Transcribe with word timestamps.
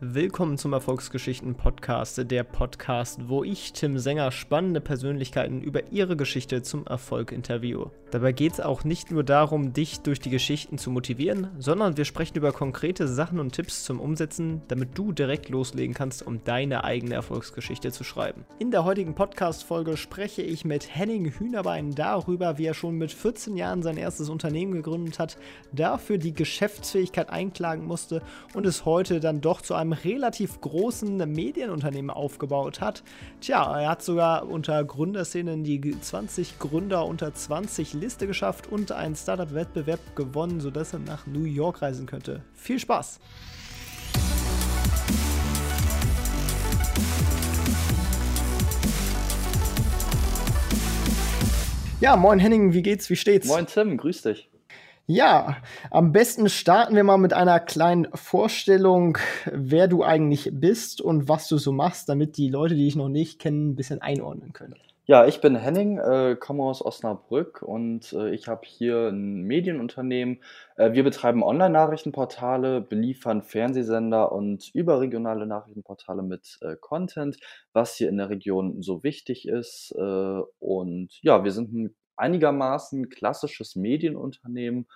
Willkommen 0.00 0.58
zum 0.58 0.74
Erfolgsgeschichten 0.74 1.56
Podcast, 1.56 2.30
der 2.30 2.44
Podcast, 2.44 3.28
wo 3.28 3.42
ich, 3.42 3.72
Tim 3.72 3.98
Sänger, 3.98 4.30
spannende 4.30 4.80
Persönlichkeiten 4.80 5.60
über 5.60 5.90
ihre 5.90 6.16
Geschichte 6.16 6.62
zum 6.62 6.86
Erfolg 6.86 7.32
interviewe. 7.32 7.90
Dabei 8.12 8.30
geht 8.30 8.52
es 8.52 8.60
auch 8.60 8.84
nicht 8.84 9.10
nur 9.10 9.24
darum, 9.24 9.72
dich 9.72 9.98
durch 10.00 10.20
die 10.20 10.30
Geschichten 10.30 10.78
zu 10.78 10.92
motivieren, 10.92 11.48
sondern 11.58 11.96
wir 11.96 12.04
sprechen 12.04 12.36
über 12.36 12.52
konkrete 12.52 13.08
Sachen 13.08 13.40
und 13.40 13.52
Tipps 13.52 13.82
zum 13.82 13.98
Umsetzen, 13.98 14.62
damit 14.68 14.96
du 14.96 15.10
direkt 15.10 15.48
loslegen 15.48 15.94
kannst, 15.94 16.24
um 16.24 16.44
deine 16.44 16.84
eigene 16.84 17.14
Erfolgsgeschichte 17.16 17.90
zu 17.90 18.04
schreiben. 18.04 18.44
In 18.60 18.70
der 18.70 18.84
heutigen 18.84 19.16
Podcast-Folge 19.16 19.96
spreche 19.96 20.42
ich 20.42 20.64
mit 20.64 20.94
Henning 20.94 21.24
Hühnerbein 21.24 21.96
darüber, 21.96 22.56
wie 22.56 22.66
er 22.66 22.74
schon 22.74 22.98
mit 22.98 23.10
14 23.10 23.56
Jahren 23.56 23.82
sein 23.82 23.96
erstes 23.96 24.28
Unternehmen 24.28 24.74
gegründet 24.74 25.18
hat, 25.18 25.38
dafür 25.72 26.18
die 26.18 26.34
Geschäftsfähigkeit 26.34 27.30
einklagen 27.30 27.84
musste 27.84 28.22
und 28.54 28.64
es 28.64 28.84
heute 28.84 29.18
dann 29.18 29.40
doch 29.40 29.60
zu 29.60 29.74
einem 29.74 29.87
einem 29.88 29.92
relativ 29.92 30.60
großen 30.60 31.16
Medienunternehmen 31.16 32.10
aufgebaut 32.10 32.80
hat. 32.80 33.02
Tja, 33.40 33.80
er 33.80 33.90
hat 33.90 34.02
sogar 34.02 34.46
unter 34.48 34.84
Gründerszenen 34.84 35.64
die 35.64 35.80
20 35.80 36.58
Gründer 36.58 37.06
unter 37.06 37.32
20 37.32 37.94
Liste 37.94 38.26
geschafft 38.26 38.66
und 38.70 38.92
einen 38.92 39.16
Startup-Wettbewerb 39.16 40.16
gewonnen, 40.16 40.60
sodass 40.60 40.92
er 40.92 40.98
nach 41.00 41.26
New 41.26 41.44
York 41.44 41.82
reisen 41.82 42.06
könnte. 42.06 42.42
Viel 42.54 42.78
Spaß! 42.78 43.20
Ja, 52.00 52.16
moin 52.16 52.38
Henning, 52.38 52.74
wie 52.74 52.82
geht's, 52.82 53.10
wie 53.10 53.16
steht's? 53.16 53.48
Moin 53.48 53.66
Tim, 53.66 53.96
grüß 53.96 54.22
dich. 54.22 54.48
Ja, 55.10 55.56
am 55.90 56.12
besten 56.12 56.50
starten 56.50 56.94
wir 56.94 57.02
mal 57.02 57.16
mit 57.16 57.32
einer 57.32 57.60
kleinen 57.60 58.08
Vorstellung, 58.12 59.16
wer 59.50 59.88
du 59.88 60.04
eigentlich 60.04 60.50
bist 60.52 61.00
und 61.00 61.30
was 61.30 61.48
du 61.48 61.56
so 61.56 61.72
machst, 61.72 62.10
damit 62.10 62.36
die 62.36 62.50
Leute, 62.50 62.74
die 62.74 62.84
dich 62.84 62.94
noch 62.94 63.08
nicht 63.08 63.38
kennen, 63.38 63.70
ein 63.70 63.74
bisschen 63.74 64.02
einordnen 64.02 64.52
können. 64.52 64.74
Ja, 65.06 65.24
ich 65.26 65.40
bin 65.40 65.56
Henning, 65.56 65.96
äh, 65.96 66.36
komme 66.38 66.64
aus 66.64 66.84
Osnabrück 66.84 67.62
und 67.62 68.12
äh, 68.12 68.34
ich 68.34 68.48
habe 68.48 68.60
hier 68.66 69.08
ein 69.08 69.44
Medienunternehmen. 69.44 70.42
Äh, 70.76 70.92
wir 70.92 71.04
betreiben 71.04 71.42
Online-Nachrichtenportale, 71.42 72.82
beliefern 72.82 73.40
Fernsehsender 73.40 74.30
und 74.30 74.68
überregionale 74.74 75.46
Nachrichtenportale 75.46 76.22
mit 76.22 76.58
äh, 76.60 76.76
Content, 76.78 77.38
was 77.72 77.94
hier 77.94 78.10
in 78.10 78.18
der 78.18 78.28
Region 78.28 78.82
so 78.82 79.02
wichtig 79.02 79.48
ist. 79.48 79.94
Äh, 79.96 80.42
und 80.58 81.18
ja, 81.22 81.44
wir 81.44 81.52
sind 81.52 81.72
ein 81.72 81.94
einigermaßen 82.18 83.08
klassisches 83.08 83.76
Medienunternehmen, 83.76 84.86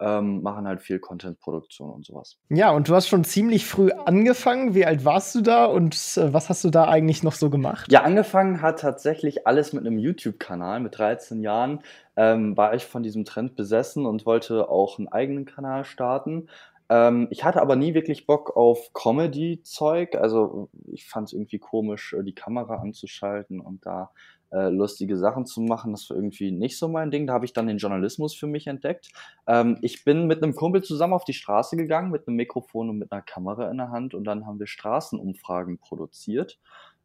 ähm, 0.00 0.42
machen 0.42 0.66
halt 0.66 0.80
viel 0.80 0.98
Content-Produktion 0.98 1.90
und 1.90 2.06
sowas. 2.06 2.38
Ja, 2.48 2.70
und 2.70 2.88
du 2.88 2.94
hast 2.94 3.08
schon 3.08 3.22
ziemlich 3.24 3.66
früh 3.66 3.90
angefangen. 3.90 4.74
Wie 4.74 4.86
alt 4.86 5.04
warst 5.04 5.34
du 5.34 5.42
da 5.42 5.66
und 5.66 5.94
äh, 6.16 6.32
was 6.32 6.48
hast 6.48 6.64
du 6.64 6.70
da 6.70 6.88
eigentlich 6.88 7.22
noch 7.22 7.34
so 7.34 7.50
gemacht? 7.50 7.92
Ja, 7.92 8.02
angefangen 8.02 8.62
hat 8.62 8.80
tatsächlich 8.80 9.46
alles 9.46 9.72
mit 9.72 9.86
einem 9.86 9.98
YouTube-Kanal. 9.98 10.80
Mit 10.80 10.98
13 10.98 11.42
Jahren 11.42 11.80
ähm, 12.16 12.56
war 12.56 12.74
ich 12.74 12.86
von 12.86 13.02
diesem 13.02 13.24
Trend 13.26 13.56
besessen 13.56 14.06
und 14.06 14.24
wollte 14.24 14.70
auch 14.70 14.98
einen 14.98 15.08
eigenen 15.08 15.44
Kanal 15.44 15.84
starten. 15.84 16.48
Ähm, 16.88 17.28
ich 17.30 17.44
hatte 17.44 17.60
aber 17.60 17.76
nie 17.76 17.92
wirklich 17.92 18.26
Bock 18.26 18.56
auf 18.56 18.92
Comedy-Zeug. 18.94 20.16
Also 20.16 20.70
ich 20.86 21.06
fand 21.08 21.28
es 21.28 21.34
irgendwie 21.34 21.58
komisch, 21.58 22.14
äh, 22.14 22.24
die 22.24 22.34
Kamera 22.34 22.76
anzuschalten 22.76 23.60
und 23.60 23.84
da 23.84 24.10
äh, 24.50 24.68
lustige 24.68 25.16
Sachen 25.16 25.46
zu 25.46 25.60
machen. 25.60 25.92
Das 25.92 26.08
war 26.10 26.16
irgendwie 26.16 26.50
nicht 26.50 26.78
so 26.78 26.88
mein 26.88 27.10
Ding. 27.10 27.26
Da 27.26 27.34
habe 27.34 27.44
ich 27.44 27.52
dann 27.52 27.66
den 27.66 27.78
Journalismus 27.78 28.34
für 28.34 28.46
mich 28.46 28.66
entdeckt. 28.66 29.10
Ähm, 29.46 29.78
ich 29.82 30.04
bin 30.04 30.26
mit 30.26 30.42
einem 30.42 30.54
Kumpel 30.54 30.82
zusammen 30.82 31.12
auf 31.12 31.24
die 31.24 31.34
Straße 31.34 31.76
gegangen, 31.76 32.10
mit 32.10 32.26
einem 32.26 32.36
Mikrofon 32.36 32.90
und 32.90 32.98
mit 32.98 33.12
einer 33.12 33.22
Kamera 33.22 33.70
in 33.70 33.78
der 33.78 33.90
Hand 33.90 34.14
und 34.14 34.24
dann 34.24 34.46
haben 34.46 34.58
wir 34.58 34.66
Straßenumfragen 34.66 35.78
produziert. 35.78 36.58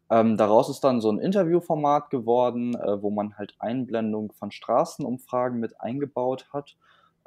Ähm, 0.10 0.38
daraus 0.38 0.70
ist 0.70 0.84
dann 0.84 1.02
so 1.02 1.12
ein 1.12 1.20
Interviewformat 1.20 2.10
geworden, 2.10 2.76
äh, 2.76 3.02
wo 3.02 3.10
man 3.10 3.38
halt 3.38 3.56
Einblendung 3.60 4.32
von 4.34 4.52
Straßenumfragen 4.52 5.60
mit 5.60 5.82
eingebaut 5.82 6.48
hat. 6.54 6.78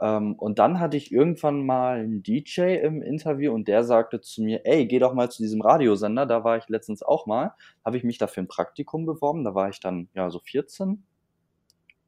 Ähm, 0.00 0.34
und 0.34 0.58
dann 0.58 0.80
hatte 0.80 0.96
ich 0.96 1.12
irgendwann 1.12 1.66
mal 1.66 1.98
einen 1.98 2.22
DJ 2.22 2.76
im 2.76 3.02
Interview 3.02 3.52
und 3.52 3.68
der 3.68 3.84
sagte 3.84 4.20
zu 4.20 4.42
mir, 4.42 4.64
ey, 4.64 4.86
geh 4.86 4.98
doch 4.98 5.14
mal 5.14 5.30
zu 5.30 5.42
diesem 5.42 5.60
Radiosender, 5.60 6.26
da 6.26 6.44
war 6.44 6.56
ich 6.56 6.68
letztens 6.68 7.02
auch 7.02 7.26
mal, 7.26 7.54
habe 7.84 7.96
ich 7.96 8.04
mich 8.04 8.18
dafür 8.18 8.44
ein 8.44 8.48
Praktikum 8.48 9.06
beworben, 9.06 9.44
da 9.44 9.54
war 9.54 9.68
ich 9.68 9.80
dann 9.80 10.08
ja 10.14 10.30
so 10.30 10.38
14 10.38 11.02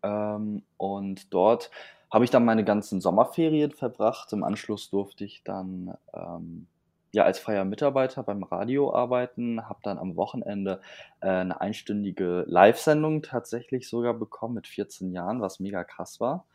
ähm, 0.03 0.63
und 0.77 1.33
dort 1.35 1.71
habe 2.11 2.25
ich 2.25 2.31
dann 2.31 2.45
meine 2.45 2.65
ganzen 2.65 3.01
Sommerferien 3.01 3.71
verbracht. 3.71 4.33
Im 4.33 4.43
Anschluss 4.45 4.91
durfte 4.91 5.25
ich 5.25 5.43
dann 5.45 5.95
ähm, 6.13 6.67
ja 7.13 7.25
als 7.25 7.39
freier 7.39 7.65
Mitarbeiter 7.65 8.23
beim 8.23 8.43
Radio 8.43 8.95
arbeiten, 8.95 9.69
habe 9.69 9.81
dann 9.83 9.99
am 9.99 10.17
Wochenende 10.17 10.81
äh, 11.21 11.29
eine 11.29 11.61
einstündige 11.61 12.45
Live-Sendung 12.49 13.23
tatsächlich 13.23 13.89
sogar 13.89 14.15
bekommen 14.15 14.55
mit 14.55 14.67
14 14.67 15.13
Jahren, 15.13 15.41
was 15.41 15.61
mega 15.61 15.85
krass 15.85 16.21
war. 16.21 16.47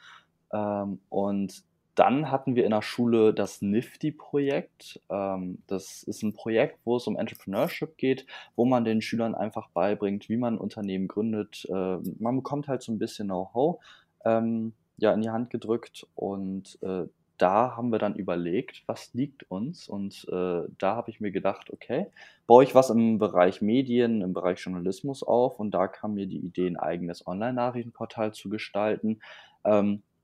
Ähm, 0.56 1.00
und 1.10 1.64
dann 1.96 2.30
hatten 2.30 2.56
wir 2.56 2.66
in 2.66 2.72
der 2.72 2.82
Schule 2.82 3.34
das 3.34 3.62
Nifty-Projekt. 3.62 5.02
Ähm, 5.10 5.60
das 5.68 6.04
ist 6.04 6.24
ein 6.24 6.34
Projekt, 6.34 6.80
wo 6.86 6.98
es 6.98 7.08
um 7.08 7.18
Entrepreneurship 7.18 7.98
geht, 7.98 8.26
wo 8.56 8.66
man 8.66 8.84
den 8.84 9.02
Schülern 9.02 9.36
einfach 9.36 9.70
beibringt, 9.70 10.30
wie 10.30 10.38
man 10.38 10.56
ein 10.56 10.60
Unternehmen 10.60 11.08
gründet. 11.08 11.66
Äh, 11.70 11.98
man 12.20 12.36
bekommt 12.36 12.68
halt 12.68 12.82
so 12.84 12.92
ein 12.92 13.00
bisschen 13.00 13.28
Know-how 13.28 13.80
ähm, 14.26 14.74
ja, 14.98 15.14
in 15.14 15.22
die 15.22 15.30
Hand 15.30 15.50
gedrückt 15.50 16.08
und 16.16 16.78
äh, 16.82 17.06
da 17.38 17.76
haben 17.76 17.92
wir 17.92 18.00
dann 18.00 18.16
überlegt, 18.16 18.84
was 18.86 19.14
liegt 19.14 19.50
uns 19.52 19.90
und 19.90 20.26
äh, 20.30 20.62
da 20.78 20.96
habe 20.96 21.10
ich 21.10 21.20
mir 21.20 21.32
gedacht, 21.32 21.70
okay, 21.72 22.08
baue 22.48 22.64
ich 22.64 22.76
was 22.76 22.90
im 22.90 23.20
Bereich 23.20 23.62
Medien, 23.62 24.22
im 24.22 24.32
Bereich 24.32 24.60
Journalismus 24.60 25.22
auf 25.22 25.60
und 25.60 25.72
da 25.72 25.88
kam 25.88 26.14
mir 26.14 26.28
die 26.28 26.40
Idee, 26.40 26.68
ein 26.68 26.78
eigenes 26.78 27.28
Online-Nachrichtenportal 27.28 28.34
zu 28.34 28.50
gestalten. 28.50 29.20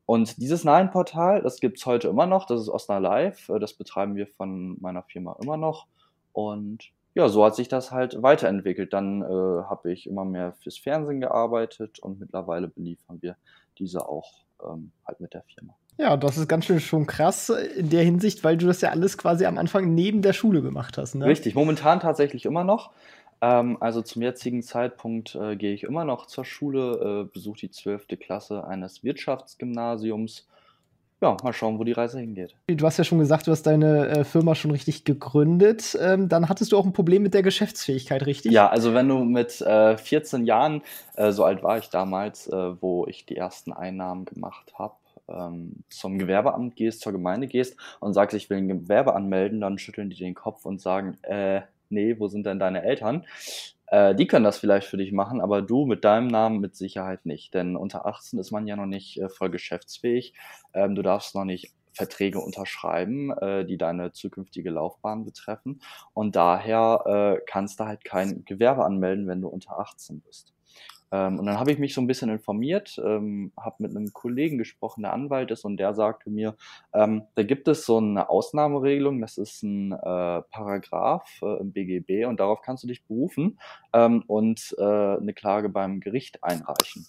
Und 0.05 0.41
dieses 0.41 0.63
Nein-Portal, 0.63 1.41
das 1.41 1.59
gibt 1.59 1.77
es 1.77 1.85
heute 1.85 2.07
immer 2.07 2.25
noch, 2.25 2.45
das 2.45 2.61
ist 2.61 2.69
Osna 2.69 2.97
Live, 2.97 3.49
äh, 3.49 3.59
das 3.59 3.73
betreiben 3.73 4.15
wir 4.15 4.27
von 4.27 4.77
meiner 4.81 5.03
Firma 5.03 5.37
immer 5.41 5.57
noch. 5.57 5.87
Und 6.33 6.91
ja, 7.13 7.27
so 7.27 7.43
hat 7.43 7.55
sich 7.55 7.67
das 7.67 7.91
halt 7.91 8.21
weiterentwickelt. 8.21 8.93
Dann 8.93 9.21
äh, 9.21 9.25
habe 9.25 9.91
ich 9.91 10.07
immer 10.07 10.25
mehr 10.25 10.53
fürs 10.53 10.77
Fernsehen 10.77 11.21
gearbeitet 11.21 11.99
und 11.99 12.19
mittlerweile 12.19 12.67
beliefern 12.67 13.21
wir 13.21 13.35
diese 13.77 14.07
auch 14.07 14.45
ähm, 14.63 14.91
halt 15.05 15.19
mit 15.19 15.33
der 15.33 15.43
Firma. 15.43 15.75
Ja, 15.97 16.17
das 16.17 16.37
ist 16.37 16.47
ganz 16.47 16.65
schön 16.65 16.79
schon 16.79 17.05
krass 17.05 17.49
in 17.49 17.89
der 17.89 18.03
Hinsicht, 18.03 18.43
weil 18.43 18.57
du 18.57 18.65
das 18.65 18.81
ja 18.81 18.89
alles 18.89 19.17
quasi 19.17 19.45
am 19.45 19.57
Anfang 19.57 19.93
neben 19.93 20.21
der 20.21 20.33
Schule 20.33 20.61
gemacht 20.61 20.97
hast. 20.97 21.15
Ne? 21.15 21.25
Richtig, 21.25 21.53
momentan 21.53 21.99
tatsächlich 21.99 22.45
immer 22.45 22.63
noch. 22.63 22.91
Ähm, 23.41 23.77
also 23.79 24.01
zum 24.01 24.21
jetzigen 24.21 24.61
Zeitpunkt 24.61 25.35
äh, 25.35 25.55
gehe 25.55 25.73
ich 25.73 25.83
immer 25.83 26.05
noch 26.05 26.27
zur 26.27 26.45
Schule, 26.45 27.25
äh, 27.27 27.33
besuche 27.33 27.61
die 27.61 27.71
12. 27.71 28.07
Klasse 28.19 28.65
eines 28.65 29.03
Wirtschaftsgymnasiums. 29.03 30.47
Ja, 31.23 31.37
mal 31.43 31.53
schauen, 31.53 31.77
wo 31.77 31.83
die 31.83 31.91
Reise 31.91 32.19
hingeht. 32.19 32.55
Du 32.65 32.83
hast 32.83 32.97
ja 32.97 33.03
schon 33.03 33.19
gesagt, 33.19 33.45
du 33.45 33.51
hast 33.51 33.63
deine 33.63 34.07
äh, 34.07 34.23
Firma 34.23 34.55
schon 34.55 34.71
richtig 34.71 35.05
gegründet. 35.05 35.95
Ähm, 36.01 36.29
dann 36.29 36.49
hattest 36.49 36.71
du 36.71 36.77
auch 36.77 36.85
ein 36.85 36.93
Problem 36.93 37.21
mit 37.21 37.35
der 37.35 37.43
Geschäftsfähigkeit, 37.43 38.25
richtig? 38.25 38.51
Ja, 38.51 38.69
also 38.69 38.95
wenn 38.95 39.07
du 39.07 39.23
mit 39.23 39.51
14 39.51 40.41
äh, 40.41 40.45
Jahren, 40.45 40.81
äh, 41.15 41.31
so 41.31 41.43
alt 41.43 41.61
war 41.61 41.77
ich 41.77 41.89
damals, 41.89 42.47
äh, 42.47 42.81
wo 42.81 43.05
ich 43.05 43.27
die 43.27 43.37
ersten 43.37 43.71
Einnahmen 43.71 44.25
gemacht 44.25 44.73
habe, 44.73 44.95
ähm, 45.27 45.83
zum 45.89 46.17
Gewerbeamt 46.17 46.75
gehst, 46.75 47.01
zur 47.01 47.11
Gemeinde 47.11 47.47
gehst 47.47 47.77
und 47.99 48.13
sagst, 48.13 48.35
ich 48.35 48.49
will 48.49 48.57
ein 48.57 48.67
Gewerbe 48.67 49.13
anmelden, 49.13 49.61
dann 49.61 49.77
schütteln 49.77 50.09
die 50.09 50.17
den 50.17 50.33
Kopf 50.33 50.65
und 50.65 50.81
sagen, 50.81 51.19
äh, 51.21 51.61
nee, 51.91 52.19
wo 52.19 52.27
sind 52.27 52.45
denn 52.45 52.59
deine 52.59 52.83
Eltern? 52.83 53.25
Äh, 53.87 54.15
die 54.15 54.27
können 54.27 54.45
das 54.45 54.57
vielleicht 54.57 54.87
für 54.87 54.97
dich 54.97 55.11
machen, 55.11 55.41
aber 55.41 55.61
du 55.61 55.85
mit 55.85 56.05
deinem 56.05 56.27
Namen 56.27 56.59
mit 56.59 56.75
Sicherheit 56.75 57.25
nicht. 57.25 57.53
Denn 57.53 57.75
unter 57.75 58.05
18 58.05 58.39
ist 58.39 58.51
man 58.51 58.65
ja 58.67 58.75
noch 58.75 58.85
nicht 58.85 59.19
äh, 59.19 59.29
voll 59.29 59.51
geschäftsfähig. 59.51 60.33
Ähm, 60.73 60.95
du 60.95 61.01
darfst 61.01 61.35
noch 61.35 61.45
nicht 61.45 61.73
Verträge 61.93 62.39
unterschreiben, 62.39 63.31
äh, 63.37 63.65
die 63.65 63.77
deine 63.77 64.13
zukünftige 64.13 64.69
Laufbahn 64.69 65.25
betreffen. 65.25 65.81
Und 66.13 66.35
daher 66.35 67.03
äh, 67.37 67.41
kannst 67.45 67.79
du 67.79 67.85
halt 67.85 68.05
kein 68.05 68.45
Gewerbe 68.45 68.85
anmelden, 68.85 69.27
wenn 69.27 69.41
du 69.41 69.49
unter 69.49 69.77
18 69.79 70.21
bist. 70.21 70.53
Ähm, 71.11 71.39
und 71.39 71.45
dann 71.45 71.59
habe 71.59 71.71
ich 71.71 71.79
mich 71.79 71.93
so 71.93 72.01
ein 72.01 72.07
bisschen 72.07 72.29
informiert, 72.29 72.99
ähm, 73.03 73.51
habe 73.57 73.75
mit 73.79 73.91
einem 73.91 74.13
Kollegen 74.13 74.57
gesprochen, 74.57 75.03
der 75.03 75.13
Anwalt 75.13 75.51
ist, 75.51 75.65
und 75.65 75.77
der 75.77 75.93
sagte 75.93 76.29
mir, 76.29 76.55
ähm, 76.93 77.23
da 77.35 77.43
gibt 77.43 77.67
es 77.67 77.85
so 77.85 77.97
eine 77.97 78.29
Ausnahmeregelung, 78.29 79.19
das 79.21 79.37
ist 79.37 79.63
ein 79.63 79.91
äh, 79.91 80.41
Paragraph 80.41 81.41
äh, 81.41 81.59
im 81.59 81.71
BGB 81.71 82.25
und 82.25 82.39
darauf 82.39 82.61
kannst 82.61 82.83
du 82.83 82.87
dich 82.87 83.03
berufen 83.05 83.59
ähm, 83.93 84.23
und 84.27 84.75
äh, 84.77 84.83
eine 84.83 85.33
Klage 85.33 85.69
beim 85.69 85.99
Gericht 85.99 86.43
einreichen. 86.43 87.05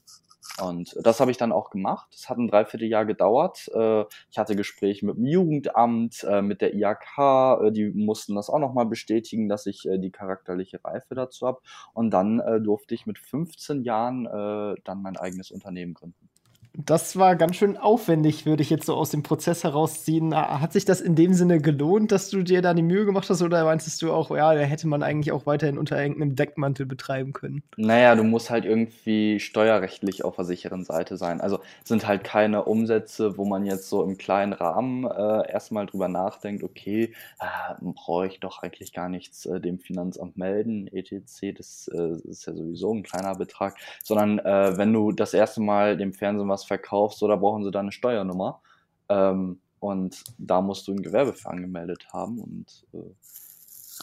Und 0.60 0.94
das 1.02 1.19
habe 1.20 1.31
ich 1.31 1.38
dann 1.38 1.50
auch 1.50 1.70
gemacht. 1.70 2.08
Das 2.12 2.28
hat 2.28 2.37
ein 2.37 2.49
Dreivierteljahr 2.49 3.06
gedauert. 3.06 3.69
Äh, 3.75 4.04
ich 4.31 4.38
hatte 4.38 4.54
Gespräche 4.54 5.06
mit 5.06 5.16
dem 5.16 5.25
Jugendamt, 5.25 6.25
äh, 6.25 6.43
mit 6.43 6.60
der 6.60 6.75
IAK. 6.75 7.19
Äh, 7.62 7.72
die 7.72 7.88
mussten 7.90 8.34
das 8.34 8.50
auch 8.50 8.58
nochmal 8.58 8.87
bestätigen, 8.87 9.49
dass 9.49 9.66
ich 9.66 9.88
die 9.90 10.10
charakterliche 10.10 10.84
Reife 10.84 11.14
dazu 11.14 11.46
habe. 11.46 11.60
Und 11.94 12.10
dann 12.10 12.43
durfte 12.62 12.94
ich 12.94 13.06
mit 13.06 13.19
15 13.19 13.82
Jahren 13.82 14.25
dann 14.25 15.02
mein 15.02 15.16
eigenes 15.16 15.50
Unternehmen 15.50 15.94
gründen. 15.94 16.28
Das 16.75 17.19
war 17.19 17.37
ganz 17.37 17.57
schön 17.57 17.77
aufwendig, 17.77 18.47
würde 18.47 18.63
ich 18.63 18.71
jetzt 18.71 18.87
so 18.87 18.95
aus 18.95 19.11
dem 19.11 19.23
Prozess 19.23 19.63
herausziehen. 19.63 20.35
Hat 20.35 20.73
sich 20.73 20.87
das 20.87 21.03
in 21.03 21.15
dem 21.15 21.35
Sinne 21.35 21.61
gelohnt, 21.61 22.13
dass 22.13 22.31
du 22.31 22.43
dir 22.43 22.63
da 22.63 22.73
die 22.73 22.83
Mühe 22.83 23.05
gemacht 23.05 23.29
hast, 23.29 23.43
oder 23.43 23.65
meintest 23.65 24.01
du 24.01 24.11
auch, 24.11 24.31
ja, 24.31 24.55
da 24.55 24.61
hätte 24.61 24.89
man 24.89 25.03
eigentlich 25.03 25.33
auch 25.33 25.45
weiterhin 25.45 25.77
unter 25.77 26.01
irgendeinem 26.01 26.35
Deckmantel 26.35 26.87
betreiben 26.87 27.35
können? 27.35 27.63
Naja, 27.77 28.15
du 28.15 28.25
musst 28.25 28.49
halt 28.49 28.65
irgendwie 28.65 29.39
steuerrechtlich 29.39 30.25
auf 30.25 30.37
der 30.37 30.47
sicheren 30.47 30.85
Seite 30.85 31.19
sein. 31.19 31.43
Also 31.43 31.59
sind 31.85 32.07
halt 32.07 32.25
keine 32.25 32.65
Umsätze, 32.65 33.37
wo 33.37 33.45
man 33.45 33.67
jetzt 33.67 33.91
so 33.91 34.03
im 34.03 34.17
kleinen 34.17 34.55
Rahmen 34.55 35.05
äh, 35.05 35.53
erstmal 35.53 35.85
drüber 35.85 36.09
nachdenkt, 36.09 36.63
okay, 36.63 37.13
äh, 37.41 37.75
brauche 37.81 38.29
ich 38.29 38.41
doch 38.41 38.63
eigentlich 38.63 38.95
gar 38.95 39.11
nichts 39.11 39.45
äh, 39.45 39.61
dem 39.61 39.79
Finanzamt 39.79 40.39
melden, 40.39 40.87
etc. 40.87 41.53
Das 41.55 41.91
äh, 41.93 42.17
ist 42.27 42.47
ja 42.47 42.55
sowieso 42.55 42.95
ein 42.95 43.03
kleiner 43.03 43.35
Betrag, 43.35 43.77
sondern 44.03 44.39
äh, 44.39 44.79
wenn 44.79 44.91
du 44.91 45.13
das 45.13 45.35
erste 45.35 45.61
Mal 45.61 45.99
dem 45.99 46.15
Fernsehen 46.15 46.49
was 46.49 46.62
was 46.62 46.69
verkaufst, 46.69 47.23
oder 47.23 47.37
brauchen 47.37 47.64
sie 47.64 47.70
da 47.70 47.81
eine 47.81 47.93
Steuernummer. 47.93 48.61
Ähm, 49.09 49.61
und 49.81 50.23
da 50.38 50.61
musst 50.61 50.87
du 50.87 50.93
ein 50.93 51.03
Gewerbe 51.03 51.32
für 51.32 51.50
angemeldet 51.50 52.06
haben. 52.12 52.38
Und 52.38 52.87
äh, 52.94 53.14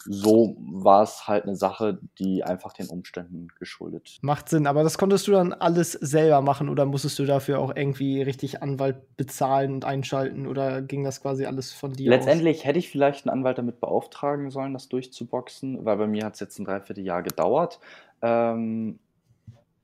so 0.06 0.56
war 0.60 1.04
es 1.04 1.28
halt 1.28 1.44
eine 1.44 1.56
Sache, 1.56 2.00
die 2.20 2.44
einfach 2.44 2.74
den 2.74 2.88
Umständen 2.88 3.48
geschuldet. 3.58 4.20
Macht 4.22 4.50
Sinn, 4.50 4.68
aber 4.68 4.84
das 4.84 4.98
konntest 4.98 5.28
du 5.28 5.32
dann 5.32 5.54
alles 5.54 5.94
selber 5.94 6.42
machen 6.42 6.70
oder 6.70 6.86
musstest 6.86 7.18
du 7.20 7.26
dafür 7.26 7.60
auch 7.60 7.76
irgendwie 7.76 8.22
richtig 8.22 8.62
Anwalt 8.62 9.18
bezahlen 9.18 9.74
und 9.74 9.86
einschalten 9.86 10.48
oder 10.48 10.82
ging 10.82 11.04
das 11.04 11.22
quasi 11.22 11.46
alles 11.46 11.72
von 11.72 11.94
dir 11.94 12.10
Letztendlich 12.10 12.60
aus? 12.60 12.66
hätte 12.66 12.80
ich 12.80 12.90
vielleicht 12.90 13.26
einen 13.26 13.40
Anwalt 13.40 13.58
damit 13.58 13.80
beauftragen 13.80 14.52
sollen, 14.52 14.74
das 14.74 14.90
durchzuboxen, 14.90 15.86
weil 15.86 15.98
bei 15.98 16.08
mir 16.08 16.26
hat 16.26 16.36
es 16.36 16.40
jetzt 16.40 16.60
ein 16.60 16.66
Dreivierteljahr 16.66 17.24
gedauert. 17.24 17.80
Ähm, 18.22 19.00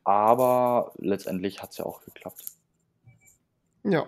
aber 0.04 0.92
letztendlich 0.98 1.62
hat 1.62 1.72
es 1.72 1.77
ja 1.77 1.86
auch 1.86 2.01
geklappt. 2.01 2.44
Ja. 3.86 4.06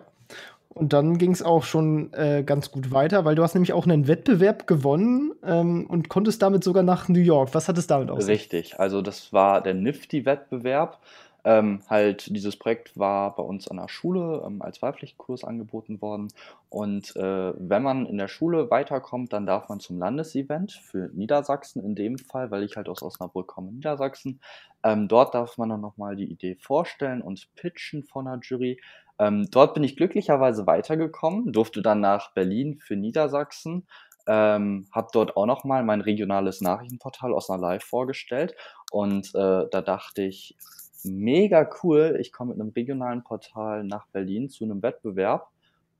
Und 0.73 0.93
dann 0.93 1.17
ging 1.17 1.31
es 1.31 1.41
auch 1.41 1.63
schon 1.63 2.13
äh, 2.13 2.43
ganz 2.43 2.71
gut 2.71 2.91
weiter, 2.91 3.25
weil 3.25 3.33
du 3.33 3.41
hast 3.41 3.55
nämlich 3.55 3.73
auch 3.73 3.85
einen 3.85 4.07
Wettbewerb 4.07 4.67
gewonnen 4.67 5.33
ähm, 5.43 5.87
und 5.87 6.07
konntest 6.07 6.41
damit 6.43 6.63
sogar 6.63 6.83
nach 6.83 7.09
New 7.09 7.19
York. 7.19 7.49
Was 7.53 7.67
hat 7.67 7.77
es 7.79 7.87
damit 7.87 8.11
auf? 8.11 8.27
Richtig, 8.27 8.79
also 8.79 9.01
das 9.01 9.33
war 9.33 9.61
der 9.61 9.73
Nifty-Wettbewerb. 9.73 10.99
Ähm, 11.47 11.81
halt, 11.89 12.35
dieses 12.35 12.57
Projekt 12.57 12.99
war 12.99 13.33
bei 13.35 13.41
uns 13.41 13.69
an 13.69 13.77
der 13.77 13.87
Schule 13.87 14.43
ähm, 14.45 14.61
als 14.61 14.81
Wahlpflichtkurs 14.81 15.45
angeboten 15.45 16.01
worden. 16.01 16.27
Und 16.69 17.15
äh, 17.15 17.53
wenn 17.57 17.83
man 17.83 18.05
in 18.05 18.17
der 18.17 18.27
Schule 18.27 18.69
weiterkommt, 18.69 19.31
dann 19.31 19.45
darf 19.45 19.69
man 19.69 19.79
zum 19.79 19.97
Landesevent 19.97 20.73
für 20.73 21.09
Niedersachsen 21.13 21.83
in 21.83 21.95
dem 21.95 22.17
Fall, 22.17 22.51
weil 22.51 22.63
ich 22.63 22.75
halt 22.75 22.89
aus 22.89 23.01
Osnabrück 23.01 23.47
komme, 23.47 23.71
Niedersachsen. 23.71 24.41
Ähm, 24.83 25.07
dort 25.07 25.33
darf 25.33 25.57
man 25.57 25.69
dann 25.69 25.81
nochmal 25.81 26.17
die 26.17 26.29
Idee 26.29 26.55
vorstellen 26.55 27.21
und 27.21 27.47
pitchen 27.55 28.03
von 28.03 28.25
der 28.25 28.39
Jury. 28.41 28.79
Ähm, 29.19 29.47
dort 29.51 29.73
bin 29.73 29.83
ich 29.83 29.95
glücklicherweise 29.95 30.67
weitergekommen, 30.67 31.51
durfte 31.51 31.81
dann 31.81 31.99
nach 31.99 32.33
Berlin 32.33 32.79
für 32.79 32.95
Niedersachsen, 32.95 33.87
ähm, 34.27 34.87
habe 34.91 35.07
dort 35.13 35.37
auch 35.37 35.45
nochmal 35.45 35.83
mein 35.83 36.01
regionales 36.01 36.61
Nachrichtenportal 36.61 37.31
Osnabrück 37.33 37.61
Live 37.61 37.83
vorgestellt 37.83 38.55
und 38.91 39.33
äh, 39.35 39.65
da 39.71 39.81
dachte 39.81 40.23
ich, 40.23 40.55
mega 41.03 41.69
cool, 41.81 42.17
ich 42.19 42.31
komme 42.31 42.53
mit 42.53 42.61
einem 42.61 42.71
regionalen 42.71 43.23
Portal 43.23 43.83
nach 43.83 44.07
Berlin 44.07 44.49
zu 44.49 44.63
einem 44.65 44.81
Wettbewerb 44.83 45.49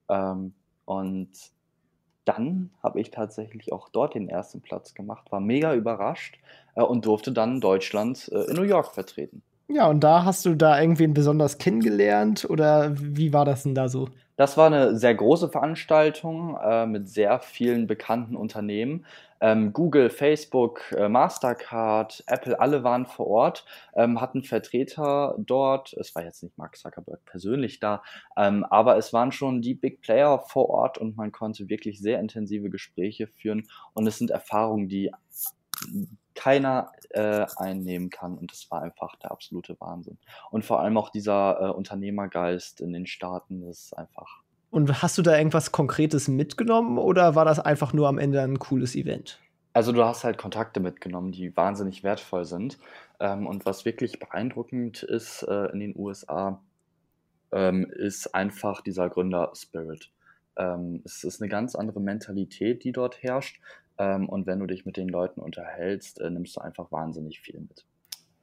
ähm, 0.09 0.53
und 0.85 1.31
dann 2.25 2.71
habe 2.83 2.99
ich 2.99 3.09
tatsächlich 3.09 3.71
auch 3.71 3.89
dort 3.89 4.13
den 4.13 4.27
ersten 4.27 4.61
Platz 4.61 4.93
gemacht, 4.93 5.31
war 5.31 5.39
mega 5.39 5.73
überrascht 5.73 6.37
äh, 6.75 6.81
und 6.81 7.05
durfte 7.05 7.31
dann 7.31 7.61
Deutschland 7.61 8.29
äh, 8.31 8.43
in 8.49 8.55
New 8.55 8.63
York 8.63 8.93
vertreten. 8.93 9.41
Ja, 9.69 9.87
und 9.87 9.99
da 10.01 10.23
hast 10.23 10.45
du 10.45 10.55
da 10.55 10.79
irgendwen 10.79 11.13
besonders 11.13 11.57
kennengelernt 11.57 12.45
oder 12.49 12.93
wie 12.97 13.33
war 13.33 13.43
das 13.43 13.63
denn 13.63 13.75
da 13.75 13.89
so? 13.89 14.07
Das 14.37 14.55
war 14.55 14.67
eine 14.67 14.95
sehr 14.95 15.13
große 15.13 15.49
Veranstaltung 15.49 16.57
äh, 16.57 16.85
mit 16.85 17.09
sehr 17.09 17.39
vielen 17.39 17.85
bekannten 17.85 18.37
Unternehmen. 18.37 19.05
Ähm, 19.41 19.73
Google, 19.73 20.09
Facebook, 20.09 20.91
äh, 20.93 21.09
Mastercard, 21.09 22.23
Apple, 22.27 22.59
alle 22.59 22.83
waren 22.83 23.05
vor 23.05 23.27
Ort, 23.27 23.65
ähm, 23.95 24.21
hatten 24.21 24.43
Vertreter 24.43 25.35
dort. 25.37 25.93
Es 25.93 26.15
war 26.15 26.23
jetzt 26.23 26.43
nicht 26.43 26.57
Mark 26.57 26.77
Zuckerberg 26.77 27.25
persönlich 27.25 27.79
da, 27.79 28.03
ähm, 28.37 28.63
aber 28.63 28.97
es 28.97 29.11
waren 29.11 29.31
schon 29.31 29.61
die 29.61 29.73
Big 29.73 30.01
Player 30.01 30.39
vor 30.39 30.69
Ort 30.69 30.97
und 30.97 31.17
man 31.17 31.31
konnte 31.31 31.67
wirklich 31.67 31.99
sehr 31.99 32.19
intensive 32.19 32.69
Gespräche 32.69 33.27
führen. 33.27 33.67
Und 33.93 34.07
es 34.07 34.17
sind 34.17 34.31
Erfahrungen, 34.31 34.87
die 34.87 35.11
keiner 36.35 36.91
äh, 37.11 37.45
einnehmen 37.57 38.09
kann. 38.09 38.37
Und 38.37 38.51
das 38.51 38.69
war 38.69 38.81
einfach 38.81 39.15
der 39.17 39.31
absolute 39.31 39.75
Wahnsinn. 39.79 40.17
Und 40.51 40.65
vor 40.65 40.79
allem 40.79 40.97
auch 40.97 41.09
dieser 41.09 41.59
äh, 41.59 41.71
Unternehmergeist 41.71 42.81
in 42.81 42.93
den 42.93 43.07
Staaten, 43.07 43.61
das 43.65 43.85
ist 43.85 43.93
einfach. 43.93 44.43
Und 44.69 45.01
hast 45.01 45.17
du 45.17 45.21
da 45.21 45.37
irgendwas 45.37 45.71
Konkretes 45.71 46.27
mitgenommen 46.27 46.97
oder 46.97 47.35
war 47.35 47.45
das 47.45 47.59
einfach 47.59 47.93
nur 47.93 48.07
am 48.07 48.17
Ende 48.17 48.41
ein 48.41 48.59
cooles 48.59 48.95
Event? 48.95 49.39
Also 49.73 49.91
du 49.91 50.03
hast 50.03 50.23
halt 50.23 50.37
Kontakte 50.37 50.79
mitgenommen, 50.79 51.31
die 51.31 51.55
wahnsinnig 51.55 52.03
wertvoll 52.03 52.45
sind. 52.45 52.79
Ähm, 53.19 53.45
und 53.45 53.65
was 53.65 53.85
wirklich 53.85 54.19
beeindruckend 54.19 55.03
ist 55.03 55.43
äh, 55.43 55.71
in 55.71 55.79
den 55.79 55.93
USA, 55.95 56.61
ähm, 57.51 57.85
ist 57.95 58.33
einfach 58.33 58.81
dieser 58.81 59.09
Gründer-Spirit. 59.09 60.11
Ähm, 60.57 61.01
es 61.05 61.23
ist 61.23 61.41
eine 61.41 61.49
ganz 61.49 61.75
andere 61.75 62.01
Mentalität, 62.01 62.83
die 62.83 62.91
dort 62.91 63.21
herrscht. 63.21 63.61
Ähm, 63.99 64.29
und 64.29 64.45
wenn 64.45 64.59
du 64.59 64.65
dich 64.65 64.85
mit 64.85 64.97
den 64.97 65.09
Leuten 65.09 65.41
unterhältst, 65.41 66.19
äh, 66.19 66.29
nimmst 66.29 66.55
du 66.55 66.61
einfach 66.61 66.91
wahnsinnig 66.91 67.39
viel 67.39 67.59
mit. 67.59 67.85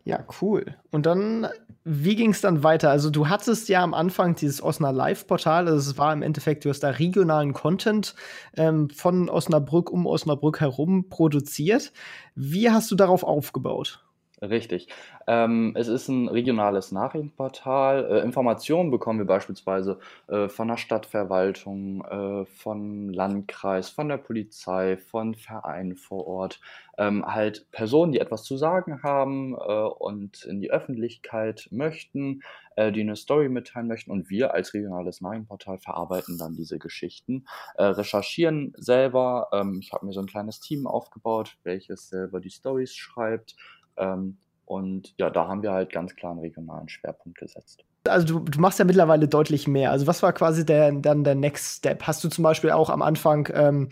Ja, 0.07 0.23
cool. 0.43 0.77
Und 0.91 1.07
dann, 1.07 1.49
wie 1.83 2.15
ging 2.15 2.31
es 2.33 2.43
dann 2.43 2.63
weiter? 2.63 2.91
Also, 2.91 3.09
du 3.09 3.29
hattest 3.29 3.71
ja 3.71 3.83
am 3.83 3.95
Anfang 3.95 4.35
dieses 4.35 4.63
Osna 4.63 4.91
Live-Portal, 4.91 5.67
also 5.67 5.91
es 5.91 5.97
war 5.97 6.13
im 6.13 6.21
Endeffekt, 6.21 6.67
du 6.67 6.69
hast 6.69 6.81
da 6.81 6.91
regionalen 6.91 7.55
Content 7.55 8.15
ähm, 8.55 8.91
von 8.91 9.31
Osnabrück 9.31 9.91
um 9.91 10.05
Osnabrück 10.05 10.61
herum 10.61 11.09
produziert. 11.09 11.93
Wie 12.35 12.71
hast 12.71 12.91
du 12.91 12.97
darauf 12.97 13.25
aufgebaut? 13.25 14.04
Richtig. 14.51 14.89
Ähm, 15.29 15.73
es 15.77 15.89
ist 15.89 16.09
ein 16.09 16.29
regionales 16.29 16.93
Nachrichtenportal. 16.93 18.05
Äh, 18.11 18.21
Informationen 18.25 18.91
bekommen 18.91 19.21
wir 19.21 19.27
beispielsweise 19.27 20.01
äh, 20.27 20.49
von 20.49 20.69
der 20.69 20.77
Stadtverwaltung, 20.77 22.05
äh, 22.05 22.45
vom 22.45 23.09
Landkreis, 23.11 23.89
von 23.91 24.09
der 24.09 24.19
Polizei, 24.19 24.97
von 24.97 25.35
Vereinen 25.35 25.97
vor 25.97 26.27
Ort. 26.27 26.61
Ähm, 26.99 27.25
halt 27.25 27.71
Personen, 27.73 28.13
die 28.13 28.19
etwas 28.21 28.45
zu 28.45 28.57
sagen 28.57 29.03
haben 29.03 29.55
äh, 29.55 29.57
und 29.57 30.45
in 30.45 30.61
die 30.61 30.71
Öffentlichkeit 30.71 31.69
möchten, 31.71 32.43
äh, 32.77 32.93
die 32.93 33.01
eine 33.01 33.17
Story 33.17 33.49
mitteilen 33.49 33.89
möchten. 33.89 34.11
Und 34.11 34.31
wir 34.31 34.53
als 34.53 34.75
regionales 34.75 35.21
Nachrichtenportal 35.21 35.79
verarbeiten 35.79 36.39
dann 36.39 36.55
diese 36.55 36.79
Geschichten, 36.79 37.47
äh, 37.77 37.85
recherchieren 37.85 38.75
selber. 38.77 39.49
Ähm, 39.53 39.79
ich 39.81 39.93
habe 39.93 40.05
mir 40.07 40.13
so 40.13 40.21
ein 40.21 40.27
kleines 40.27 40.61
Team 40.61 40.87
aufgebaut, 40.87 41.57
welches 41.63 42.09
selber 42.09 42.41
die 42.41 42.51
Stories 42.51 42.95
schreibt 42.95 43.57
ähm, 43.97 44.37
und 44.67 45.15
ja, 45.19 45.31
da 45.31 45.47
haben 45.47 45.63
wir 45.63 45.73
halt 45.73 45.93
ganz 45.93 46.17
klar 46.17 46.33
einen 46.33 46.41
regionalen 46.41 46.89
Schwerpunkt 46.89 47.39
gesetzt. 47.39 47.85
Also 48.09 48.27
du, 48.27 48.39
du, 48.41 48.61
machst 48.61 48.79
ja 48.79 48.85
mittlerweile 48.85 49.29
deutlich 49.29 49.67
mehr. 49.67 49.91
Also 49.91 50.07
was 50.07 50.23
war 50.23 50.33
quasi 50.33 50.67
der, 50.67 50.93
dann 50.93 51.25
der 51.25 51.35
Next 51.35 51.79
Step? 51.79 52.03
Hast 52.03 52.23
du 52.23 52.29
zum 52.29 52.45
Beispiel 52.45 52.71
auch 52.71 52.91
am 52.91 53.03
Anfang, 53.03 53.49
ähm, 53.55 53.89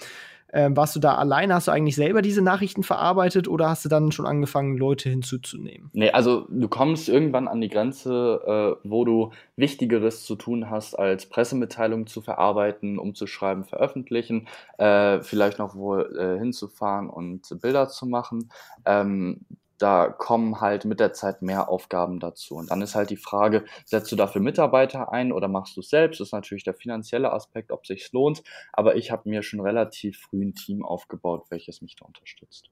äh, 0.49 0.69
warst 0.75 0.95
du 0.95 1.01
da 1.01 1.15
alleine, 1.15 1.55
hast 1.55 1.69
du 1.69 1.73
eigentlich 1.73 1.97
selber 1.97 2.21
diese 2.21 2.43
Nachrichten 2.43 2.83
verarbeitet 2.83 3.49
oder 3.49 3.71
hast 3.71 3.87
du 3.87 3.89
dann 3.89 4.13
schon 4.13 4.27
angefangen, 4.27 4.77
Leute 4.77 5.09
hinzuzunehmen? 5.09 5.89
Nee, 5.95 6.11
also 6.11 6.47
du 6.51 6.69
kommst 6.69 7.09
irgendwann 7.09 7.49
an 7.49 7.63
die 7.63 7.71
Grenze, 7.71 8.77
äh, 8.85 8.89
wo 8.89 9.07
du 9.07 9.31
Wichtigeres 9.57 10.27
zu 10.27 10.37
tun 10.37 10.69
hast, 10.69 10.95
als 10.95 11.27
Pressemitteilungen 11.27 12.07
zu 12.07 12.21
verarbeiten, 12.21 12.99
umzuschreiben, 12.99 13.65
veröffentlichen, 13.65 14.47
äh, 14.77 15.23
vielleicht 15.23 15.59
noch 15.59 15.75
wo 15.75 15.97
äh, 15.97 16.39
hinzufahren 16.39 17.09
und 17.09 17.49
Bilder 17.63 17.89
zu 17.89 18.07
machen. 18.07 18.51
Ähm, 18.85 19.47
da 19.83 20.09
kommen 20.09 20.61
halt 20.61 20.85
mit 20.85 21.01
der 21.01 21.13
Zeit 21.13 21.43
mehr 21.43 21.69
Aufgaben 21.69 22.21
dazu. 22.21 22.55
Und 22.55 22.71
dann 22.71 22.83
ist 22.83 22.95
halt 22.95 23.11
die 23.11 23.17
Frage, 23.17 23.65
setzt 23.85 24.13
du 24.13 24.17
dafür 24.17 24.41
Mitarbeiter 24.41 25.13
ein 25.13 25.33
oder 25.33 25.49
machst 25.49 25.77
du 25.77 25.81
es 25.81 25.91
selbst? 25.91 26.21
Das 26.21 26.29
ist 26.29 26.33
natürlich 26.33 26.65
der 26.65 26.75
finanzielle 26.75 27.33
Aspekt, 27.33 27.73
ob 27.73 27.87
sich 27.87 28.13
lohnt. 28.13 28.43
Aber 28.73 28.97
ich 28.97 29.11
habe 29.11 29.29
mir 29.29 29.43
schon 29.43 29.61
relativ 29.61 30.21
früh 30.21 30.45
ein 30.45 30.55
Team 30.55 30.85
aufgebaut, 30.85 31.47
welches 31.51 31.83
mich 31.83 31.97
da 31.97 32.07
unterstützt. 32.07 32.71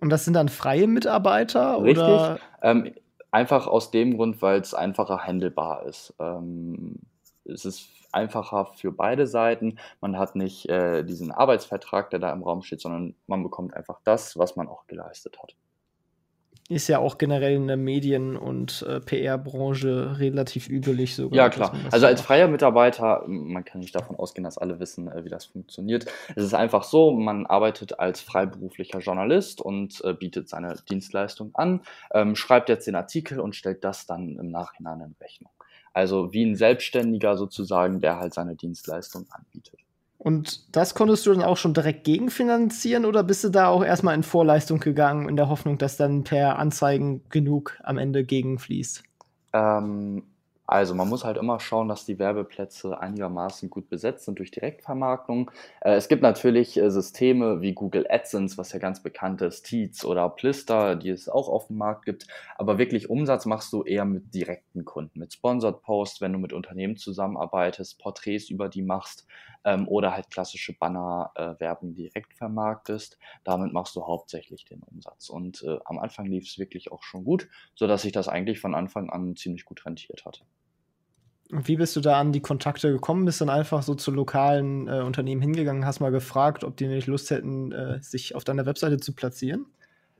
Und 0.00 0.10
das 0.10 0.24
sind 0.24 0.34
dann 0.34 0.48
freie 0.48 0.86
Mitarbeiter? 0.86 1.82
Richtig. 1.82 2.04
Oder? 2.04 2.38
Ähm, 2.62 2.94
einfach 3.30 3.66
aus 3.66 3.90
dem 3.90 4.16
Grund, 4.16 4.42
weil 4.42 4.60
es 4.60 4.74
einfacher 4.74 5.26
handelbar 5.26 5.86
ist. 5.86 6.14
Ähm, 6.20 7.00
es 7.44 7.64
ist 7.64 7.88
einfacher 8.12 8.66
für 8.76 8.92
beide 8.92 9.26
Seiten. 9.26 9.78
Man 10.00 10.18
hat 10.18 10.36
nicht 10.36 10.68
äh, 10.68 11.04
diesen 11.04 11.32
Arbeitsvertrag, 11.32 12.10
der 12.10 12.20
da 12.20 12.32
im 12.32 12.42
Raum 12.42 12.62
steht, 12.62 12.80
sondern 12.80 13.14
man 13.26 13.42
bekommt 13.42 13.74
einfach 13.74 14.00
das, 14.04 14.38
was 14.38 14.56
man 14.56 14.68
auch 14.68 14.86
geleistet 14.86 15.38
hat. 15.42 15.54
Ist 16.70 16.88
ja 16.88 16.98
auch 16.98 17.18
generell 17.18 17.56
in 17.56 17.66
der 17.66 17.76
Medien- 17.76 18.38
und 18.38 18.86
äh, 18.88 18.98
PR-Branche 18.98 20.18
relativ 20.18 20.70
üblich 20.70 21.14
sogar. 21.14 21.36
Ja, 21.36 21.50
klar. 21.50 21.74
Also 21.90 22.06
als 22.06 22.22
freier 22.22 22.48
Mitarbeiter, 22.48 23.22
man 23.26 23.66
kann 23.66 23.82
nicht 23.82 23.94
davon 23.94 24.16
ausgehen, 24.16 24.44
dass 24.44 24.56
alle 24.56 24.80
wissen, 24.80 25.08
äh, 25.08 25.26
wie 25.26 25.28
das 25.28 25.44
funktioniert. 25.44 26.06
Es 26.34 26.42
ist 26.42 26.54
einfach 26.54 26.84
so, 26.84 27.12
man 27.12 27.44
arbeitet 27.44 28.00
als 28.00 28.22
freiberuflicher 28.22 29.00
Journalist 29.00 29.60
und 29.60 30.02
äh, 30.04 30.14
bietet 30.14 30.48
seine 30.48 30.74
Dienstleistung 30.88 31.50
an, 31.52 31.82
ähm, 32.14 32.34
schreibt 32.34 32.70
jetzt 32.70 32.86
den 32.86 32.94
Artikel 32.94 33.40
und 33.40 33.54
stellt 33.54 33.84
das 33.84 34.06
dann 34.06 34.38
im 34.38 34.48
Nachhinein 34.48 35.02
in 35.02 35.14
Rechnung. 35.20 35.52
Also 35.94 36.32
wie 36.32 36.44
ein 36.44 36.56
Selbstständiger 36.56 37.36
sozusagen, 37.36 38.00
der 38.00 38.18
halt 38.18 38.34
seine 38.34 38.56
Dienstleistung 38.56 39.26
anbietet. 39.30 39.80
Und 40.18 40.74
das 40.74 40.94
konntest 40.94 41.26
du 41.26 41.32
dann 41.32 41.42
auch 41.42 41.56
schon 41.56 41.74
direkt 41.74 42.04
gegenfinanzieren 42.04 43.04
oder 43.04 43.22
bist 43.22 43.44
du 43.44 43.50
da 43.50 43.68
auch 43.68 43.84
erstmal 43.84 44.14
in 44.14 44.22
Vorleistung 44.22 44.80
gegangen, 44.80 45.28
in 45.28 45.36
der 45.36 45.48
Hoffnung, 45.48 45.78
dass 45.78 45.96
dann 45.96 46.24
per 46.24 46.58
Anzeigen 46.58 47.22
genug 47.28 47.78
am 47.82 47.98
Ende 47.98 48.24
gegenfließt? 48.24 49.04
Ähm, 49.52 50.24
also 50.66 50.94
man 50.94 51.08
muss 51.08 51.24
halt 51.24 51.36
immer 51.36 51.60
schauen, 51.60 51.88
dass 51.88 52.06
die 52.06 52.18
Werbeplätze 52.18 52.98
einigermaßen 52.98 53.68
gut 53.68 53.88
besetzt 53.90 54.24
sind 54.24 54.38
durch 54.38 54.50
Direktvermarktung. 54.50 55.50
Äh, 55.80 55.94
es 55.94 56.08
gibt 56.08 56.22
natürlich 56.22 56.78
äh, 56.78 56.90
Systeme 56.90 57.60
wie 57.60 57.74
Google 57.74 58.06
AdSense, 58.08 58.56
was 58.56 58.72
ja 58.72 58.78
ganz 58.78 59.02
bekannt 59.02 59.42
ist, 59.42 59.64
Teats 59.64 60.04
oder 60.04 60.28
Plister, 60.30 60.96
die 60.96 61.10
es 61.10 61.28
auch 61.28 61.48
auf 61.48 61.66
dem 61.66 61.76
Markt 61.76 62.06
gibt. 62.06 62.26
Aber 62.56 62.78
wirklich 62.78 63.10
Umsatz 63.10 63.44
machst 63.44 63.72
du 63.72 63.82
eher 63.82 64.06
mit 64.06 64.34
direkten 64.34 64.84
Kunden, 64.84 65.18
mit 65.18 65.34
Sponsored 65.34 65.82
Posts, 65.82 66.20
wenn 66.22 66.32
du 66.32 66.38
mit 66.38 66.52
Unternehmen 66.52 66.96
zusammenarbeitest, 66.96 67.98
Porträts 67.98 68.48
über 68.48 68.68
die 68.68 68.82
machst 68.82 69.26
ähm, 69.64 69.88
oder 69.88 70.12
halt 70.12 70.30
klassische 70.30 70.72
Banner-Werbung 70.72 71.92
äh, 71.92 71.94
direkt 71.94 72.34
vermarktest. 72.34 73.18
Damit 73.44 73.72
machst 73.72 73.96
du 73.96 74.06
hauptsächlich 74.06 74.64
den 74.64 74.82
Umsatz. 74.82 75.28
Und 75.28 75.62
äh, 75.62 75.78
am 75.84 75.98
Anfang 75.98 76.26
lief 76.26 76.44
es 76.44 76.58
wirklich 76.58 76.92
auch 76.92 77.02
schon 77.02 77.24
gut, 77.24 77.48
sodass 77.74 78.02
sich 78.02 78.12
das 78.12 78.28
eigentlich 78.28 78.60
von 78.60 78.74
Anfang 78.74 79.10
an 79.10 79.36
ziemlich 79.36 79.64
gut 79.64 79.84
rentiert 79.86 80.24
hat. 80.24 80.44
Wie 81.50 81.76
bist 81.76 81.94
du 81.94 82.00
da 82.00 82.18
an 82.18 82.32
die 82.32 82.40
Kontakte 82.40 82.90
gekommen? 82.90 83.26
Bist 83.26 83.40
dann 83.40 83.50
einfach 83.50 83.82
so 83.82 83.94
zu 83.94 84.10
lokalen 84.10 84.88
äh, 84.88 85.02
Unternehmen 85.02 85.42
hingegangen, 85.42 85.84
hast 85.84 86.00
mal 86.00 86.10
gefragt, 86.10 86.64
ob 86.64 86.76
die 86.76 86.86
nicht 86.86 87.06
Lust 87.06 87.30
hätten, 87.30 87.70
äh, 87.72 88.02
sich 88.02 88.34
auf 88.34 88.44
deiner 88.44 88.66
Webseite 88.66 88.98
zu 88.98 89.14
platzieren? 89.14 89.66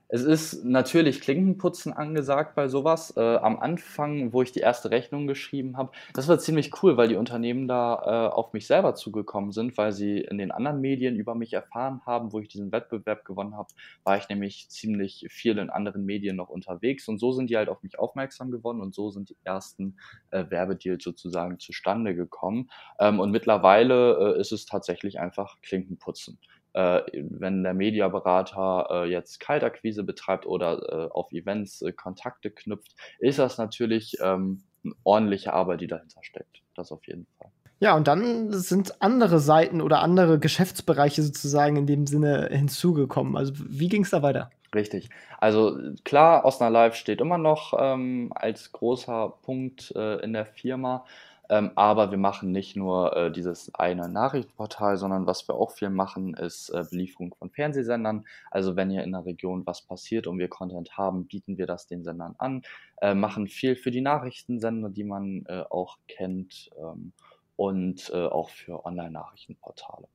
Es 0.08 0.22
ist 0.22 0.64
natürlich 0.64 1.22
Klinkenputzen 1.22 1.92
angesagt 1.92 2.54
bei 2.54 2.68
sowas. 2.68 3.16
Äh, 3.16 3.36
am 3.36 3.58
Anfang, 3.58 4.32
wo 4.32 4.42
ich 4.42 4.52
die 4.52 4.60
erste 4.60 4.90
Rechnung 4.90 5.26
geschrieben 5.26 5.76
habe, 5.78 5.92
das 6.12 6.28
war 6.28 6.38
ziemlich 6.38 6.82
cool, 6.82 6.96
weil 6.96 7.08
die 7.08 7.16
Unternehmen 7.16 7.66
da 7.66 8.28
äh, 8.28 8.32
auf 8.32 8.52
mich 8.52 8.66
selber 8.66 8.94
zugekommen 8.94 9.50
sind, 9.52 9.76
weil 9.78 9.92
sie 9.92 10.18
in 10.18 10.36
den 10.36 10.50
anderen 10.50 10.80
Medien 10.80 11.16
über 11.16 11.34
mich 11.34 11.54
erfahren 11.54 12.02
haben, 12.04 12.32
wo 12.32 12.38
ich 12.38 12.48
diesen 12.48 12.70
Wettbewerb 12.70 13.24
gewonnen 13.24 13.56
habe, 13.56 13.68
war 14.04 14.18
ich 14.18 14.28
nämlich 14.28 14.68
ziemlich 14.68 15.26
viel 15.30 15.56
in 15.58 15.70
anderen 15.70 16.04
Medien 16.04 16.36
noch 16.36 16.50
unterwegs 16.50 17.08
und 17.08 17.18
so 17.18 17.32
sind 17.32 17.48
die 17.48 17.56
halt 17.56 17.70
auf 17.70 17.82
mich 17.82 17.98
aufmerksam 17.98 18.50
geworden 18.50 18.82
und 18.82 18.94
so 18.94 19.10
sind 19.10 19.30
die 19.30 19.36
ersten 19.42 19.96
äh, 20.30 20.44
Werbedeals 20.50 21.02
sozusagen 21.02 21.58
zustande 21.58 22.14
gekommen. 22.14 22.70
Ähm, 22.98 23.20
und 23.20 23.30
mittlerweile 23.30 24.34
äh, 24.36 24.40
ist 24.40 24.52
es 24.52 24.66
tatsächlich 24.66 25.18
einfach 25.18 25.60
Klinkenputzen 25.62 26.38
wenn 26.74 27.62
der 27.62 27.74
Mediaberater 27.74 28.88
äh, 28.90 29.10
jetzt 29.10 29.40
Kaltakquise 29.40 30.02
betreibt 30.02 30.46
oder 30.46 30.82
äh, 30.88 31.10
auf 31.10 31.32
Events 31.32 31.82
äh, 31.82 31.92
Kontakte 31.92 32.50
knüpft, 32.50 32.94
ist 33.20 33.38
das 33.38 33.58
natürlich 33.58 34.16
ähm, 34.20 34.64
eine 34.84 34.94
ordentliche 35.04 35.52
Arbeit, 35.52 35.80
die 35.80 35.86
dahinter 35.86 36.20
steckt. 36.22 36.62
Das 36.74 36.90
auf 36.90 37.06
jeden 37.06 37.26
Fall. 37.38 37.50
Ja, 37.80 37.96
und 37.96 38.08
dann 38.08 38.52
sind 38.52 39.02
andere 39.02 39.40
Seiten 39.40 39.80
oder 39.80 40.00
andere 40.00 40.38
Geschäftsbereiche 40.38 41.22
sozusagen 41.22 41.76
in 41.76 41.86
dem 41.86 42.06
Sinne 42.06 42.48
hinzugekommen. 42.50 43.36
Also 43.36 43.52
wie 43.56 43.88
ging 43.88 44.02
es 44.02 44.10
da 44.10 44.22
weiter? 44.22 44.50
Richtig. 44.74 45.10
Also 45.38 45.78
klar, 46.04 46.44
Osnabrück 46.44 46.74
Live 46.74 46.94
steht 46.96 47.20
immer 47.20 47.38
noch 47.38 47.74
ähm, 47.78 48.32
als 48.34 48.72
großer 48.72 49.34
Punkt 49.42 49.92
äh, 49.94 50.16
in 50.24 50.32
der 50.32 50.46
Firma. 50.46 51.04
Ähm, 51.50 51.72
aber 51.74 52.10
wir 52.10 52.18
machen 52.18 52.52
nicht 52.52 52.74
nur 52.76 53.16
äh, 53.16 53.30
dieses 53.32 53.74
eine 53.74 54.08
Nachrichtenportal, 54.08 54.96
sondern 54.96 55.26
was 55.26 55.46
wir 55.48 55.54
auch 55.54 55.72
viel 55.72 55.90
machen, 55.90 56.34
ist 56.34 56.70
äh, 56.70 56.84
Belieferung 56.90 57.34
von 57.34 57.50
Fernsehsendern. 57.50 58.24
Also 58.50 58.76
wenn 58.76 58.90
hier 58.90 59.04
in 59.04 59.12
der 59.12 59.26
Region 59.26 59.66
was 59.66 59.82
passiert 59.82 60.26
und 60.26 60.38
wir 60.38 60.48
Content 60.48 60.96
haben, 60.96 61.26
bieten 61.26 61.58
wir 61.58 61.66
das 61.66 61.86
den 61.86 62.02
Sendern 62.02 62.34
an, 62.38 62.62
äh, 63.02 63.14
machen 63.14 63.46
viel 63.46 63.76
für 63.76 63.90
die 63.90 64.00
Nachrichtensender, 64.00 64.88
die 64.88 65.04
man 65.04 65.44
äh, 65.46 65.64
auch 65.68 65.98
kennt 66.08 66.70
ähm, 66.78 67.12
und 67.56 68.10
äh, 68.14 68.26
auch 68.26 68.48
für 68.48 68.84
Online-Nachrichtenportale. 68.86 70.08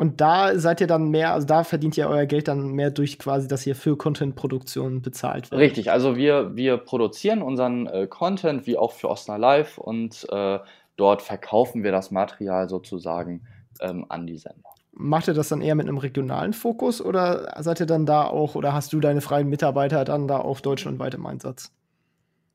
Und 0.00 0.22
da 0.22 0.58
seid 0.58 0.80
ihr 0.80 0.86
dann 0.86 1.10
mehr, 1.10 1.34
also 1.34 1.46
da 1.46 1.62
verdient 1.62 1.94
ihr 1.98 2.08
euer 2.08 2.24
Geld 2.24 2.48
dann 2.48 2.72
mehr 2.72 2.90
durch 2.90 3.18
quasi, 3.18 3.48
dass 3.48 3.66
ihr 3.66 3.76
für 3.76 3.98
Content-Produktion 3.98 5.02
bezahlt 5.02 5.50
wird. 5.50 5.60
Richtig, 5.60 5.92
also 5.92 6.16
wir, 6.16 6.56
wir 6.56 6.78
produzieren 6.78 7.42
unseren 7.42 7.86
äh, 7.86 8.06
Content 8.06 8.66
wie 8.66 8.78
auch 8.78 8.92
für 8.92 9.10
Osna 9.10 9.36
Live 9.36 9.76
und 9.76 10.26
äh, 10.32 10.58
dort 10.96 11.20
verkaufen 11.20 11.84
wir 11.84 11.92
das 11.92 12.10
Material 12.10 12.70
sozusagen 12.70 13.42
ähm, 13.82 14.06
an 14.08 14.26
die 14.26 14.38
Sender. 14.38 14.70
Macht 14.92 15.28
ihr 15.28 15.34
das 15.34 15.50
dann 15.50 15.60
eher 15.60 15.74
mit 15.74 15.86
einem 15.86 15.98
regionalen 15.98 16.54
Fokus 16.54 17.02
oder 17.02 17.54
seid 17.62 17.80
ihr 17.80 17.86
dann 17.86 18.06
da 18.06 18.24
auch 18.24 18.54
oder 18.54 18.72
hast 18.72 18.94
du 18.94 19.00
deine 19.00 19.20
freien 19.20 19.50
Mitarbeiter 19.50 20.06
dann 20.06 20.26
da 20.26 20.38
auch 20.38 20.60
deutschlandweit 20.60 21.12
im 21.12 21.26
Einsatz? 21.26 21.72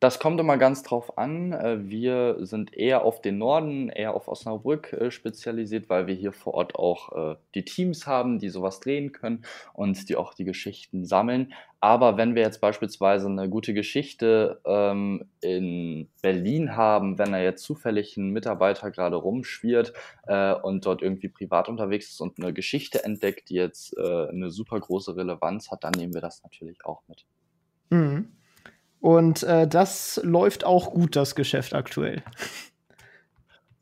Das 0.05 0.19
kommt 0.19 0.39
immer 0.39 0.59
ganz 0.59 0.83
drauf 0.83 1.17
an. 1.17 1.51
Äh, 1.51 1.89
wir 1.89 2.37
sind 2.45 2.77
eher 2.77 3.03
auf 3.03 3.23
den 3.23 3.39
Norden, 3.39 3.89
eher 3.89 4.13
auf 4.13 4.27
Osnabrück 4.27 4.93
äh, 4.93 5.09
spezialisiert, 5.09 5.89
weil 5.89 6.05
wir 6.05 6.13
hier 6.13 6.31
vor 6.31 6.53
Ort 6.53 6.75
auch 6.75 7.31
äh, 7.31 7.35
die 7.55 7.65
Teams 7.65 8.05
haben, 8.05 8.37
die 8.37 8.49
sowas 8.49 8.79
drehen 8.79 9.13
können 9.13 9.43
und 9.73 10.07
die 10.07 10.15
auch 10.15 10.35
die 10.35 10.43
Geschichten 10.43 11.05
sammeln. 11.05 11.53
Aber 11.79 12.17
wenn 12.17 12.35
wir 12.35 12.43
jetzt 12.43 12.61
beispielsweise 12.61 13.25
eine 13.25 13.49
gute 13.49 13.73
Geschichte 13.73 14.61
ähm, 14.63 15.25
in 15.41 16.07
Berlin 16.21 16.75
haben, 16.75 17.17
wenn 17.17 17.31
da 17.31 17.39
jetzt 17.39 17.63
zufällig 17.63 18.15
ein 18.15 18.29
Mitarbeiter 18.29 18.91
gerade 18.91 19.15
rumschwirrt 19.15 19.93
und 20.63 20.85
dort 20.85 21.01
irgendwie 21.01 21.29
privat 21.29 21.67
unterwegs 21.67 22.09
ist 22.09 22.21
und 22.21 22.39
eine 22.39 22.53
Geschichte 22.53 23.03
entdeckt, 23.03 23.49
die 23.49 23.55
jetzt 23.55 23.95
eine 23.97 24.49
super 24.49 24.79
große 24.79 25.15
Relevanz 25.15 25.69
hat, 25.69 25.83
dann 25.83 25.93
nehmen 25.95 26.15
wir 26.15 26.21
das 26.21 26.41
natürlich 26.41 26.83
auch 26.85 27.03
mit. 27.07 27.25
Mhm. 27.91 28.29
Und 29.05 29.43
äh, 29.43 29.67
das 29.67 30.19
läuft 30.23 30.63
auch 30.63 30.89
gut, 30.89 31.15
das 31.15 31.35
Geschäft 31.35 31.75
aktuell. 31.75 32.23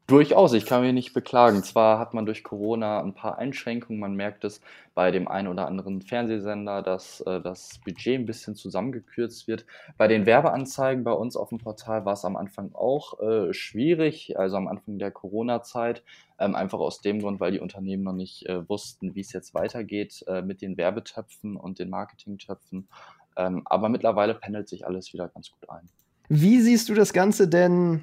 Durchaus, 0.05 0.51
ich 0.51 0.65
kann 0.65 0.81
mich 0.81 0.91
nicht 0.91 1.13
beklagen. 1.13 1.63
Zwar 1.63 1.97
hat 1.97 2.13
man 2.13 2.25
durch 2.25 2.43
Corona 2.43 3.01
ein 3.01 3.13
paar 3.13 3.37
Einschränkungen, 3.37 4.01
man 4.01 4.15
merkt 4.15 4.43
es 4.43 4.59
bei 4.93 5.11
dem 5.11 5.29
einen 5.29 5.47
oder 5.47 5.65
anderen 5.65 6.01
Fernsehsender, 6.01 6.81
dass 6.81 7.21
äh, 7.21 7.39
das 7.39 7.79
Budget 7.85 8.19
ein 8.19 8.25
bisschen 8.25 8.55
zusammengekürzt 8.55 9.47
wird. 9.47 9.65
Bei 9.97 10.09
den 10.09 10.25
Werbeanzeigen 10.25 11.05
bei 11.05 11.13
uns 11.13 11.37
auf 11.37 11.47
dem 11.47 11.57
Portal 11.57 12.03
war 12.03 12.13
es 12.13 12.25
am 12.25 12.35
Anfang 12.35 12.73
auch 12.73 13.17
äh, 13.21 13.53
schwierig, 13.53 14.37
also 14.37 14.57
am 14.57 14.67
Anfang 14.67 14.99
der 14.99 15.11
Corona-Zeit, 15.11 16.03
ähm, 16.37 16.53
einfach 16.53 16.79
aus 16.79 16.99
dem 16.99 17.21
Grund, 17.21 17.39
weil 17.39 17.53
die 17.53 17.61
Unternehmen 17.61 18.03
noch 18.03 18.11
nicht 18.11 18.45
äh, 18.47 18.67
wussten, 18.67 19.15
wie 19.15 19.21
es 19.21 19.31
jetzt 19.31 19.53
weitergeht 19.53 20.25
äh, 20.27 20.41
mit 20.41 20.61
den 20.61 20.75
Werbetöpfen 20.75 21.55
und 21.55 21.79
den 21.79 21.89
Marketingtöpfen. 21.89 22.89
Ähm, 23.35 23.63
aber 23.65 23.89
mittlerweile 23.89 24.35
pendelt 24.35 24.67
sich 24.69 24.85
alles 24.85 25.13
wieder 25.13 25.27
ganz 25.27 25.51
gut 25.51 25.69
ein. 25.69 25.89
Wie 26.29 26.59
siehst 26.61 26.89
du 26.89 26.93
das 26.93 27.13
Ganze 27.13 27.47
denn 27.47 28.01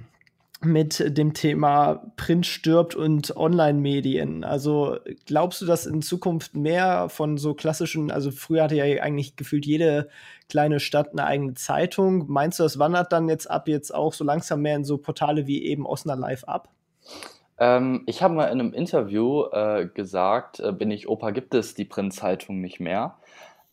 mit 0.62 1.16
dem 1.16 1.32
Thema 1.32 2.12
Print 2.16 2.46
stirbt 2.46 2.94
und 2.94 3.34
Online-Medien? 3.34 4.44
Also 4.44 4.99
glaubst 5.26 5.62
du, 5.62 5.66
dass 5.66 5.87
in 5.87 6.02
Zukunft 6.02 6.54
mehr 6.54 7.08
von 7.08 7.38
so 7.38 7.54
klassischen, 7.54 8.10
also 8.10 8.30
früher 8.30 8.64
hatte 8.64 8.76
ja 8.76 9.02
eigentlich 9.02 9.37
gefühlt 9.37 9.64
jede 9.64 10.08
kleine 10.49 10.80
Stadt 10.80 11.12
eine 11.12 11.25
eigene 11.25 11.54
Zeitung. 11.54 12.26
Meinst 12.28 12.58
du, 12.58 12.64
das 12.64 12.78
wandert 12.78 13.12
dann 13.12 13.28
jetzt 13.28 13.50
ab 13.50 13.68
jetzt 13.68 13.94
auch 13.94 14.12
so 14.12 14.25
langsam 14.25 14.60
mehr 14.60 14.76
in 14.76 14.84
so 14.84 14.99
Portale 14.99 15.46
wie 15.46 15.64
eben 15.64 15.87
Osna 15.87 16.14
Live 16.14 16.44
ab? 16.44 16.68
Ähm, 17.58 18.02
ich 18.06 18.22
habe 18.22 18.34
mal 18.34 18.46
in 18.46 18.60
einem 18.60 18.72
Interview 18.72 19.44
äh, 19.52 19.87
gesagt, 19.87 20.60
äh, 20.60 20.72
bin 20.72 20.90
ich 20.90 21.08
Opa, 21.08 21.30
gibt 21.30 21.54
es 21.54 21.75
die 21.75 21.84
Printzeitung 21.84 22.60
nicht 22.60 22.80
mehr. 22.80 23.16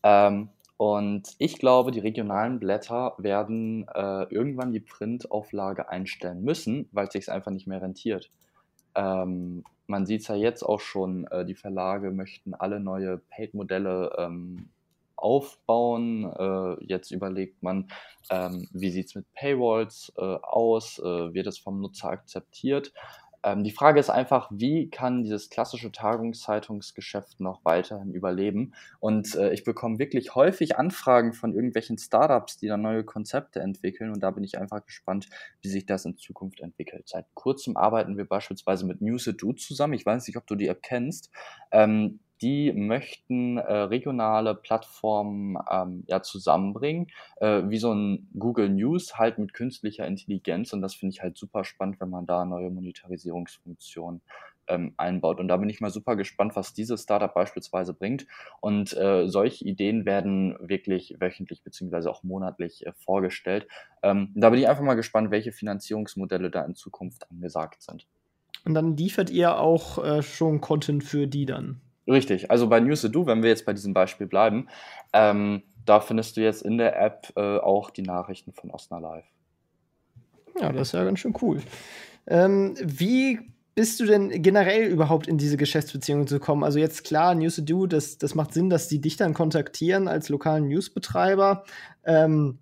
Ähm, 0.04 0.50
und 0.78 1.36
ich 1.40 1.58
glaube, 1.58 1.92
die 1.92 2.00
regionalen 2.00 2.60
Blätter 2.60 3.16
werden 3.18 3.88
äh, 3.94 4.24
irgendwann 4.30 4.72
die 4.72 4.80
Printauflage 4.80 5.90
einstellen 5.90 6.44
müssen, 6.44 6.88
weil 6.92 7.08
es 7.08 7.14
sich 7.14 7.32
einfach 7.32 7.52
nicht 7.52 7.68
mehr 7.68 7.82
rentiert. 7.82 8.30
Ähm, 8.94 9.64
man 9.88 10.06
sieht 10.06 10.22
es 10.22 10.28
ja 10.28 10.36
jetzt 10.36 10.62
auch 10.62 10.80
schon, 10.80 11.26
äh, 11.28 11.46
die 11.46 11.56
Verlage 11.56 12.12
möchten 12.12 12.54
alle 12.54 12.80
neue 12.80 13.18
Paid-Modelle 13.18 14.16
ähm, 14.20 14.70
aufbauen. 15.16 16.26
Äh, 16.26 16.84
jetzt 16.86 17.10
überlegt 17.10 17.64
man, 17.64 17.88
ähm, 18.30 18.68
wie 18.72 18.92
sieht 18.92 19.08
es 19.08 19.16
mit 19.16 19.26
Paywalls 19.34 20.14
äh, 20.18 20.22
aus, 20.22 21.00
äh, 21.00 21.34
wird 21.34 21.48
es 21.48 21.58
vom 21.58 21.82
Nutzer 21.82 22.10
akzeptiert. 22.10 22.94
Ähm, 23.44 23.64
die 23.64 23.72
Frage 23.72 24.00
ist 24.00 24.10
einfach, 24.10 24.50
wie 24.52 24.90
kann 24.90 25.24
dieses 25.24 25.50
klassische 25.50 25.92
Tagungszeitungsgeschäft 25.92 27.40
noch 27.40 27.64
weiterhin 27.64 28.14
überleben? 28.14 28.74
Und 29.00 29.36
äh, 29.36 29.54
ich 29.54 29.64
bekomme 29.64 30.00
wirklich 30.00 30.36
häufig 30.36 30.78
Anfragen 30.78 31.34
von 31.34 31.54
irgendwelchen 31.54 31.98
Startups, 31.98 32.58
die 32.58 32.68
da 32.68 32.78
neue 32.78 33.04
Konzepte 33.04 33.60
entwickeln. 33.60 34.12
Und 34.12 34.22
da 34.22 34.32
bin 34.32 34.44
ich 34.44 34.58
einfach 34.60 34.86
gespannt, 34.86 35.30
wie 35.62 35.70
sich 35.70 35.86
das 35.86 36.06
in 36.06 36.18
Zukunft 36.18 36.60
entwickelt. 36.60 37.08
Seit 37.08 37.26
kurzem 37.34 37.78
arbeiten 37.78 38.18
wir 38.18 38.26
beispielsweise 38.26 38.86
mit 38.86 39.02
Newsado 39.02 39.54
zusammen. 39.54 39.94
Ich 39.94 40.06
weiß 40.06 40.28
nicht, 40.28 40.38
ob 40.38 40.48
du 40.48 40.56
die 40.56 40.68
App 40.68 40.82
kennst. 40.82 41.30
Ähm, 41.72 42.20
die 42.42 42.72
möchten 42.74 43.58
äh, 43.58 43.74
regionale 43.74 44.56
Plattformen 44.56 45.58
ähm, 45.70 46.04
ja, 46.08 46.22
zusammenbringen, 46.22 47.08
äh, 47.38 47.64
wie 47.66 47.78
so 47.78 47.94
ein 47.94 48.30
Google 48.38 48.70
News 48.70 49.18
halt 49.18 49.38
mit 49.40 49.54
künstlicher 49.54 50.06
Intelligenz. 50.08 50.74
Und 50.74 50.82
das 50.82 50.96
finde 50.96 51.14
ich 51.14 51.22
halt 51.22 51.38
super 51.38 51.64
spannend, 51.64 52.00
wenn 52.00 52.10
man 52.10 52.26
da 52.26 52.46
neue 52.46 52.70
Monetarisierungsfunktionen 52.70 54.22
ähm, 54.68 54.94
einbaut. 54.98 55.40
Und 55.40 55.48
da 55.48 55.58
bin 55.58 55.70
ich 55.70 55.82
mal 55.82 55.90
super 55.90 56.16
gespannt, 56.16 56.56
was 56.56 56.74
dieses 56.74 57.04
Startup 57.04 57.34
beispielsweise 57.34 57.94
bringt. 57.94 58.28
Und 58.60 58.96
äh, 58.96 59.28
solche 59.28 59.66
Ideen 59.66 60.06
werden 60.06 60.56
wirklich 60.60 61.16
wöchentlich 61.20 61.64
beziehungsweise 61.64 62.12
auch 62.12 62.24
monatlich 62.24 62.86
äh, 62.86 62.94
vorgestellt. 62.94 63.68
Ähm, 64.04 64.32
da 64.36 64.50
bin 64.50 64.60
ich 64.60 64.68
einfach 64.68 64.84
mal 64.84 64.96
gespannt, 64.96 65.32
welche 65.32 65.52
Finanzierungsmodelle 65.52 66.52
da 66.52 66.64
in 66.66 66.76
Zukunft 66.76 67.30
angesagt 67.32 67.82
sind. 67.82 68.06
Und 68.66 68.74
dann 68.74 68.98
liefert 68.98 69.30
ihr 69.30 69.58
auch 69.58 70.04
äh, 70.04 70.22
schon 70.22 70.62
Content 70.62 71.04
für 71.04 71.28
die 71.28 71.46
dann? 71.46 71.82
Richtig. 72.08 72.50
Also 72.50 72.68
bei 72.68 72.80
News 72.80 73.02
to 73.02 73.10
Do, 73.10 73.26
wenn 73.26 73.44
wir 73.44 73.50
jetzt 73.50 73.66
bei 73.66 73.74
diesem 73.74 73.94
Beispiel 73.94 74.28
bleiben, 74.28 74.68
ähm, 75.14 75.64
da 75.86 76.00
findest 76.00 76.38
du 76.38 76.42
jetzt 76.42 76.62
in 76.62 76.78
der 76.78 77.00
App 77.00 77.32
äh, 77.36 77.58
auch 77.58 77.90
die 77.90 78.02
Nachrichten 78.02 78.54
von 78.54 78.72
Osna 78.72 79.00
Live. 79.00 79.26
Ja, 80.60 80.72
das 80.72 80.90
ist 80.90 80.94
ja 80.94 81.04
ganz 81.04 81.20
schön 81.20 81.34
cool. 81.42 81.62
Ähm, 82.28 82.76
wie 82.82 83.40
bist 83.76 84.00
du 84.00 84.06
denn 84.06 84.42
generell 84.42 84.88
überhaupt 84.88 85.28
in 85.28 85.38
diese 85.38 85.56
Geschäftsbeziehungen 85.56 86.28
zu 86.28 86.40
kommen? 86.40 86.64
Also 86.64 86.80
jetzt 86.80 87.04
klar, 87.04 87.36
News 87.36 87.58
to 87.58 87.62
Do, 87.62 87.86
das, 87.86 88.18
das 88.18 88.36
macht 88.36 88.54
Sinn, 88.54 88.70
dass 88.70 88.88
die 88.88 89.00
dich 89.00 89.18
dann 89.18 89.34
kontaktieren 89.34 90.08
als 90.08 90.30
lokalen 90.30 90.68
Newsbetreiber. 90.68 91.64
Ähm, 92.04 92.60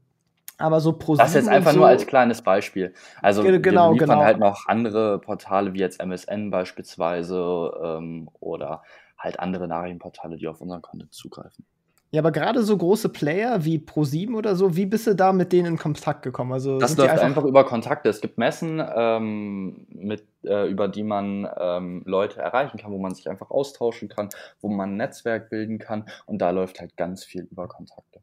aber 0.57 0.79
so 0.79 0.93
pro 0.93 1.15
Das 1.15 1.33
jetzt 1.33 1.47
einfach 1.47 1.71
so, 1.71 1.79
nur 1.79 1.87
als 1.87 2.05
kleines 2.05 2.41
Beispiel. 2.41 2.93
Also 3.21 3.43
genau, 3.43 3.89
wir 3.89 3.93
liefern 3.93 3.97
genau. 3.97 4.23
halt 4.23 4.39
noch 4.39 4.67
andere 4.67 5.19
Portale 5.19 5.73
wie 5.73 5.79
jetzt 5.79 5.99
MSN 5.99 6.49
beispielsweise 6.49 7.71
ähm, 7.83 8.29
oder 8.39 8.83
halt 9.17 9.39
andere 9.39 9.67
Nachrichtenportale, 9.67 10.37
die 10.37 10.47
auf 10.47 10.61
unseren 10.61 10.81
Content 10.81 11.13
zugreifen. 11.13 11.65
Ja, 12.11 12.21
aber 12.21 12.31
gerade 12.31 12.63
so 12.63 12.77
große 12.77 13.09
Player 13.09 13.65
wie 13.65 13.77
Pro7 13.77 14.35
oder 14.35 14.55
so, 14.55 14.77
wie 14.77 14.85
bist 14.85 15.05
du 15.05 15.15
da 15.15 15.33
mit 15.33 15.51
denen 15.51 15.73
in 15.73 15.77
Kontakt 15.77 16.21
gekommen? 16.21 16.53
Also 16.53 16.79
das 16.79 16.95
läuft 16.95 17.09
einfach, 17.09 17.25
einfach, 17.25 17.43
über 17.43 17.65
Kontakte. 17.65 18.07
Es 18.07 18.21
gibt 18.21 18.37
Messen, 18.37 18.81
ähm, 18.95 19.85
mit, 19.89 20.23
äh, 20.43 20.69
über 20.69 20.87
die 20.87 21.03
man 21.03 21.45
ähm, 21.59 22.03
Leute 22.05 22.39
erreichen 22.39 22.77
kann, 22.77 22.91
wo 22.91 22.99
man 22.99 23.13
sich 23.13 23.29
einfach 23.29 23.49
austauschen 23.49 24.07
kann, 24.07 24.29
wo 24.61 24.69
man 24.69 24.91
ein 24.91 24.97
Netzwerk 24.97 25.49
bilden 25.49 25.77
kann 25.77 26.05
und 26.25 26.37
da 26.37 26.51
läuft 26.51 26.79
halt 26.79 26.95
ganz 26.95 27.25
viel 27.25 27.49
über 27.51 27.67
Kontakte. 27.67 28.21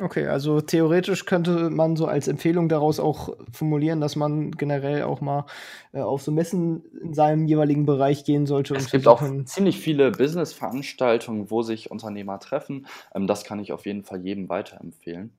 Okay, 0.00 0.28
also 0.28 0.60
theoretisch 0.60 1.24
könnte 1.24 1.70
man 1.70 1.96
so 1.96 2.06
als 2.06 2.28
Empfehlung 2.28 2.68
daraus 2.68 3.00
auch 3.00 3.36
formulieren, 3.52 4.00
dass 4.00 4.14
man 4.14 4.52
generell 4.52 5.02
auch 5.02 5.20
mal 5.20 5.46
äh, 5.92 6.00
auf 6.00 6.22
so 6.22 6.30
Messen 6.30 6.84
in 7.02 7.14
seinem 7.14 7.46
jeweiligen 7.46 7.84
Bereich 7.84 8.24
gehen 8.24 8.46
sollte. 8.46 8.76
Es 8.76 8.92
gibt 8.92 9.08
auch 9.08 9.20
ziemlich 9.44 9.80
viele 9.80 10.12
Business-Veranstaltungen, 10.12 11.50
wo 11.50 11.62
sich 11.62 11.90
Unternehmer 11.90 12.38
treffen. 12.38 12.86
Ähm, 13.12 13.26
das 13.26 13.42
kann 13.42 13.58
ich 13.58 13.72
auf 13.72 13.86
jeden 13.86 14.04
Fall 14.04 14.20
jedem 14.24 14.48
weiterempfehlen. 14.48 15.32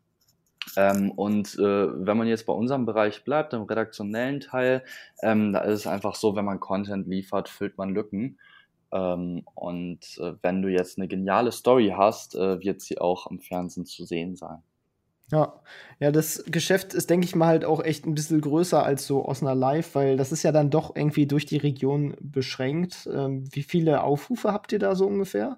Ähm, 0.76 1.12
und 1.12 1.58
äh, 1.58 2.06
wenn 2.06 2.18
man 2.18 2.28
jetzt 2.28 2.46
bei 2.46 2.54
unserem 2.54 2.86
Bereich 2.86 3.24
bleibt, 3.24 3.54
im 3.54 3.64
redaktionellen 3.64 4.42
Teil, 4.42 4.84
ähm, 5.22 5.54
da 5.54 5.60
ist 5.60 5.80
es 5.80 5.88
einfach 5.88 6.16
so, 6.16 6.36
wenn 6.36 6.46
man 6.46 6.60
Content 6.60 7.08
liefert, 7.08 7.48
füllt 7.48 7.78
man 7.78 7.94
Lücken. 7.94 8.38
Ähm, 8.92 9.44
und 9.56 10.00
äh, 10.20 10.34
wenn 10.42 10.62
du 10.62 10.70
jetzt 10.70 10.98
eine 10.98 11.08
geniale 11.08 11.52
Story 11.52 11.94
hast, 11.96 12.36
äh, 12.36 12.60
wird 12.62 12.82
sie 12.82 12.98
auch 12.98 13.28
im 13.28 13.40
Fernsehen 13.40 13.86
zu 13.86 14.06
sehen 14.06 14.36
sein. 14.36 14.64
Ja, 15.32 15.54
ja, 16.00 16.12
das 16.12 16.44
Geschäft 16.48 16.96
ist, 16.96 17.10
denke 17.10 17.26
ich 17.26 17.36
mal, 17.36 17.48
halt 17.48 17.66
auch 17.66 17.84
echt 17.84 18.06
ein 18.06 18.16
bisschen 18.16 18.42
größer 18.42 18.84
als 18.84 19.06
so 19.06 19.26
Osna 19.26 19.54
Live, 19.54 19.94
weil 19.94 20.18
das 20.18 20.32
ist 20.32 20.42
ja 20.42 20.52
dann 20.52 20.72
doch 20.72 20.96
irgendwie 20.96 21.28
durch 21.28 21.46
die 21.46 21.58
Region 21.58 22.16
beschränkt. 22.20 23.08
Ähm, 23.14 23.48
wie 23.52 23.62
viele 23.62 24.02
Aufrufe 24.02 24.52
habt 24.52 24.72
ihr 24.72 24.80
da 24.80 24.96
so 24.96 25.06
ungefähr? 25.06 25.58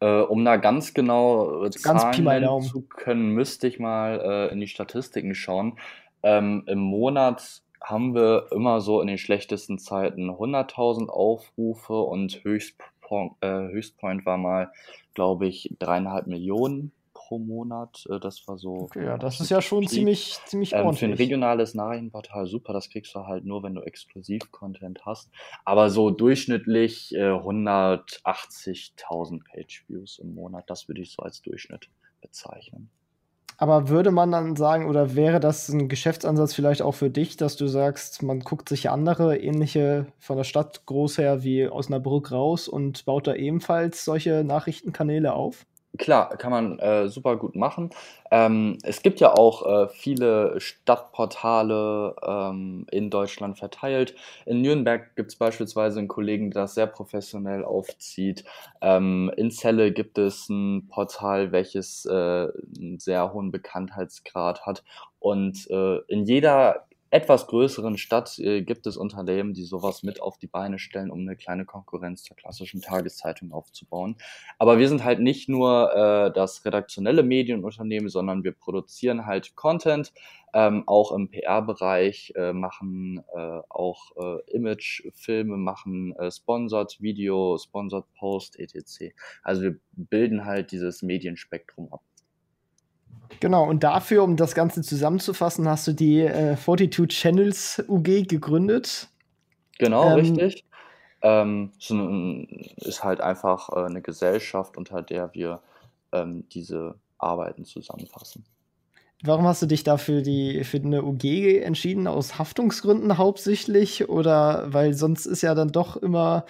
Äh, 0.00 0.22
um 0.22 0.44
da 0.44 0.56
ganz 0.56 0.92
genau 0.92 1.64
äh, 1.64 1.70
ganz 1.82 2.02
Zahlen 2.02 2.62
zu 2.62 2.82
können, 2.82 3.30
müsste 3.30 3.68
ich 3.68 3.78
mal 3.78 4.20
äh, 4.20 4.52
in 4.52 4.60
die 4.60 4.66
Statistiken 4.66 5.34
schauen. 5.34 5.78
Ähm, 6.24 6.64
Im 6.66 6.80
Monat 6.80 7.62
haben 7.86 8.14
wir 8.16 8.48
immer 8.50 8.80
so 8.80 9.00
in 9.00 9.06
den 9.06 9.16
schlechtesten 9.16 9.78
Zeiten 9.78 10.28
100.000 10.28 11.08
Aufrufe 11.08 11.94
und 11.94 12.42
Höchstpoint, 12.42 13.34
äh, 13.40 13.68
Höchstpoint 13.68 14.26
war 14.26 14.38
mal, 14.38 14.72
glaube 15.14 15.46
ich, 15.46 15.72
dreieinhalb 15.78 16.26
Millionen 16.26 16.90
pro 17.12 17.38
Monat. 17.38 18.04
Äh, 18.10 18.18
das 18.18 18.48
war 18.48 18.58
so. 18.58 18.72
Okay, 18.72 19.04
ja, 19.04 19.18
das 19.18 19.40
ist 19.40 19.50
ja 19.50 19.62
schon 19.62 19.82
Krieg. 19.82 19.90
ziemlich, 19.90 20.36
ziemlich 20.46 20.72
ähm, 20.72 20.80
ordentlich. 20.80 20.98
Für 20.98 21.06
ein 21.06 21.12
regionales 21.12 21.74
Nachrichtenportal 21.74 22.48
super, 22.48 22.72
das 22.72 22.90
kriegst 22.90 23.14
du 23.14 23.20
halt 23.20 23.44
nur, 23.44 23.62
wenn 23.62 23.76
du 23.76 23.82
Exklusiv-Content 23.82 25.06
hast. 25.06 25.30
Aber 25.64 25.88
so 25.88 26.10
durchschnittlich 26.10 27.14
äh, 27.14 27.30
180.000 27.30 29.44
Page-Views 29.44 30.18
im 30.18 30.34
Monat, 30.34 30.68
das 30.68 30.88
würde 30.88 31.02
ich 31.02 31.12
so 31.12 31.22
als 31.22 31.40
Durchschnitt 31.40 31.88
bezeichnen. 32.20 32.90
Aber 33.58 33.88
würde 33.88 34.10
man 34.10 34.32
dann 34.32 34.56
sagen, 34.56 34.86
oder 34.88 35.14
wäre 35.14 35.40
das 35.40 35.68
ein 35.68 35.88
Geschäftsansatz 35.88 36.54
vielleicht 36.54 36.82
auch 36.82 36.92
für 36.92 37.10
dich, 37.10 37.36
dass 37.38 37.56
du 37.56 37.66
sagst, 37.68 38.22
man 38.22 38.40
guckt 38.40 38.68
sich 38.68 38.90
andere 38.90 39.38
ähnliche 39.38 40.06
von 40.18 40.36
der 40.36 40.44
Stadt 40.44 40.84
groß 40.86 41.18
her 41.18 41.42
wie 41.42 41.66
aus 41.68 41.88
einer 41.88 42.00
Brücke 42.00 42.34
raus 42.34 42.68
und 42.68 43.04
baut 43.06 43.26
da 43.26 43.34
ebenfalls 43.34 44.04
solche 44.04 44.44
Nachrichtenkanäle 44.44 45.32
auf? 45.32 45.64
Klar, 45.98 46.36
kann 46.36 46.50
man 46.50 46.78
äh, 46.80 47.08
super 47.08 47.36
gut 47.36 47.54
machen. 47.54 47.90
Ähm, 48.32 48.76
es 48.82 49.02
gibt 49.02 49.20
ja 49.20 49.32
auch 49.32 49.64
äh, 49.84 49.88
viele 49.88 50.60
Stadtportale 50.60 52.16
ähm, 52.26 52.86
in 52.90 53.08
Deutschland 53.08 53.56
verteilt. 53.56 54.16
In 54.46 54.62
Nürnberg 54.62 55.14
gibt 55.14 55.30
es 55.30 55.36
beispielsweise 55.36 56.00
einen 56.00 56.08
Kollegen, 56.08 56.50
der 56.50 56.62
das 56.62 56.74
sehr 56.74 56.88
professionell 56.88 57.64
aufzieht. 57.64 58.44
Ähm, 58.80 59.30
in 59.36 59.50
Celle 59.52 59.92
gibt 59.92 60.18
es 60.18 60.48
ein 60.48 60.88
Portal, 60.88 61.52
welches 61.52 62.04
äh, 62.04 62.12
einen 62.12 62.98
sehr 62.98 63.32
hohen 63.32 63.52
Bekanntheitsgrad 63.52 64.66
hat. 64.66 64.82
Und 65.20 65.70
äh, 65.70 65.98
in 66.08 66.24
jeder 66.24 66.86
etwas 67.16 67.46
größeren 67.46 67.96
Stadt 67.96 68.38
äh, 68.38 68.60
gibt 68.60 68.86
es 68.86 68.98
Unternehmen, 68.98 69.54
die 69.54 69.64
sowas 69.64 70.02
mit 70.02 70.20
auf 70.20 70.36
die 70.36 70.46
Beine 70.46 70.78
stellen, 70.78 71.10
um 71.10 71.20
eine 71.20 71.34
kleine 71.34 71.64
Konkurrenz 71.64 72.22
zur 72.22 72.36
klassischen 72.36 72.82
Tageszeitung 72.82 73.52
aufzubauen. 73.52 74.16
Aber 74.58 74.78
wir 74.78 74.86
sind 74.86 75.02
halt 75.02 75.20
nicht 75.20 75.48
nur 75.48 75.94
äh, 75.94 76.32
das 76.32 76.66
redaktionelle 76.66 77.22
Medienunternehmen, 77.22 78.10
sondern 78.10 78.44
wir 78.44 78.52
produzieren 78.52 79.24
halt 79.24 79.56
Content, 79.56 80.12
ähm, 80.52 80.84
auch 80.86 81.10
im 81.10 81.30
PR-Bereich, 81.30 82.34
äh, 82.36 82.52
machen 82.52 83.24
äh, 83.34 83.60
auch 83.70 84.12
äh, 84.16 84.50
Image-Filme, 84.54 85.56
machen 85.56 86.14
äh, 86.16 86.30
Sponsored 86.30 87.00
Video, 87.00 87.56
Sponsored 87.56 88.12
Post, 88.18 88.58
etc. 88.58 89.14
Also 89.42 89.62
wir 89.62 89.76
bilden 89.92 90.44
halt 90.44 90.70
dieses 90.70 91.02
Medienspektrum 91.02 91.90
ab. 91.90 92.02
Genau, 93.40 93.68
und 93.68 93.84
dafür, 93.84 94.22
um 94.22 94.36
das 94.36 94.54
Ganze 94.54 94.82
zusammenzufassen, 94.82 95.68
hast 95.68 95.86
du 95.86 95.92
die 95.92 96.20
äh, 96.20 96.56
42 96.56 97.08
Channels 97.08 97.84
UG 97.86 98.26
gegründet. 98.28 99.08
Genau, 99.78 100.10
ähm, 100.10 100.14
richtig. 100.14 100.64
Ähm, 101.22 101.72
ist 102.76 103.04
halt 103.04 103.20
einfach 103.20 103.68
äh, 103.70 103.86
eine 103.86 104.02
Gesellschaft, 104.02 104.76
unter 104.76 105.02
der 105.02 105.34
wir 105.34 105.60
ähm, 106.12 106.44
diese 106.52 106.94
Arbeiten 107.18 107.64
zusammenfassen. 107.64 108.44
Warum 109.22 109.46
hast 109.46 109.62
du 109.62 109.66
dich 109.66 109.82
dafür 109.82 110.20
die, 110.20 110.62
für 110.64 110.76
eine 110.76 111.02
UG 111.02 111.24
entschieden? 111.62 112.06
Aus 112.06 112.38
Haftungsgründen 112.38 113.16
hauptsächlich? 113.16 114.08
Oder 114.08 114.72
weil 114.72 114.92
sonst 114.92 115.24
ist 115.26 115.42
ja 115.42 115.54
dann 115.54 115.72
doch 115.72 115.96
immer 115.96 116.44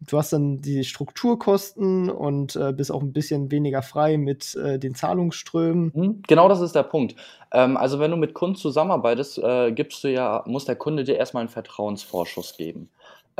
du 0.00 0.18
hast 0.18 0.32
dann 0.32 0.60
die 0.60 0.84
Strukturkosten 0.84 2.10
und 2.10 2.56
äh, 2.56 2.72
bist 2.72 2.90
auch 2.90 3.02
ein 3.02 3.12
bisschen 3.12 3.50
weniger 3.50 3.82
frei 3.82 4.16
mit 4.16 4.54
äh, 4.56 4.78
den 4.78 4.94
Zahlungsströmen. 4.94 5.92
Mhm, 5.94 6.22
genau 6.26 6.48
das 6.48 6.60
ist 6.60 6.74
der 6.74 6.82
Punkt. 6.84 7.16
Ähm, 7.52 7.76
also 7.76 7.98
wenn 7.98 8.10
du 8.10 8.16
mit 8.16 8.34
Kunden 8.34 8.56
zusammenarbeitest, 8.56 9.38
äh, 9.38 9.72
gibst 9.72 10.02
du 10.04 10.08
ja, 10.08 10.42
muss 10.46 10.64
der 10.64 10.76
Kunde 10.76 11.04
dir 11.04 11.16
erstmal 11.16 11.42
einen 11.42 11.50
Vertrauensvorschuss 11.50 12.56
geben. 12.56 12.88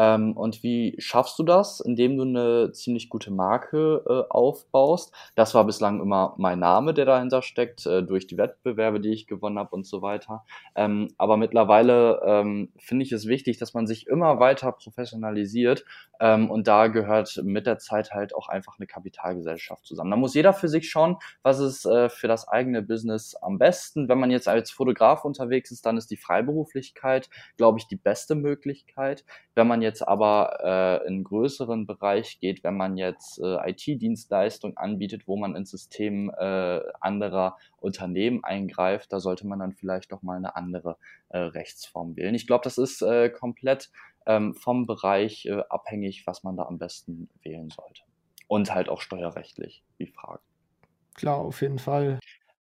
Ähm, 0.01 0.33
und 0.35 0.63
wie 0.63 0.95
schaffst 0.99 1.39
du 1.39 1.43
das? 1.43 1.81
Indem 1.81 2.17
du 2.17 2.23
eine 2.23 2.73
ziemlich 2.73 3.11
gute 3.11 3.31
Marke 3.31 4.03
äh, 4.09 4.33
aufbaust. 4.33 5.13
Das 5.35 5.55
war 5.55 5.67
bislang 5.67 6.01
immer 6.01 6.35
mein 6.39 6.59
Name, 6.59 6.95
der 6.95 7.05
dahinter 7.05 7.43
steckt, 7.43 7.85
äh, 7.85 8.03
durch 8.03 8.27
die 8.27 8.39
Wettbewerbe, 8.39 9.01
die 9.01 9.11
ich 9.11 9.27
gewonnen 9.27 9.59
habe 9.59 9.77
und 9.77 9.87
so 9.87 10.01
weiter. 10.01 10.43
Ähm, 10.75 11.09
aber 11.19 11.37
mittlerweile 11.37 12.23
ähm, 12.25 12.73
finde 12.79 13.05
ich 13.05 13.13
es 13.13 13.27
wichtig, 13.27 13.59
dass 13.59 13.75
man 13.75 13.87
sich 13.87 14.07
immer 14.07 14.41
weiter 14.41 14.73
professionalisiert. 14.73 15.85
Ähm, 16.19 16.51
und 16.51 16.67
da 16.67 16.87
gehört 16.87 17.39
mit 17.45 17.67
der 17.67 17.79
Zeit 17.79 18.13
halt 18.13 18.35
auch 18.35 18.49
einfach 18.49 18.79
eine 18.79 18.87
Kapitalgesellschaft 18.87 19.85
zusammen. 19.85 20.11
Da 20.11 20.17
muss 20.17 20.35
jeder 20.35 20.55
für 20.55 20.69
sich 20.69 20.89
schauen, 20.89 21.17
was 21.43 21.61
ist 21.61 21.85
äh, 21.85 22.09
für 22.09 22.29
das 22.29 22.49
eigene 22.49 22.81
Business 22.81 23.35
am 23.35 23.59
besten. 23.59 24.09
Wenn 24.09 24.19
man 24.19 24.31
jetzt 24.31 24.49
als 24.49 24.71
Fotograf 24.71 25.27
unterwegs 25.27 25.71
ist, 25.71 25.85
dann 25.85 25.99
ist 25.99 26.11
die 26.11 26.17
Freiberuflichkeit, 26.17 27.29
glaube 27.59 27.79
ich, 27.79 27.87
die 27.87 27.97
beste 27.97 28.35
Möglichkeit. 28.35 29.25
Wenn 29.55 29.67
man 29.67 29.83
jetzt 29.83 29.90
jetzt 29.91 30.07
aber 30.07 31.03
äh, 31.03 31.07
in 31.07 31.25
größeren 31.25 31.87
Bereich 31.87 32.39
geht, 32.41 32.63
wenn 32.63 32.77
man 32.77 32.97
jetzt 32.97 33.41
äh, 33.41 33.71
IT-Dienstleistungen 33.71 34.77
anbietet, 34.77 35.27
wo 35.27 35.37
man 35.37 35.57
ins 35.57 35.71
System 35.71 36.31
äh, 36.31 36.81
anderer 37.01 37.59
Unternehmen 37.81 38.45
eingreift, 38.45 39.13
da 39.13 39.21
sollte 39.21 39.47
man 39.47 39.59
dann 39.59 39.73
vielleicht 39.73 40.13
doch 40.13 40.23
mal 40.23 40.37
eine 40.37 40.57
andere 40.57 40.97
äh, 41.29 41.39
Rechtsform 41.39 42.17
wählen. 42.17 42.35
Ich 42.35 42.47
glaube, 42.47 42.65
das 42.65 42.79
ist 42.79 43.03
äh, 43.03 43.31
komplett 43.31 43.91
ähm, 44.27 44.55
vom 44.55 44.87
Bereich 44.87 45.47
äh, 45.47 45.63
abhängig, 45.69 46.27
was 46.27 46.45
man 46.45 46.57
da 46.57 46.65
am 46.65 46.79
besten 46.79 47.29
wählen 47.43 47.71
sollte. 47.71 48.03
Und 48.47 48.73
halt 48.73 48.89
auch 48.89 49.01
steuerrechtlich, 49.01 49.83
die 49.99 50.07
Frage. 50.07 50.41
Klar, 51.15 51.39
auf 51.39 51.61
jeden 51.63 51.79
Fall. 51.79 52.21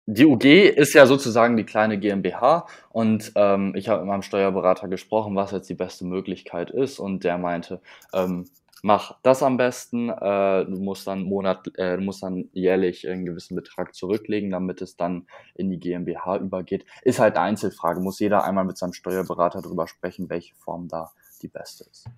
Die 0.06 0.26
UG 0.26 0.46
ist 0.46 0.94
ja 0.94 1.06
sozusagen 1.06 1.56
die 1.56 1.63
kleine 1.63 1.98
GmbH 1.98 2.68
und 2.89 3.32
ähm, 3.36 3.74
ich 3.76 3.88
habe 3.88 4.02
mit 4.02 4.10
meinem 4.10 4.22
Steuerberater 4.22 4.88
gesprochen, 4.88 5.36
was 5.36 5.52
jetzt 5.52 5.70
die 5.70 5.76
beste 5.76 6.06
Möglichkeit 6.06 6.72
ist 6.72 7.00
und 7.00 7.24
der 7.24 7.38
meinte, 7.38 7.82
ähm, 8.13 8.46
mach 8.84 9.18
das 9.24 9.42
am 9.42 9.58
besten, 9.58 10.10
äh, 10.10 10.66
du 10.66 10.78
musst 10.80 11.08
dann 11.08 11.24
Monat, 11.24 11.68
äh, 11.78 11.96
du 11.96 12.04
musst 12.04 12.22
dann 12.22 12.50
jährlich 12.52 13.08
einen 13.08 13.26
gewissen 13.26 13.56
Betrag 13.56 13.96
zurücklegen, 13.96 14.52
damit 14.52 14.82
es 14.82 14.98
dann 14.98 15.26
in 15.56 15.70
die 15.70 15.80
GmbH 15.80 16.38
übergeht. 16.38 16.86
Ist 17.04 17.20
halt 17.20 17.38
eine 17.38 17.46
Einzelfrage, 17.48 18.02
muss 18.02 18.20
jeder 18.20 18.44
einmal 18.44 18.66
mit 18.66 18.78
seinem 18.78 18.94
Steuerberater 18.94 19.62
drüber 19.62 19.88
sprechen, 19.88 20.30
welche 20.30 20.54
Form 20.56 20.89
da 20.89 21.12
die 21.42 21.48
beste 21.48 21.86
ist. 21.89 22.10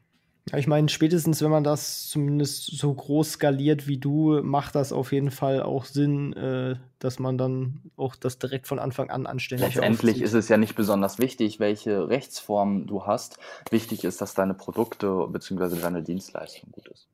Ich 0.53 0.67
meine, 0.67 0.89
spätestens 0.89 1.41
wenn 1.41 1.49
man 1.49 1.63
das 1.63 2.07
zumindest 2.07 2.77
so 2.77 2.93
groß 2.93 3.31
skaliert 3.31 3.87
wie 3.87 3.97
du, 3.97 4.41
macht 4.43 4.75
das 4.75 4.93
auf 4.93 5.11
jeden 5.11 5.31
Fall 5.31 5.63
auch 5.63 5.85
Sinn, 5.85 6.33
äh, 6.33 6.75
dass 6.99 7.17
man 7.17 7.39
dann 7.39 7.81
auch 7.97 8.15
das 8.15 8.37
direkt 8.37 8.67
von 8.67 8.77
Anfang 8.77 9.09
an 9.09 9.25
anständig 9.25 9.73
Letztendlich 9.73 10.15
aufzieht. 10.15 10.25
ist 10.25 10.33
es 10.33 10.47
ja 10.47 10.57
nicht 10.57 10.75
besonders 10.75 11.17
wichtig, 11.17 11.59
welche 11.59 12.09
Rechtsform 12.09 12.85
du 12.85 13.07
hast. 13.07 13.39
Wichtig 13.71 14.03
ist, 14.03 14.21
dass 14.21 14.35
deine 14.35 14.53
Produkte 14.53 15.27
bzw. 15.27 15.81
deine 15.81 16.03
Dienstleistung 16.03 16.71
gut 16.71 16.89
ist. 16.89 17.07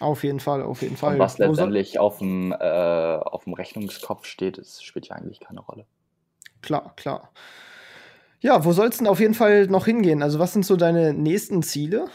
Auf 0.00 0.24
jeden 0.24 0.40
Fall, 0.40 0.62
auf 0.62 0.80
jeden 0.80 0.96
Fall. 0.96 1.14
Und 1.14 1.18
was 1.18 1.36
letztendlich 1.36 1.98
auf 1.98 2.18
dem, 2.18 2.52
äh, 2.52 2.56
auf 2.56 3.44
dem 3.44 3.52
Rechnungskopf 3.52 4.24
steht, 4.24 4.56
ist, 4.56 4.82
spielt 4.82 5.08
ja 5.08 5.16
eigentlich 5.16 5.40
keine 5.40 5.60
Rolle. 5.60 5.84
Klar, 6.62 6.94
klar. 6.96 7.30
Ja, 8.40 8.64
wo 8.64 8.72
soll 8.72 8.88
es 8.88 8.96
denn 8.96 9.06
auf 9.06 9.20
jeden 9.20 9.34
Fall 9.34 9.66
noch 9.66 9.84
hingehen? 9.84 10.22
Also, 10.22 10.38
was 10.38 10.54
sind 10.54 10.64
so 10.64 10.76
deine 10.76 11.12
nächsten 11.12 11.62
Ziele? 11.62 12.06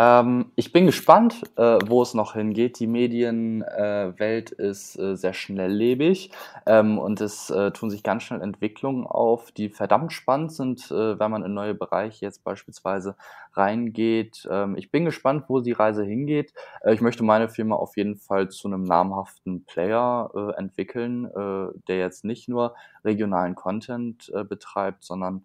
Ähm, 0.00 0.50
ich 0.56 0.72
bin 0.72 0.86
gespannt, 0.86 1.42
äh, 1.56 1.78
wo 1.84 2.00
es 2.00 2.14
noch 2.14 2.32
hingeht. 2.32 2.78
Die 2.80 2.86
Medienwelt 2.86 4.58
äh, 4.58 4.70
ist 4.70 4.98
äh, 4.98 5.14
sehr 5.14 5.34
schnelllebig 5.34 6.30
ähm, 6.64 6.98
und 6.98 7.20
es 7.20 7.50
äh, 7.50 7.70
tun 7.72 7.90
sich 7.90 8.02
ganz 8.02 8.22
schnell 8.22 8.40
Entwicklungen 8.40 9.06
auf, 9.06 9.52
die 9.52 9.68
verdammt 9.68 10.14
spannend 10.14 10.52
sind, 10.52 10.90
äh, 10.90 11.18
wenn 11.18 11.30
man 11.30 11.44
in 11.44 11.52
neue 11.52 11.74
Bereiche 11.74 12.24
jetzt 12.24 12.44
beispielsweise 12.44 13.14
reingeht. 13.52 14.48
Ähm, 14.50 14.74
ich 14.78 14.90
bin 14.90 15.04
gespannt, 15.04 15.44
wo 15.48 15.60
die 15.60 15.72
Reise 15.72 16.02
hingeht. 16.02 16.54
Äh, 16.82 16.94
ich 16.94 17.02
möchte 17.02 17.22
meine 17.22 17.50
Firma 17.50 17.76
auf 17.76 17.98
jeden 17.98 18.16
Fall 18.16 18.48
zu 18.48 18.68
einem 18.68 18.84
namhaften 18.84 19.66
Player 19.66 20.54
entwickeln, 20.56 21.28
der 21.88 21.98
jetzt 21.98 22.24
nicht 22.24 22.48
nur 22.48 22.74
regionalen 23.04 23.54
Content 23.54 24.32
betreibt, 24.48 25.04
sondern 25.04 25.44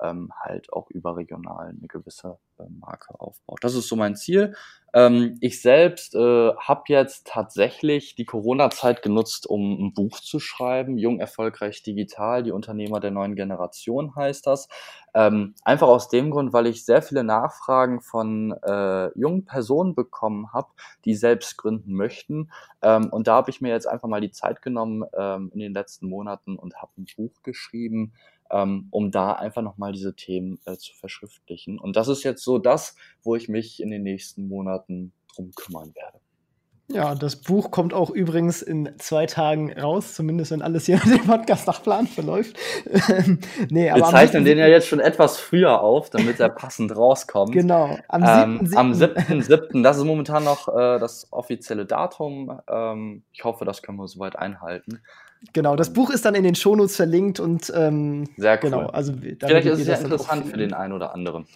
ähm, 0.00 0.32
halt 0.38 0.72
auch 0.72 0.90
überregional 0.90 1.68
eine 1.68 1.88
gewisse 1.88 2.38
äh, 2.58 2.64
Marke 2.68 3.18
aufbaut. 3.18 3.58
Das 3.62 3.74
ist 3.74 3.88
so 3.88 3.96
mein 3.96 4.16
Ziel. 4.16 4.54
Ähm, 4.94 5.38
ich 5.40 5.62
selbst 5.62 6.14
äh, 6.14 6.54
habe 6.54 6.82
jetzt 6.88 7.26
tatsächlich 7.26 8.14
die 8.14 8.26
Corona-Zeit 8.26 9.02
genutzt, 9.02 9.46
um 9.46 9.86
ein 9.86 9.94
Buch 9.94 10.20
zu 10.20 10.38
schreiben. 10.38 10.98
Jung, 10.98 11.18
erfolgreich, 11.18 11.82
digital, 11.82 12.42
die 12.42 12.52
Unternehmer 12.52 13.00
der 13.00 13.10
neuen 13.10 13.34
Generation 13.34 14.14
heißt 14.14 14.46
das. 14.46 14.68
Ähm, 15.14 15.54
einfach 15.64 15.88
aus 15.88 16.08
dem 16.08 16.30
Grund, 16.30 16.52
weil 16.52 16.66
ich 16.66 16.84
sehr 16.84 17.02
viele 17.02 17.24
Nachfragen 17.24 18.00
von 18.00 18.52
äh, 18.62 19.18
jungen 19.18 19.44
Personen 19.44 19.94
bekommen 19.94 20.52
habe, 20.52 20.68
die 21.04 21.14
selbst 21.14 21.56
gründen 21.56 21.94
möchten. 21.94 22.50
Ähm, 22.82 23.08
und 23.10 23.28
da 23.28 23.34
habe 23.34 23.50
ich 23.50 23.60
mir 23.60 23.70
jetzt 23.70 23.86
einfach 23.86 24.08
mal 24.08 24.20
die 24.20 24.30
Zeit 24.30 24.62
genommen 24.62 25.04
ähm, 25.16 25.50
in 25.54 25.60
den 25.60 25.74
letzten 25.74 26.08
Monaten 26.08 26.56
und 26.56 26.76
habe 26.76 26.92
ein 26.98 27.06
Buch 27.16 27.42
geschrieben, 27.42 28.12
ähm, 28.52 28.88
um 28.90 29.10
da 29.10 29.32
einfach 29.32 29.62
nochmal 29.62 29.92
diese 29.92 30.14
Themen 30.14 30.58
äh, 30.66 30.76
zu 30.76 30.94
verschriftlichen. 30.94 31.78
Und 31.78 31.96
das 31.96 32.08
ist 32.08 32.22
jetzt 32.22 32.44
so 32.44 32.58
das, 32.58 32.94
wo 33.22 33.34
ich 33.34 33.48
mich 33.48 33.82
in 33.82 33.90
den 33.90 34.02
nächsten 34.02 34.46
Monaten 34.46 35.12
drum 35.34 35.50
kümmern 35.56 35.94
werde. 35.94 36.20
Ja, 36.88 37.14
das 37.14 37.36
Buch 37.36 37.70
kommt 37.70 37.94
auch 37.94 38.10
übrigens 38.10 38.60
in 38.60 38.90
zwei 38.98 39.24
Tagen 39.24 39.72
raus, 39.72 40.14
zumindest 40.14 40.50
wenn 40.50 40.60
alles 40.60 40.86
hier 40.86 40.96
mit 41.04 41.20
dem 41.20 41.26
Podcast 41.26 41.66
nach 41.66 41.82
Plan 41.82 42.06
verläuft. 42.06 42.58
nee, 43.70 43.88
aber 43.88 44.00
Wir 44.00 44.10
zeichnen 44.10 44.44
den 44.44 44.58
ja 44.58 44.66
jetzt 44.66 44.88
schon 44.88 45.00
etwas 45.00 45.38
früher 45.38 45.80
auf, 45.80 46.10
damit 46.10 46.38
er 46.38 46.50
passend 46.50 46.94
rauskommt. 46.94 47.52
Genau, 47.52 47.96
am 48.08 48.22
7.7. 48.22 48.72
Ähm, 48.72 48.76
am 48.76 48.92
7.7. 48.92 49.82
Das 49.82 49.96
ist 49.96 50.04
momentan 50.04 50.44
noch 50.44 50.68
äh, 50.68 50.98
das 50.98 51.28
offizielle 51.30 51.86
Datum. 51.86 52.60
Ähm, 52.68 53.22
ich 53.32 53.44
hoffe, 53.44 53.64
das 53.64 53.82
können 53.82 53.98
wir 53.98 54.08
soweit 54.08 54.36
einhalten. 54.36 55.00
Genau, 55.52 55.76
das 55.76 55.92
Buch 55.92 56.10
ist 56.10 56.24
dann 56.24 56.34
in 56.34 56.44
den 56.44 56.54
Shownotes 56.54 56.96
verlinkt 56.96 57.40
und 57.40 57.72
ähm, 57.74 58.28
sehr 58.36 58.54
cool. 58.62 58.70
Genau, 58.70 58.86
also 58.86 59.12
Vielleicht 59.12 59.66
ist 59.66 59.80
es 59.80 59.86
ja 59.86 59.96
interessant 59.96 60.46
für 60.46 60.56
den 60.56 60.72
einen 60.72 60.92
oder 60.92 61.14
anderen. 61.14 61.46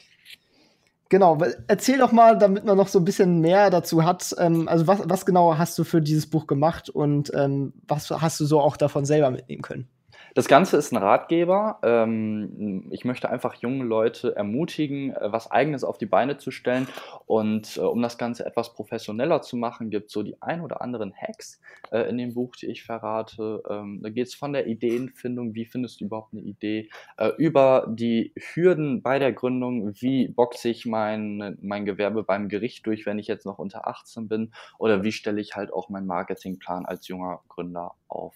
Genau, 1.08 1.38
erzähl 1.68 1.98
doch 1.98 2.10
mal, 2.10 2.36
damit 2.36 2.64
man 2.64 2.76
noch 2.76 2.88
so 2.88 2.98
ein 2.98 3.04
bisschen 3.04 3.40
mehr 3.40 3.70
dazu 3.70 4.04
hat. 4.04 4.34
Ähm, 4.38 4.66
also 4.66 4.88
was, 4.88 5.00
was 5.04 5.24
genau 5.24 5.56
hast 5.56 5.78
du 5.78 5.84
für 5.84 6.02
dieses 6.02 6.26
Buch 6.28 6.48
gemacht 6.48 6.90
und 6.90 7.32
ähm, 7.32 7.74
was 7.86 8.10
hast 8.10 8.40
du 8.40 8.44
so 8.44 8.60
auch 8.60 8.76
davon 8.76 9.04
selber 9.04 9.30
mitnehmen 9.30 9.62
können? 9.62 9.88
Das 10.36 10.48
Ganze 10.48 10.76
ist 10.76 10.92
ein 10.92 10.98
Ratgeber. 10.98 11.78
Ähm, 11.82 12.88
ich 12.90 13.06
möchte 13.06 13.30
einfach 13.30 13.54
junge 13.54 13.84
Leute 13.84 14.36
ermutigen, 14.36 15.14
äh, 15.14 15.32
was 15.32 15.50
Eigenes 15.50 15.82
auf 15.82 15.96
die 15.96 16.04
Beine 16.04 16.36
zu 16.36 16.50
stellen. 16.50 16.88
Und 17.24 17.78
äh, 17.78 17.80
um 17.80 18.02
das 18.02 18.18
Ganze 18.18 18.44
etwas 18.44 18.74
professioneller 18.74 19.40
zu 19.40 19.56
machen, 19.56 19.88
gibt 19.88 20.08
es 20.08 20.12
so 20.12 20.22
die 20.22 20.36
ein 20.42 20.60
oder 20.60 20.82
anderen 20.82 21.14
Hacks 21.14 21.58
äh, 21.90 22.00
in 22.10 22.18
dem 22.18 22.34
Buch, 22.34 22.54
die 22.54 22.66
ich 22.66 22.84
verrate. 22.84 23.62
Ähm, 23.70 24.00
da 24.02 24.10
geht 24.10 24.26
es 24.26 24.34
von 24.34 24.52
der 24.52 24.66
Ideenfindung, 24.66 25.54
wie 25.54 25.64
findest 25.64 26.02
du 26.02 26.04
überhaupt 26.04 26.34
eine 26.34 26.42
Idee, 26.42 26.90
über 27.38 27.86
die 27.88 28.34
Hürden 28.36 29.00
bei 29.00 29.18
der 29.18 29.32
Gründung, 29.32 29.94
wie 30.00 30.28
boxe 30.28 30.68
ich 30.68 30.84
mein, 30.84 31.56
mein 31.62 31.86
Gewerbe 31.86 32.24
beim 32.24 32.48
Gericht 32.50 32.86
durch, 32.86 33.06
wenn 33.06 33.18
ich 33.18 33.26
jetzt 33.26 33.46
noch 33.46 33.58
unter 33.58 33.86
18 33.88 34.28
bin, 34.28 34.52
oder 34.78 35.02
wie 35.02 35.12
stelle 35.12 35.40
ich 35.40 35.56
halt 35.56 35.72
auch 35.72 35.88
meinen 35.88 36.06
Marketingplan 36.06 36.84
als 36.84 37.08
junger 37.08 37.40
Gründer 37.48 37.94
auf. 38.08 38.34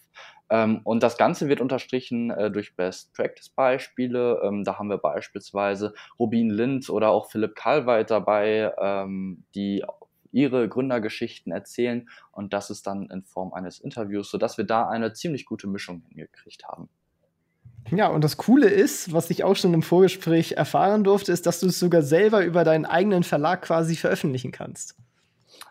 Ähm, 0.50 0.80
und 0.84 1.02
das 1.02 1.16
Ganze 1.16 1.48
wird 1.48 1.60
unterstrichen 1.60 2.30
äh, 2.30 2.50
durch 2.50 2.76
Best 2.76 3.14
Practice 3.14 3.48
Beispiele. 3.48 4.40
Ähm, 4.44 4.64
da 4.64 4.78
haben 4.78 4.88
wir 4.88 4.98
beispielsweise 4.98 5.94
Rubin 6.18 6.50
Lind 6.50 6.90
oder 6.90 7.10
auch 7.10 7.30
Philipp 7.30 7.54
Kalweit 7.54 8.10
dabei, 8.10 8.72
ähm, 8.78 9.44
die 9.54 9.84
ihre 10.32 10.68
Gründergeschichten 10.68 11.52
erzählen 11.52 12.08
und 12.32 12.52
das 12.52 12.70
ist 12.70 12.86
dann 12.86 13.08
in 13.10 13.24
Form 13.24 13.52
eines 13.52 13.80
Interviews, 13.80 14.30
sodass 14.30 14.58
wir 14.58 14.64
da 14.64 14.88
eine 14.88 15.12
ziemlich 15.12 15.44
gute 15.44 15.66
Mischung 15.66 16.02
hingekriegt 16.08 16.64
haben. 16.68 16.88
Ja, 17.90 18.08
und 18.08 18.22
das 18.22 18.36
Coole 18.36 18.68
ist, 18.68 19.12
was 19.12 19.30
ich 19.30 19.42
auch 19.42 19.56
schon 19.56 19.74
im 19.74 19.82
Vorgespräch 19.82 20.52
erfahren 20.52 21.02
durfte, 21.02 21.32
ist, 21.32 21.46
dass 21.46 21.60
du 21.60 21.66
es 21.66 21.78
sogar 21.78 22.02
selber 22.02 22.44
über 22.44 22.62
deinen 22.62 22.84
eigenen 22.84 23.24
Verlag 23.24 23.62
quasi 23.62 23.96
veröffentlichen 23.96 24.52
kannst. 24.52 24.96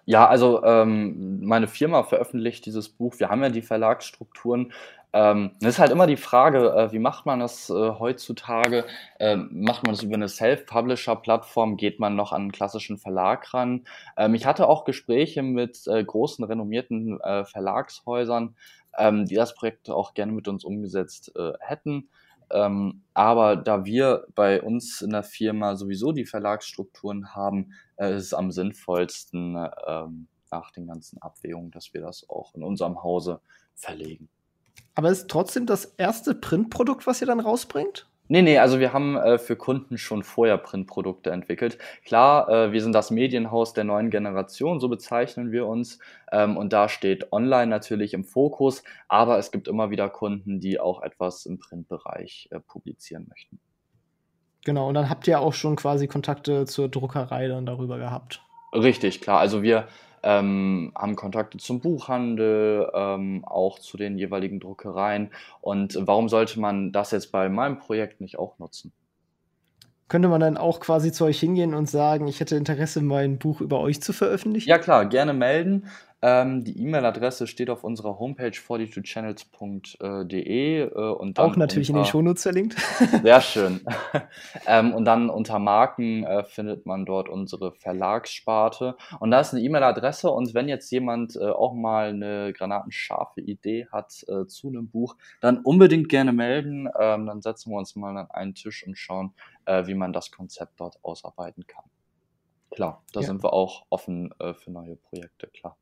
Ja, 0.05 0.27
also 0.27 0.63
ähm, 0.63 1.45
meine 1.45 1.67
Firma 1.67 2.03
veröffentlicht 2.03 2.65
dieses 2.65 2.89
Buch. 2.89 3.15
Wir 3.19 3.29
haben 3.29 3.43
ja 3.43 3.49
die 3.49 3.61
Verlagsstrukturen. 3.61 4.73
Ähm, 5.11 5.51
ist 5.61 5.79
halt 5.79 5.91
immer 5.91 6.05
die 6.05 6.17
Frage, 6.17 6.71
äh, 6.71 6.91
wie 6.91 6.99
macht 6.99 7.25
man 7.25 7.39
das 7.39 7.69
äh, 7.69 7.73
heutzutage? 7.73 8.85
Ähm, 9.19 9.49
macht 9.51 9.83
man 9.83 9.95
das 9.95 10.03
über 10.03 10.15
eine 10.15 10.29
Self-Publisher-Plattform? 10.29 11.77
Geht 11.77 11.99
man 11.99 12.15
noch 12.15 12.31
an 12.31 12.43
einen 12.43 12.51
klassischen 12.51 12.97
Verlag 12.99 13.51
ran? 13.53 13.85
Ähm, 14.17 14.35
ich 14.35 14.45
hatte 14.45 14.67
auch 14.67 14.85
Gespräche 14.85 15.41
mit 15.41 15.87
äh, 15.87 16.03
großen, 16.03 16.45
renommierten 16.45 17.19
äh, 17.21 17.43
Verlagshäusern, 17.45 18.55
ähm, 18.97 19.25
die 19.25 19.35
das 19.35 19.55
Projekt 19.55 19.89
auch 19.89 20.13
gerne 20.13 20.31
mit 20.31 20.47
uns 20.47 20.63
umgesetzt 20.63 21.31
äh, 21.35 21.53
hätten. 21.59 22.09
Ähm, 22.51 23.03
aber 23.13 23.55
da 23.55 23.85
wir 23.85 24.25
bei 24.35 24.61
uns 24.61 25.01
in 25.01 25.11
der 25.11 25.23
Firma 25.23 25.75
sowieso 25.75 26.11
die 26.11 26.25
Verlagsstrukturen 26.25 27.35
haben, 27.35 27.73
äh, 27.97 28.15
ist 28.15 28.25
es 28.25 28.33
am 28.33 28.51
sinnvollsten 28.51 29.69
ähm, 29.87 30.27
nach 30.51 30.71
den 30.71 30.87
ganzen 30.87 31.21
Abwägungen, 31.21 31.71
dass 31.71 31.93
wir 31.93 32.01
das 32.01 32.27
auch 32.29 32.55
in 32.55 32.63
unserem 32.63 33.03
Hause 33.03 33.41
verlegen. 33.75 34.29
Aber 34.95 35.09
ist 35.09 35.29
trotzdem 35.29 35.65
das 35.65 35.85
erste 35.85 36.35
Printprodukt, 36.35 37.07
was 37.07 37.21
ihr 37.21 37.27
dann 37.27 37.39
rausbringt? 37.39 38.08
Nee, 38.31 38.43
nee, 38.43 38.59
also 38.59 38.79
wir 38.79 38.93
haben 38.93 39.17
äh, 39.17 39.39
für 39.39 39.55
Kunden 39.55 39.97
schon 39.97 40.21
vorher 40.21 40.59
Printprodukte 40.59 41.31
entwickelt. 41.31 41.79
Klar, 42.05 42.47
äh, 42.47 42.71
wir 42.71 42.83
sind 42.83 42.93
das 42.93 43.09
Medienhaus 43.09 43.73
der 43.73 43.85
neuen 43.85 44.11
Generation, 44.11 44.79
so 44.79 44.87
bezeichnen 44.87 45.51
wir 45.51 45.65
uns. 45.65 45.97
Ähm, 46.31 46.55
und 46.55 46.71
da 46.71 46.89
steht 46.89 47.33
Online 47.33 47.65
natürlich 47.65 48.13
im 48.13 48.23
Fokus, 48.23 48.83
aber 49.07 49.39
es 49.39 49.51
gibt 49.51 49.67
immer 49.67 49.89
wieder 49.89 50.09
Kunden, 50.09 50.59
die 50.59 50.79
auch 50.79 51.01
etwas 51.01 51.47
im 51.47 51.57
Printbereich 51.57 52.49
äh, 52.51 52.59
publizieren 52.59 53.25
möchten. 53.27 53.59
Genau, 54.63 54.89
und 54.89 54.93
dann 54.93 55.09
habt 55.09 55.27
ihr 55.27 55.39
auch 55.39 55.53
schon 55.53 55.75
quasi 55.75 56.07
Kontakte 56.07 56.67
zur 56.67 56.87
Druckerei 56.87 57.47
dann 57.47 57.65
darüber 57.65 57.97
gehabt. 57.97 58.43
Richtig, 58.73 59.21
klar. 59.21 59.39
Also 59.39 59.63
wir 59.63 59.87
ähm, 60.23 60.91
haben 60.95 61.15
Kontakte 61.15 61.57
zum 61.57 61.79
Buchhandel, 61.79 62.89
ähm, 62.93 63.43
auch 63.45 63.79
zu 63.79 63.97
den 63.97 64.17
jeweiligen 64.17 64.59
Druckereien. 64.59 65.31
Und 65.61 65.97
warum 65.99 66.29
sollte 66.29 66.59
man 66.59 66.91
das 66.91 67.11
jetzt 67.11 67.31
bei 67.31 67.49
meinem 67.49 67.77
Projekt 67.77 68.21
nicht 68.21 68.39
auch 68.39 68.59
nutzen? 68.59 68.91
Könnte 70.09 70.27
man 70.27 70.41
dann 70.41 70.57
auch 70.57 70.79
quasi 70.79 71.11
zu 71.11 71.25
euch 71.25 71.39
hingehen 71.39 71.75
und 71.75 71.87
sagen, 71.87 72.27
ich 72.27 72.39
hätte 72.39 72.55
Interesse, 72.55 73.01
mein 73.01 73.37
Buch 73.37 73.61
über 73.61 73.79
euch 73.79 74.01
zu 74.01 74.11
veröffentlichen? 74.11 74.67
Ja 74.67 74.79
klar, 74.79 75.05
gerne 75.05 75.33
melden. 75.33 75.85
Ähm, 76.21 76.65
die 76.65 76.77
E-Mail-Adresse 76.81 77.47
steht 77.47 77.69
auf 77.69 77.85
unserer 77.85 78.19
Homepage 78.19 78.51
42channels.de 78.51 80.81
äh, 80.81 80.87
und 80.87 81.39
auch 81.39 81.55
natürlich 81.55 81.89
unter, 81.89 81.99
in 81.99 82.03
den 82.03 82.09
Shownotes 82.09 82.43
verlinkt. 82.43 82.73
Sehr 83.23 83.39
schön. 83.39 83.79
ähm, 84.67 84.93
und 84.93 85.05
dann 85.05 85.29
unter 85.29 85.59
Marken 85.59 86.25
äh, 86.25 86.43
findet 86.43 86.85
man 86.85 87.05
dort 87.05 87.29
unsere 87.29 87.71
Verlagssparte 87.71 88.97
und 89.19 89.31
da 89.31 89.39
ist 89.39 89.53
eine 89.53 89.63
E-Mail-Adresse 89.63 90.29
und 90.29 90.53
wenn 90.53 90.67
jetzt 90.67 90.91
jemand 90.91 91.37
äh, 91.37 91.45
auch 91.45 91.73
mal 91.73 92.09
eine 92.09 92.51
granatenscharfe 92.51 93.39
Idee 93.39 93.87
hat 93.91 94.25
äh, 94.27 94.45
zu 94.47 94.67
einem 94.67 94.89
Buch, 94.89 95.15
dann 95.39 95.59
unbedingt 95.59 96.09
gerne 96.09 96.33
melden. 96.33 96.89
Ähm, 96.99 97.27
dann 97.27 97.41
setzen 97.41 97.71
wir 97.71 97.77
uns 97.77 97.95
mal 97.95 98.17
an 98.17 98.29
einen 98.31 98.55
Tisch 98.55 98.85
und 98.85 98.97
schauen, 98.97 99.33
äh, 99.65 99.87
wie 99.87 99.95
man 99.95 100.11
das 100.11 100.31
Konzept 100.31 100.81
dort 100.81 100.99
ausarbeiten 101.01 101.65
kann. 101.65 101.85
Klar, 102.71 103.03
da 103.13 103.21
ja. 103.21 103.25
sind 103.25 103.43
wir 103.43 103.53
auch 103.53 103.85
offen 103.89 104.31
äh, 104.39 104.53
für 104.53 104.71
neue 104.71 104.95
Projekte, 104.95 105.47
klar. 105.47 105.77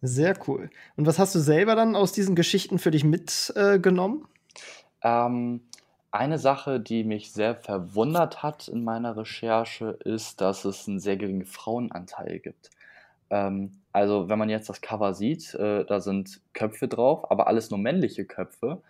Sehr 0.00 0.36
cool. 0.46 0.70
Und 0.96 1.06
was 1.06 1.18
hast 1.18 1.34
du 1.34 1.40
selber 1.40 1.74
dann 1.74 1.96
aus 1.96 2.12
diesen 2.12 2.36
Geschichten 2.36 2.78
für 2.78 2.90
dich 2.90 3.04
mitgenommen? 3.04 4.26
Äh, 5.00 5.08
ähm, 5.08 5.62
eine 6.10 6.38
Sache, 6.38 6.80
die 6.80 7.04
mich 7.04 7.32
sehr 7.32 7.56
verwundert 7.56 8.42
hat 8.42 8.68
in 8.68 8.84
meiner 8.84 9.16
Recherche, 9.16 9.98
ist, 10.04 10.40
dass 10.40 10.64
es 10.64 10.88
einen 10.88 11.00
sehr 11.00 11.16
geringen 11.16 11.44
Frauenanteil 11.44 12.38
gibt. 12.38 12.70
Ähm, 13.30 13.72
also, 13.92 14.28
wenn 14.28 14.38
man 14.38 14.48
jetzt 14.48 14.68
das 14.68 14.80
Cover 14.80 15.14
sieht, 15.14 15.54
äh, 15.54 15.84
da 15.84 16.00
sind 16.00 16.40
Köpfe 16.54 16.88
drauf, 16.88 17.30
aber 17.30 17.48
alles 17.48 17.70
nur 17.70 17.78
männliche 17.78 18.24
Köpfe. 18.24 18.80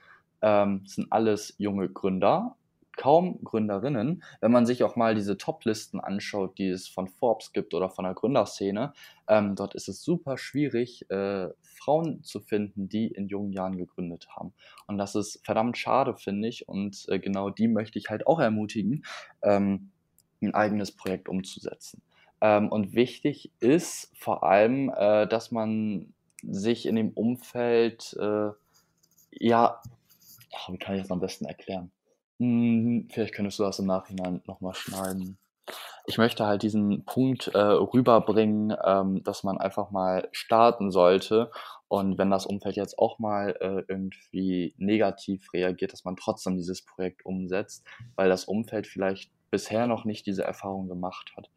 Ähm, 0.42 0.83
sind 0.87 1.11
alles 1.11 1.55
junge 1.59 1.88
Gründer 1.88 2.55
kaum 2.98 3.42
Gründerinnen. 3.44 4.22
Wenn 4.40 4.52
man 4.52 4.66
sich 4.66 4.82
auch 4.82 4.96
mal 4.96 5.14
diese 5.14 5.38
Top-Listen 5.38 6.00
anschaut, 6.00 6.58
die 6.58 6.68
es 6.68 6.88
von 6.88 7.08
Forbes 7.08 7.52
gibt 7.52 7.72
oder 7.72 7.88
von 7.88 8.04
der 8.04 8.12
Gründerszene, 8.12 8.92
ähm, 9.28 9.54
dort 9.54 9.74
ist 9.74 9.88
es 9.88 10.02
super 10.02 10.37
schwierig, 10.37 11.08
äh, 11.11 11.48
Frauen 11.62 12.22
zu 12.24 12.40
finden, 12.40 12.88
die 12.88 13.06
in 13.06 13.28
jungen 13.28 13.52
Jahren 13.52 13.78
gegründet 13.78 14.28
haben. 14.37 14.52
Und 14.87 14.98
das 14.98 15.14
ist 15.14 15.40
verdammt 15.44 15.78
schade, 15.78 16.16
finde 16.16 16.48
ich. 16.48 16.68
Und 16.68 17.06
äh, 17.08 17.18
genau 17.18 17.48
die 17.48 17.68
möchte 17.68 17.98
ich 17.98 18.11
halt 18.11 18.26
auch 18.26 18.40
ermutigen, 18.40 19.04
ähm, 19.42 19.90
ein 20.42 20.54
eigenes 20.54 20.92
Projekt 20.92 21.28
umzusetzen. 21.28 22.02
Ähm, 22.40 22.68
und 22.68 22.94
wichtig 22.94 23.52
ist 23.61 24.12
vor 24.18 24.42
allem, 24.42 24.92
äh, 24.94 25.26
dass 25.26 25.52
man 25.52 26.12
sich 26.42 26.87
in 26.87 26.96
dem 26.96 27.11
Umfeld, 27.11 28.16
äh, 28.18 28.50
ja, 29.30 29.80
wie 30.68 30.78
kann 30.78 30.96
ich 30.96 31.02
das 31.02 31.11
am 31.11 31.20
besten 31.20 31.44
erklären? 31.46 31.90
Hm, 32.38 33.09
vielleicht 33.11 33.35
könntest 33.35 33.59
du 33.59 33.64
das 33.64 33.79
im 33.79 33.87
Nachhinein 33.87 34.42
nochmal 34.46 34.74
schneiden. 34.74 35.38
Ich 36.07 36.16
möchte 36.16 36.46
halt 36.46 36.62
diesen 36.62 37.05
Punkt 37.05 37.48
äh, 37.48 37.59
rüberbringen, 37.59 38.74
ähm, 38.83 39.22
dass 39.24 39.44
man 39.44 39.59
einfach 39.59 39.90
mal 39.90 40.29
starten 40.33 40.90
sollte 40.90 41.51
und 41.88 42.18
wenn 42.18 42.31
das 42.31 42.46
Umfeld 42.46 42.77
jetzt 42.77 42.98
auch 42.98 43.18
mal 43.18 43.57
äh, 43.61 43.83
irgendwie 43.88 44.74
negativ 44.79 45.53
reagiert, 45.53 45.92
dass 45.92 46.05
man 46.05 46.16
trotzdem 46.16 46.57
dieses 46.57 46.83
Projekt 46.83 47.27
umsetzt, 47.27 47.85
weil 48.14 48.29
das 48.29 48.44
Umfeld 48.44 48.87
vielleicht 48.87 49.31
bisher 49.51 49.87
noch 49.87 50.05
nicht 50.05 50.27
diese 50.27 50.44
Erfahrung 50.44 50.88
gemacht 50.88 51.33
hat. 51.37 51.51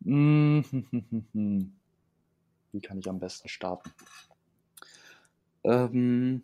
Wie 0.00 0.62
kann 2.82 2.98
ich 2.98 3.08
am 3.08 3.20
besten 3.20 3.48
starten? 3.48 3.90
Ähm, 5.62 6.42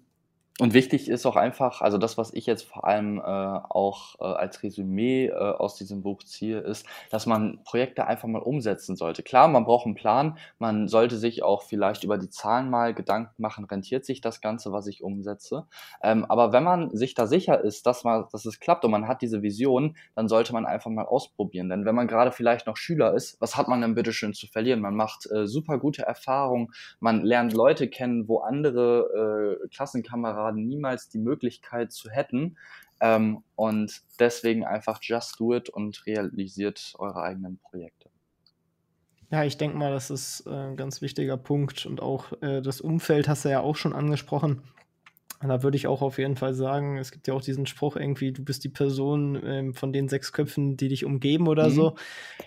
und 0.60 0.74
wichtig 0.74 1.08
ist 1.08 1.24
auch 1.24 1.36
einfach, 1.36 1.80
also 1.80 1.96
das, 1.96 2.18
was 2.18 2.34
ich 2.34 2.44
jetzt 2.44 2.64
vor 2.64 2.84
allem 2.84 3.18
äh, 3.18 3.22
auch 3.22 4.16
äh, 4.20 4.24
als 4.24 4.62
Resümee 4.62 5.28
äh, 5.28 5.32
aus 5.32 5.76
diesem 5.76 6.02
Buch 6.02 6.22
ziehe, 6.22 6.58
ist, 6.58 6.84
dass 7.10 7.24
man 7.24 7.60
Projekte 7.64 8.06
einfach 8.06 8.28
mal 8.28 8.42
umsetzen 8.42 8.94
sollte. 8.94 9.22
Klar, 9.22 9.48
man 9.48 9.64
braucht 9.64 9.86
einen 9.86 9.94
Plan, 9.94 10.36
man 10.58 10.86
sollte 10.86 11.16
sich 11.16 11.42
auch 11.42 11.62
vielleicht 11.62 12.04
über 12.04 12.18
die 12.18 12.28
Zahlen 12.28 12.68
mal 12.68 12.92
Gedanken 12.92 13.40
machen, 13.40 13.64
rentiert 13.64 14.04
sich 14.04 14.20
das 14.20 14.42
Ganze, 14.42 14.70
was 14.70 14.86
ich 14.86 15.02
umsetze. 15.02 15.66
Ähm, 16.02 16.26
aber 16.26 16.52
wenn 16.52 16.64
man 16.64 16.94
sich 16.94 17.14
da 17.14 17.26
sicher 17.26 17.64
ist, 17.64 17.86
dass, 17.86 18.04
man, 18.04 18.26
dass 18.30 18.44
es 18.44 18.60
klappt 18.60 18.84
und 18.84 18.90
man 18.90 19.08
hat 19.08 19.22
diese 19.22 19.40
Vision, 19.40 19.96
dann 20.14 20.28
sollte 20.28 20.52
man 20.52 20.66
einfach 20.66 20.90
mal 20.90 21.06
ausprobieren. 21.06 21.70
Denn 21.70 21.86
wenn 21.86 21.94
man 21.94 22.06
gerade 22.06 22.32
vielleicht 22.32 22.66
noch 22.66 22.76
Schüler 22.76 23.14
ist, 23.14 23.40
was 23.40 23.56
hat 23.56 23.68
man 23.68 23.80
denn 23.80 23.94
bitteschön 23.94 24.34
zu 24.34 24.46
verlieren? 24.46 24.80
Man 24.80 24.94
macht 24.94 25.26
äh, 25.30 25.46
super 25.46 25.78
gute 25.78 26.02
Erfahrungen, 26.02 26.68
man 26.98 27.22
lernt 27.22 27.54
Leute 27.54 27.88
kennen, 27.88 28.28
wo 28.28 28.40
andere 28.40 29.58
äh, 29.64 29.68
Klassenkameraden 29.68 30.49
Kameraden 30.50 30.66
niemals 30.66 31.08
die 31.08 31.18
Möglichkeit 31.18 31.92
zu 31.92 32.10
hätten. 32.10 32.56
Ähm, 33.00 33.42
und 33.56 34.02
deswegen 34.18 34.64
einfach 34.64 35.00
just 35.02 35.40
do 35.40 35.54
it 35.54 35.70
und 35.70 36.04
realisiert 36.06 36.92
eure 36.98 37.22
eigenen 37.22 37.58
Projekte. 37.58 38.10
Ja, 39.30 39.44
ich 39.44 39.56
denke 39.56 39.76
mal, 39.76 39.92
das 39.92 40.10
ist 40.10 40.44
äh, 40.46 40.50
ein 40.50 40.76
ganz 40.76 41.00
wichtiger 41.00 41.36
Punkt 41.36 41.86
und 41.86 42.02
auch 42.02 42.32
äh, 42.42 42.60
das 42.60 42.80
Umfeld 42.80 43.28
hast 43.28 43.44
du 43.44 43.48
ja 43.48 43.60
auch 43.60 43.76
schon 43.76 43.94
angesprochen. 43.94 44.62
Da 45.42 45.62
würde 45.62 45.78
ich 45.78 45.86
auch 45.86 46.02
auf 46.02 46.18
jeden 46.18 46.36
Fall 46.36 46.52
sagen, 46.52 46.98
es 46.98 47.12
gibt 47.12 47.26
ja 47.26 47.32
auch 47.32 47.40
diesen 47.40 47.64
Spruch 47.64 47.96
irgendwie, 47.96 48.32
du 48.32 48.44
bist 48.44 48.62
die 48.62 48.68
Person 48.68 49.40
ähm, 49.42 49.72
von 49.72 49.90
den 49.90 50.06
sechs 50.06 50.32
Köpfen, 50.32 50.76
die 50.76 50.88
dich 50.88 51.06
umgeben 51.06 51.48
oder 51.48 51.68
mhm. 51.68 51.72
so. 51.72 51.94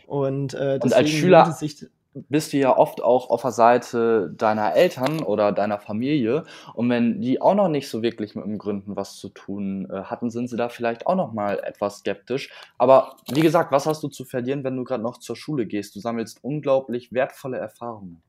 Und, 0.06 0.54
äh, 0.54 0.78
und 0.80 0.94
als 0.94 1.10
Schüler, 1.10 1.52
sich, 1.54 1.88
bist 2.14 2.54
du 2.54 2.58
ja 2.58 2.78
oft 2.78 3.02
auch 3.02 3.30
auf 3.30 3.42
der 3.42 3.52
Seite 3.52 4.32
deiner 4.36 4.76
Eltern 4.76 5.22
oder 5.22 5.52
deiner 5.52 5.80
Familie. 5.80 6.44
Und 6.74 6.90
wenn 6.90 7.22
die 7.22 7.42
auch 7.42 7.56
noch 7.56 7.68
nicht 7.68 7.90
so 7.90 8.02
wirklich 8.02 8.36
mit 8.36 8.46
dem 8.46 8.58
Gründen 8.58 8.96
was 8.96 9.18
zu 9.18 9.30
tun 9.30 9.88
äh, 9.90 10.04
hatten, 10.04 10.30
sind 10.30 10.50
sie 10.50 10.58
da 10.58 10.70
vielleicht 10.70 11.08
auch 11.08 11.16
noch 11.16 11.34
mal 11.34 11.60
etwas 11.60 12.00
skeptisch. 12.00 12.52
Aber 12.78 13.18
wie 13.32 13.42
gesagt, 13.42 13.72
was 13.72 13.86
hast 13.86 14.04
du 14.04 14.08
zu 14.08 14.26
verlieren, 14.26 14.64
wenn 14.64 14.78
du 14.78 14.84
gerade 14.84 15.04
noch 15.04 15.18
zur 15.18 15.36
Schule 15.36 15.66
gehst? 15.66 15.96
Du 15.96 16.00
sammelst 16.00 16.44
unglaublich 16.44 17.14
wertvolle 17.14 17.58
Erfahrungen. 17.58 18.22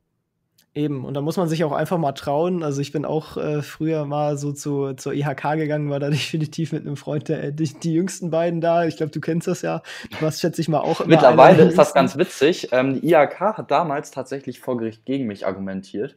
Eben, 0.76 1.04
und 1.04 1.14
da 1.14 1.20
muss 1.20 1.36
man 1.36 1.48
sich 1.48 1.62
auch 1.62 1.70
einfach 1.70 1.98
mal 1.98 2.12
trauen. 2.12 2.64
Also 2.64 2.80
ich 2.80 2.90
bin 2.90 3.04
auch 3.04 3.36
äh, 3.36 3.62
früher 3.62 4.06
mal 4.06 4.36
so 4.36 4.50
zu, 4.52 4.94
zur 4.94 5.14
IHK 5.14 5.54
gegangen, 5.56 5.88
war 5.88 6.00
da 6.00 6.10
definitiv 6.10 6.72
mit 6.72 6.84
einem 6.84 6.96
Freund, 6.96 7.28
der, 7.28 7.52
die, 7.52 7.72
die 7.72 7.94
jüngsten 7.94 8.30
beiden 8.30 8.60
da. 8.60 8.84
Ich 8.84 8.96
glaube, 8.96 9.12
du 9.12 9.20
kennst 9.20 9.46
das 9.46 9.62
ja. 9.62 9.82
Du 10.10 10.22
warst, 10.22 10.40
schätze 10.40 10.60
ich 10.60 10.68
mal, 10.68 10.80
auch 10.80 11.00
immer 11.00 11.10
Mittlerweile 11.10 11.62
ist 11.62 11.78
das 11.78 11.94
ganz 11.94 12.18
witzig. 12.18 12.70
Ähm, 12.72 13.00
die 13.00 13.12
IHK 13.12 13.40
hat 13.40 13.70
damals 13.70 14.10
tatsächlich 14.10 14.58
vor 14.58 14.76
Gericht 14.76 15.04
gegen 15.04 15.26
mich 15.26 15.46
argumentiert 15.46 16.16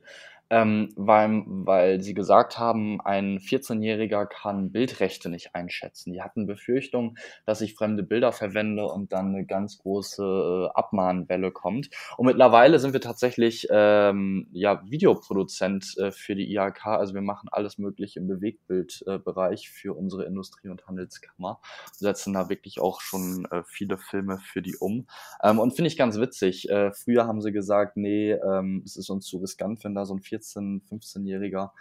ähm, 0.50 0.90
weil, 0.96 1.44
weil 1.46 2.02
sie 2.02 2.14
gesagt 2.14 2.58
haben, 2.58 3.02
ein 3.02 3.40
14-Jähriger 3.40 4.26
kann 4.26 4.72
Bildrechte 4.72 5.30
nicht 5.30 5.56
einschätzen. 5.56 6.14
Die 6.14 6.22
hatten 6.22 6.48
Befürchtung, 6.48 7.18
dass 7.46 7.62
ich 7.62 7.76
fremde 7.76 8.04
Bilder 8.04 8.32
verwende 8.32 8.86
und 8.86 9.12
dann 9.12 9.36
eine 9.36 9.46
ganz 9.46 9.78
große 9.80 10.24
äh, 10.24 10.78
Abmahnwelle 10.78 11.52
kommt. 11.52 11.90
Und 12.18 12.28
mittlerweile 12.28 12.80
sind 12.80 12.94
wir 12.94 13.02
tatsächlich 13.02 13.68
ähm, 13.72 14.48
ja, 14.52 14.82
Videoproduzent 14.90 15.98
äh, 15.98 16.12
für 16.12 16.36
die 16.36 16.54
IHK. 16.54 16.86
Also 16.88 17.14
wir 17.14 17.22
machen 17.22 17.50
alles 17.52 17.78
Mögliche 17.78 18.20
im 18.20 18.28
Bewegtbildbereich 18.28 19.66
äh, 19.66 19.70
für 19.70 19.94
unsere 19.98 20.26
Industrie- 20.26 20.70
und 20.70 20.88
Handelskammer. 20.88 21.60
Setzen 21.92 22.34
da 22.34 22.50
wirklich 22.50 22.80
auch 22.80 23.02
schon 23.02 23.46
äh, 23.52 23.64
viele 23.66 23.98
Filme 23.98 24.38
für 24.40 24.62
die 24.62 24.78
um. 24.78 25.08
Ähm, 25.44 25.60
und 25.60 25.76
finde 25.76 25.88
ich 25.88 25.98
ganz 25.98 26.18
witzig. 26.20 26.70
Äh, 26.70 26.94
früher 26.94 27.28
haben 27.28 27.42
sie 27.42 27.52
gesagt, 27.52 27.98
nee, 27.98 28.32
ähm, 28.32 28.82
es 28.86 28.96
ist 28.96 29.10
uns 29.10 29.26
zu 29.26 29.40
riskant, 29.40 29.84
wenn 29.84 29.94
da 29.94 30.06
so 30.06 30.16
ein 30.16 30.22
14 30.22 30.37
14-, 30.38 30.82
15-Jähriger 30.90 31.72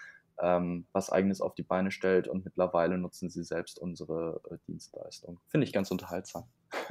ähm, 0.42 0.86
was 0.92 1.10
eigenes 1.10 1.40
auf 1.40 1.54
die 1.54 1.62
Beine 1.62 1.90
stellt 1.90 2.28
und 2.28 2.44
mittlerweile 2.44 2.98
nutzen 2.98 3.30
sie 3.30 3.42
selbst 3.42 3.78
unsere 3.78 4.40
äh, 4.50 4.56
Dienstleistung. 4.68 5.40
Finde 5.48 5.66
ich 5.66 5.72
ganz 5.72 5.90
unterhaltsam. 5.90 6.44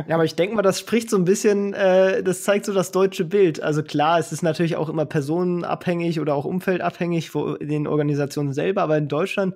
Ja, 0.08 0.15
aber 0.15 0.25
ich 0.25 0.36
denke 0.36 0.56
mal, 0.56 0.62
das 0.62 0.80
spricht 0.80 1.10
so 1.10 1.17
ein 1.17 1.25
bisschen, 1.25 1.73
äh, 1.73 2.23
das 2.23 2.43
zeigt 2.43 2.65
so 2.65 2.73
das 2.73 2.91
deutsche 2.91 3.25
Bild. 3.25 3.62
Also 3.62 3.84
klar, 3.84 4.19
es 4.19 4.32
ist 4.32 4.41
natürlich 4.41 4.78
auch 4.78 4.89
immer 4.89 5.06
personenabhängig 5.06 6.19
oder 6.19 6.34
auch 6.34 6.45
umfeldabhängig 6.45 7.36
in 7.36 7.67
den 7.67 7.88
Organisationen 7.88 8.54
selber, 8.54 8.82
aber 8.82 8.97
in 8.97 9.10
Deutschland 9.10 9.56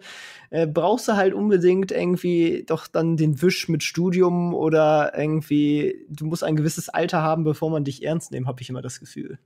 äh, 0.51 0.67
brauchst 0.67 1.07
du 1.07 1.13
halt 1.13 1.33
unbedingt 1.33 1.91
irgendwie 1.91 2.63
doch 2.67 2.87
dann 2.87 3.17
den 3.17 3.41
Wisch 3.41 3.69
mit 3.69 3.81
Studium 3.81 4.53
oder 4.53 5.17
irgendwie, 5.17 6.05
du 6.09 6.25
musst 6.25 6.43
ein 6.43 6.55
gewisses 6.55 6.89
Alter 6.89 7.23
haben, 7.23 7.43
bevor 7.43 7.71
man 7.71 7.83
dich 7.83 8.03
ernst 8.03 8.31
nimmt, 8.31 8.47
habe 8.47 8.61
ich 8.61 8.69
immer 8.69 8.81
das 8.81 8.99
Gefühl. 8.99 9.39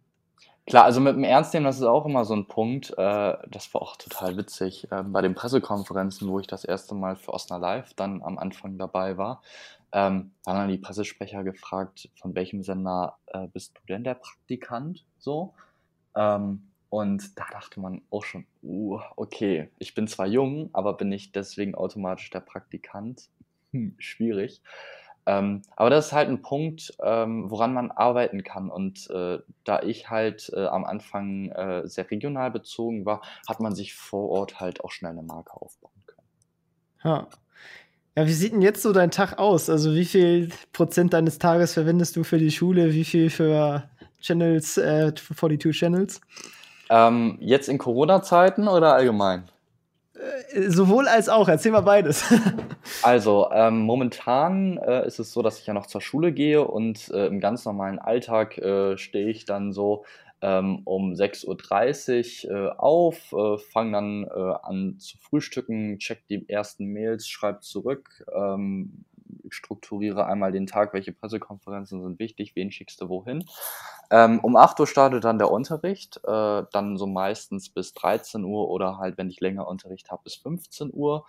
Klar, 0.65 0.85
also 0.85 1.01
mit 1.01 1.15
dem 1.15 1.25
Ernst 1.25 1.53
nehmen, 1.53 1.65
das 1.65 1.77
ist 1.77 1.83
auch 1.83 2.05
immer 2.05 2.23
so 2.23 2.33
ein 2.33 2.47
Punkt. 2.47 2.91
Äh, 2.91 3.37
das 3.49 3.73
war 3.73 3.81
auch 3.81 3.97
total 3.97 4.37
witzig. 4.37 4.89
Äh, 4.91 5.03
bei 5.03 5.21
den 5.21 5.35
Pressekonferenzen, 5.35 6.29
wo 6.29 6.39
ich 6.39 6.47
das 6.47 6.63
erste 6.63 6.95
Mal 6.95 7.17
für 7.17 7.33
Osner 7.33 7.59
Live 7.59 7.93
dann 7.95 8.21
am 8.23 8.37
Anfang 8.37 8.77
dabei 8.77 9.17
war, 9.17 9.41
ähm, 9.91 10.31
haben 10.47 10.57
dann 10.57 10.69
die 10.69 10.77
Pressesprecher 10.77 11.43
gefragt, 11.43 12.09
von 12.15 12.33
welchem 12.33 12.63
Sender 12.63 13.17
äh, 13.27 13.47
bist 13.47 13.75
du 13.75 13.81
denn 13.87 14.05
der 14.05 14.15
Praktikant? 14.15 15.05
So. 15.19 15.53
Ähm, 16.15 16.69
und 16.89 17.37
da 17.37 17.45
dachte 17.51 17.79
man 17.79 18.01
auch 18.09 18.23
schon, 18.23 18.45
uh, 18.61 18.99
okay, 19.15 19.69
ich 19.79 19.95
bin 19.95 20.07
zwar 20.07 20.27
jung, 20.27 20.69
aber 20.73 20.93
bin 20.93 21.11
ich 21.11 21.31
deswegen 21.31 21.75
automatisch 21.75 22.29
der 22.29 22.39
Praktikant? 22.39 23.29
Hm, 23.71 23.95
schwierig. 23.97 24.61
Ähm, 25.25 25.61
aber 25.75 25.89
das 25.89 26.07
ist 26.07 26.13
halt 26.13 26.29
ein 26.29 26.41
Punkt, 26.41 26.93
ähm, 27.01 27.49
woran 27.49 27.73
man 27.73 27.91
arbeiten 27.91 28.43
kann. 28.43 28.69
Und 28.69 29.09
äh, 29.09 29.39
da 29.63 29.81
ich 29.81 30.09
halt 30.09 30.51
äh, 30.53 30.65
am 30.65 30.83
Anfang 30.83 31.49
äh, 31.51 31.87
sehr 31.87 32.09
regional 32.11 32.51
bezogen 32.51 33.05
war, 33.05 33.21
hat 33.47 33.59
man 33.59 33.73
sich 33.73 33.93
vor 33.93 34.29
Ort 34.29 34.59
halt 34.59 34.83
auch 34.83 34.91
schnell 34.91 35.11
eine 35.11 35.23
Marke 35.23 35.53
aufbauen 35.53 35.91
können. 36.05 36.27
Ja. 37.03 37.27
Ja, 38.15 38.27
wie 38.27 38.33
sieht 38.33 38.53
denn 38.53 38.61
jetzt 38.61 38.83
so 38.83 38.93
dein 38.93 39.09
Tag 39.09 39.39
aus? 39.39 39.71
Also 39.71 39.95
wie 39.95 40.05
viel 40.05 40.49
Prozent 40.71 41.13
deines 41.13 41.39
Tages 41.39 41.73
verwendest 41.73 42.15
du 42.15 42.23
für 42.23 42.37
die 42.37 42.51
Schule? 42.51 42.93
Wie 42.93 43.05
viel 43.05 43.31
für 43.31 43.89
Channels, 44.21 44.77
äh, 44.77 45.13
42 45.15 45.75
Channels? 45.75 46.21
Ähm, 46.91 47.37
jetzt 47.41 47.69
in 47.69 47.79
Corona-Zeiten 47.79 48.67
oder 48.67 48.93
allgemein? 48.93 49.49
Äh, 50.53 50.69
sowohl 50.69 51.07
als 51.07 51.29
auch, 51.29 51.47
erzähl 51.47 51.71
mal 51.71 51.81
beides. 51.81 52.23
also, 53.03 53.49
ähm, 53.51 53.79
momentan 53.79 54.77
äh, 54.77 55.05
ist 55.05 55.19
es 55.19 55.31
so, 55.31 55.41
dass 55.41 55.59
ich 55.59 55.65
ja 55.67 55.73
noch 55.73 55.87
zur 55.87 56.01
Schule 56.01 56.31
gehe 56.31 56.63
und 56.65 57.09
äh, 57.09 57.27
im 57.27 57.39
ganz 57.39 57.65
normalen 57.65 57.99
Alltag 57.99 58.57
äh, 58.57 58.97
stehe 58.97 59.29
ich 59.29 59.45
dann 59.45 59.73
so 59.73 60.05
ähm, 60.41 60.81
um 60.83 61.13
6.30 61.13 62.47
Uhr 62.47 62.55
äh, 62.55 62.69
auf, 62.77 63.33
äh, 63.33 63.57
fange 63.57 63.91
dann 63.93 64.27
an 64.27 64.99
zu 64.99 65.17
frühstücken, 65.17 65.99
check 65.99 66.27
die 66.27 66.47
ersten 66.49 66.87
Mails, 66.87 67.27
schreibe 67.27 67.61
zurück, 67.61 68.25
ähm, 68.35 69.05
strukturiere 69.53 70.25
einmal 70.25 70.51
den 70.51 70.67
Tag, 70.67 70.93
welche 70.93 71.11
Pressekonferenzen 71.11 72.01
sind 72.01 72.19
wichtig, 72.19 72.55
wen 72.55 72.71
schickst 72.71 73.01
du 73.01 73.09
wohin. 73.09 73.45
Ähm, 74.11 74.39
um 74.41 74.55
8 74.55 74.79
Uhr 74.79 74.87
startet 74.87 75.23
dann 75.23 75.39
der 75.39 75.51
Unterricht, 75.51 76.17
äh, 76.23 76.63
dann 76.71 76.97
so 76.97 77.07
meistens 77.07 77.69
bis 77.69 77.93
13 77.93 78.43
Uhr 78.43 78.69
oder 78.69 78.97
halt, 78.97 79.17
wenn 79.17 79.29
ich 79.29 79.39
länger 79.39 79.67
Unterricht 79.67 80.11
habe, 80.11 80.23
bis 80.23 80.35
15 80.35 80.91
Uhr. 80.93 81.25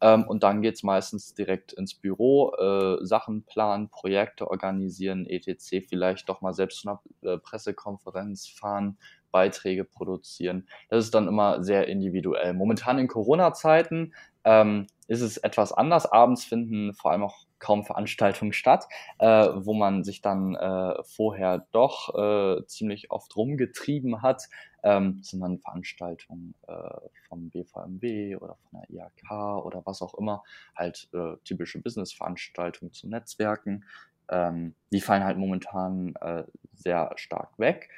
Ähm, 0.00 0.24
und 0.24 0.42
dann 0.42 0.62
geht 0.62 0.76
es 0.76 0.82
meistens 0.82 1.34
direkt 1.34 1.72
ins 1.72 1.94
Büro, 1.94 2.54
äh, 2.54 3.04
Sachen 3.04 3.42
planen, 3.42 3.88
Projekte 3.88 4.48
organisieren, 4.48 5.26
etc. 5.26 5.84
Vielleicht 5.88 6.28
doch 6.28 6.40
mal 6.40 6.54
selbst 6.54 6.80
zu 6.80 6.88
einer 6.88 7.02
äh, 7.22 7.38
Pressekonferenz 7.38 8.46
fahren, 8.46 8.98
Beiträge 9.32 9.84
produzieren. 9.84 10.68
Das 10.88 11.04
ist 11.04 11.14
dann 11.14 11.28
immer 11.28 11.62
sehr 11.62 11.88
individuell. 11.88 12.54
Momentan 12.54 12.98
in 12.98 13.08
Corona-Zeiten 13.08 14.14
ähm, 14.44 14.86
ist 15.08 15.20
es 15.20 15.36
etwas 15.38 15.72
anders. 15.72 16.06
Abends 16.06 16.44
finden 16.44 16.94
vor 16.94 17.10
allem 17.10 17.24
auch 17.24 17.47
kaum 17.58 17.84
Veranstaltungen 17.84 18.52
statt, 18.52 18.86
äh, 19.18 19.26
wo 19.26 19.74
man 19.74 20.04
sich 20.04 20.20
dann 20.20 20.54
äh, 20.54 21.02
vorher 21.04 21.66
doch 21.72 22.14
äh, 22.14 22.66
ziemlich 22.66 23.10
oft 23.10 23.36
rumgetrieben 23.36 24.22
hat. 24.22 24.48
Ähm, 24.84 25.20
sind 25.22 25.40
dann 25.40 25.58
Veranstaltungen 25.58 26.54
äh, 26.68 26.72
vom 27.28 27.50
BVMW 27.50 28.36
oder 28.36 28.56
von 28.56 28.80
der 28.80 28.90
IHK 28.90 29.64
oder 29.64 29.82
was 29.84 30.02
auch 30.02 30.14
immer, 30.14 30.44
halt 30.76 31.08
äh, 31.12 31.36
typische 31.44 31.80
Business-Veranstaltungen 31.80 32.92
zu 32.92 33.08
Netzwerken. 33.08 33.84
Ähm, 34.30 34.74
die 34.92 35.00
fallen 35.00 35.24
halt 35.24 35.38
momentan 35.38 36.14
äh, 36.20 36.44
sehr 36.74 37.10
stark 37.16 37.58
weg. 37.58 37.90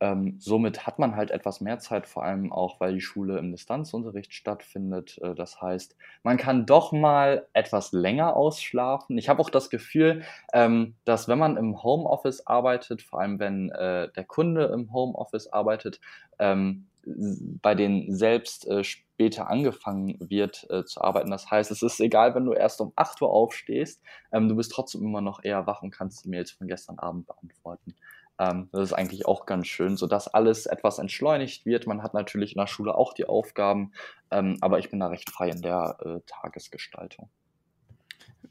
Ähm, 0.00 0.36
somit 0.38 0.86
hat 0.86 0.98
man 0.98 1.16
halt 1.16 1.30
etwas 1.30 1.60
mehr 1.60 1.78
Zeit, 1.78 2.06
vor 2.06 2.22
allem 2.22 2.52
auch, 2.52 2.80
weil 2.80 2.94
die 2.94 3.00
Schule 3.00 3.38
im 3.38 3.50
Distanzunterricht 3.50 4.34
stattfindet. 4.34 5.18
Äh, 5.22 5.34
das 5.34 5.60
heißt, 5.62 5.96
man 6.22 6.36
kann 6.36 6.66
doch 6.66 6.92
mal 6.92 7.46
etwas 7.54 7.92
länger 7.92 8.36
ausschlafen. 8.36 9.16
Ich 9.16 9.28
habe 9.28 9.40
auch 9.40 9.50
das 9.50 9.70
Gefühl, 9.70 10.22
ähm, 10.52 10.96
dass 11.04 11.28
wenn 11.28 11.38
man 11.38 11.56
im 11.56 11.82
Homeoffice 11.82 12.46
arbeitet, 12.46 13.00
vor 13.02 13.20
allem 13.20 13.38
wenn 13.38 13.70
äh, 13.70 14.10
der 14.12 14.24
Kunde 14.24 14.66
im 14.66 14.92
Homeoffice 14.92 15.48
arbeitet, 15.48 16.00
ähm, 16.38 16.86
bei 17.06 17.74
denen 17.74 18.14
selbst 18.14 18.66
äh, 18.66 18.82
später 18.82 19.48
angefangen 19.48 20.16
wird 20.20 20.66
äh, 20.70 20.84
zu 20.84 21.00
arbeiten. 21.00 21.30
Das 21.30 21.50
heißt, 21.50 21.70
es 21.70 21.82
ist 21.82 22.00
egal, 22.00 22.34
wenn 22.34 22.44
du 22.44 22.52
erst 22.52 22.80
um 22.80 22.92
8 22.96 23.22
Uhr 23.22 23.30
aufstehst, 23.30 24.02
ähm, 24.32 24.48
du 24.48 24.56
bist 24.56 24.72
trotzdem 24.72 25.02
immer 25.02 25.20
noch 25.20 25.42
eher 25.44 25.66
wach 25.66 25.82
und 25.82 25.92
kannst 25.92 26.24
die 26.24 26.28
Mails 26.28 26.50
von 26.50 26.66
gestern 26.66 26.98
Abend 26.98 27.26
beantworten. 27.26 27.94
Ähm, 28.38 28.68
das 28.72 28.82
ist 28.82 28.92
eigentlich 28.92 29.26
auch 29.26 29.46
ganz 29.46 29.66
schön, 29.66 29.96
sodass 29.96 30.28
alles 30.28 30.66
etwas 30.66 30.98
entschleunigt 30.98 31.66
wird. 31.66 31.86
Man 31.86 32.02
hat 32.02 32.14
natürlich 32.14 32.54
in 32.54 32.60
der 32.60 32.66
Schule 32.66 32.94
auch 32.94 33.12
die 33.14 33.26
Aufgaben, 33.26 33.92
ähm, 34.30 34.58
aber 34.60 34.78
ich 34.78 34.90
bin 34.90 35.00
da 35.00 35.08
recht 35.08 35.30
frei 35.30 35.48
in 35.50 35.62
der 35.62 35.96
äh, 36.04 36.20
Tagesgestaltung. 36.26 37.28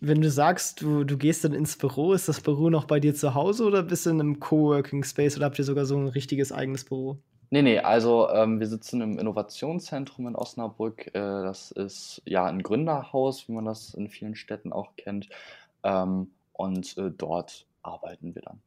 Wenn 0.02 0.21
du 0.21 0.30
sagst, 0.30 0.82
du, 0.82 1.04
du 1.04 1.17
gehst 1.17 1.43
dann 1.45 1.54
ins 1.54 1.78
Büro, 1.78 2.13
ist 2.13 2.28
das 2.28 2.41
Büro 2.41 2.69
noch 2.69 2.86
bei 2.86 3.00
dir 3.00 3.15
zu 3.15 3.34
Hause 3.34 3.65
oder 3.65 3.84
bist 3.84 4.06
du 4.06 4.10
in 4.10 4.19
einem 4.19 4.39
Coworking 4.39 5.04
Space 5.04 5.38
oder 5.38 5.45
habt 5.45 5.58
ihr 5.58 5.65
sogar 5.65 5.86
so 5.86 5.98
ein 5.98 6.08
richtiges 6.08 6.52
eigenes 6.52 6.84
Büro? 6.86 7.17
Nee, 7.52 7.62
nee, 7.62 7.80
also 7.80 8.30
ähm, 8.32 8.60
wir 8.60 8.67
sitzen 8.67 9.02
im 9.02 9.19
Innovationszentrum 9.19 10.28
in 10.28 10.36
Osnabrück. 10.36 11.08
Äh, 11.08 11.12
das 11.13 11.71
ist 11.71 12.21
ja 12.26 12.45
ein 12.45 12.63
Gründerhaus, 12.63 13.48
wie 13.48 13.54
man 13.54 13.65
das 13.65 13.93
in 13.93 14.10
vielen 14.10 14.36
Städten 14.36 14.74
auch 14.74 14.95
kennt. 14.98 15.30
Ähm, 15.84 16.32
und 16.54 16.98
äh, 16.98 17.12
dort 17.12 17.67
arbeiten 17.84 18.34
wir 18.36 18.41
dann. 18.41 18.62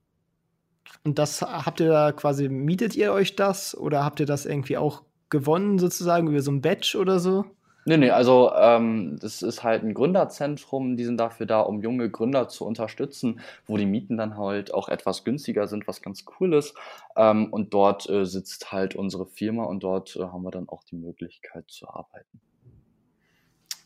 Und 1.05 1.19
das 1.19 1.43
habt 1.43 1.81
ihr 1.81 1.89
da 1.89 2.13
quasi, 2.13 2.49
mietet 2.49 2.97
ihr 2.97 3.13
euch 3.13 3.37
das 3.37 3.77
oder 3.77 4.05
habt 4.05 4.21
ihr 4.21 4.27
das 4.27 4.47
irgendwie 4.47 4.77
auch 4.77 5.03
gewonnen 5.31 5.79
sozusagen 5.79 6.29
über 6.29 6.41
so 6.41 6.51
ein 6.51 6.63
Badge 6.63 6.99
oder 6.99 7.19
so? 7.19 7.45
Nee, 7.89 7.97
nee, 7.97 8.11
also 8.11 8.53
ähm, 8.55 9.19
das 9.19 9.41
ist 9.41 9.63
halt 9.63 9.83
ein 9.83 9.95
Gründerzentrum, 9.95 10.99
die 10.99 11.05
sind 11.05 11.17
dafür 11.17 11.47
da, 11.47 11.61
um 11.61 11.81
junge 11.81 12.11
Gründer 12.11 12.49
zu 12.49 12.67
unterstützen, 12.67 13.41
wo 13.67 13.79
die 13.79 13.87
Mieten 13.87 14.19
dann 14.19 14.37
halt 14.37 14.75
auch 14.75 14.91
etwas 14.91 15.25
günstiger 15.25 15.67
sind, 15.69 15.89
was 15.89 16.03
ganz 16.03 16.27
cool 16.39 16.53
ist. 16.53 16.75
Ähm, 17.17 17.51
und 17.51 17.73
dort 17.73 18.07
äh, 18.11 18.27
sitzt 18.27 18.73
halt 18.73 18.95
unsere 18.95 19.25
Firma 19.25 19.65
und 19.65 19.83
dort 19.83 20.17
äh, 20.17 20.21
haben 20.21 20.43
wir 20.43 20.51
dann 20.51 20.69
auch 20.69 20.85
die 20.85 20.97
Möglichkeit 20.97 21.65
zu 21.71 21.89
arbeiten. 21.89 22.41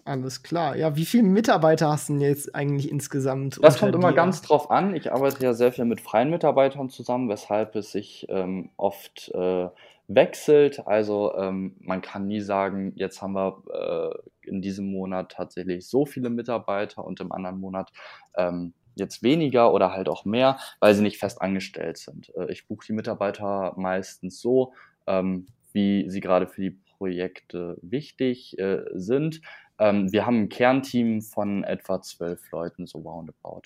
Alles 0.05 0.43
klar. 0.43 0.77
Ja, 0.77 0.97
wie 0.97 1.05
viele 1.05 1.23
Mitarbeiter 1.23 1.89
hast 1.89 2.09
du 2.09 2.15
denn 2.15 2.23
jetzt 2.23 2.55
eigentlich 2.57 2.91
insgesamt? 2.91 3.59
Das 3.63 3.79
kommt 3.79 3.95
immer 3.95 4.11
dir? 4.11 4.17
ganz 4.17 4.43
drauf 4.43 4.71
an. 4.71 4.97
Ich 4.97 5.13
arbeite 5.13 5.45
ja 5.45 5.53
sehr 5.53 5.73
viel 5.73 5.85
mit 5.85 6.01
freien 6.01 6.31
Mitarbeitern 6.31 6.91
zusammen, 6.91 7.29
weshalb 7.29 7.77
es 7.77 7.93
sich 7.93 8.27
ähm, 8.29 8.71
oft 8.77 9.31
äh, 9.33 9.69
wechselt. 10.09 10.87
Also 10.87 11.35
ähm, 11.37 11.77
man 11.81 12.03
kann 12.03 12.27
nie 12.27 12.41
sagen, 12.41 12.93
jetzt 12.97 13.23
haben 13.23 13.35
wir 13.35 13.63
äh, 13.73 14.49
in 14.49 14.61
diesem 14.61 14.91
Monat 14.91 15.33
tatsächlich 15.33 15.87
so 15.87 16.05
viele 16.05 16.31
Mitarbeiter 16.31 17.05
und 17.05 17.21
im 17.21 17.31
anderen 17.31 17.61
Monat 17.61 17.93
ähm, 18.37 18.75
jetzt 18.97 19.23
weniger 19.23 19.73
oder 19.73 19.93
halt 19.93 20.09
auch 20.09 20.25
mehr, 20.25 20.59
weil 20.81 20.95
sie 20.95 21.03
nicht 21.03 21.19
fest 21.19 21.41
angestellt 21.41 21.99
sind. 21.99 22.33
Äh, 22.37 22.51
ich 22.51 22.67
buche 22.67 22.87
die 22.89 22.93
Mitarbeiter 22.93 23.75
meistens 23.77 24.41
so, 24.41 24.73
ähm, 25.07 25.47
wie 25.73 26.11
sie 26.11 26.21
gerade 26.21 26.49
für 26.49 26.61
die 26.61 26.79
Projekte 26.99 27.79
wichtig 27.83 28.59
äh, 28.59 28.85
sind. 28.95 29.41
Ähm, 29.83 30.13
wir 30.13 30.27
haben 30.27 30.43
ein 30.43 30.49
Kernteam 30.49 31.23
von 31.23 31.65
etwa 31.65 32.01
zwölf 32.01 32.49
Leuten, 32.53 32.87
so 32.87 32.99
roundabout. 32.99 33.63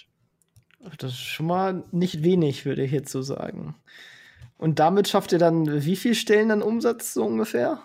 Das 0.96 1.12
ist 1.12 1.20
schon 1.20 1.46
mal 1.46 1.84
nicht 1.92 2.22
wenig, 2.22 2.64
würde 2.64 2.82
ich 2.82 2.90
jetzt 2.90 3.12
so 3.12 3.20
sagen. 3.20 3.74
Und 4.56 4.78
damit 4.78 5.08
schafft 5.08 5.32
ihr 5.32 5.38
dann 5.38 5.84
wie 5.84 5.96
viel 5.96 6.14
Stellen 6.14 6.48
dann 6.48 6.62
Umsatz 6.62 7.12
so 7.12 7.22
ungefähr? 7.22 7.82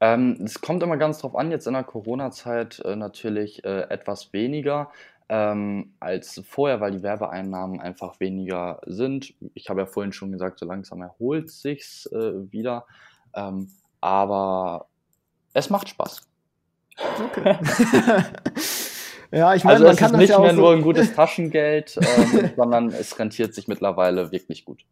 Ähm, 0.00 0.38
es 0.42 0.62
kommt 0.62 0.82
immer 0.82 0.96
ganz 0.96 1.18
drauf 1.18 1.36
an, 1.36 1.50
jetzt 1.50 1.66
in 1.66 1.74
der 1.74 1.84
Corona-Zeit 1.84 2.80
äh, 2.86 2.96
natürlich 2.96 3.62
äh, 3.66 3.82
etwas 3.82 4.32
weniger 4.32 4.90
ähm, 5.28 5.92
als 6.00 6.40
vorher, 6.48 6.80
weil 6.80 6.92
die 6.92 7.02
Werbeeinnahmen 7.02 7.80
einfach 7.80 8.18
weniger 8.18 8.80
sind. 8.86 9.34
Ich 9.52 9.68
habe 9.68 9.80
ja 9.80 9.86
vorhin 9.86 10.14
schon 10.14 10.32
gesagt, 10.32 10.58
so 10.58 10.64
langsam 10.64 11.02
erholt 11.02 11.50
sich's 11.50 12.06
äh, 12.06 12.50
wieder. 12.50 12.86
Ähm, 13.34 13.68
aber 14.00 14.86
es 15.52 15.68
macht 15.68 15.90
Spaß. 15.90 16.31
Okay. 16.96 17.56
ja, 19.30 19.54
ich 19.54 19.64
meine, 19.64 19.76
also 19.76 19.86
man 19.86 19.96
kann 19.96 20.12
ist 20.12 20.18
nicht 20.18 20.30
ja 20.30 20.38
mehr 20.38 20.52
nur 20.52 20.72
ein 20.72 20.82
gutes 20.82 21.12
Taschengeld, 21.14 21.98
ähm, 22.00 22.50
sondern 22.56 22.88
es 22.88 23.18
rentiert 23.18 23.54
sich 23.54 23.68
mittlerweile 23.68 24.32
wirklich 24.32 24.64
gut. 24.64 24.84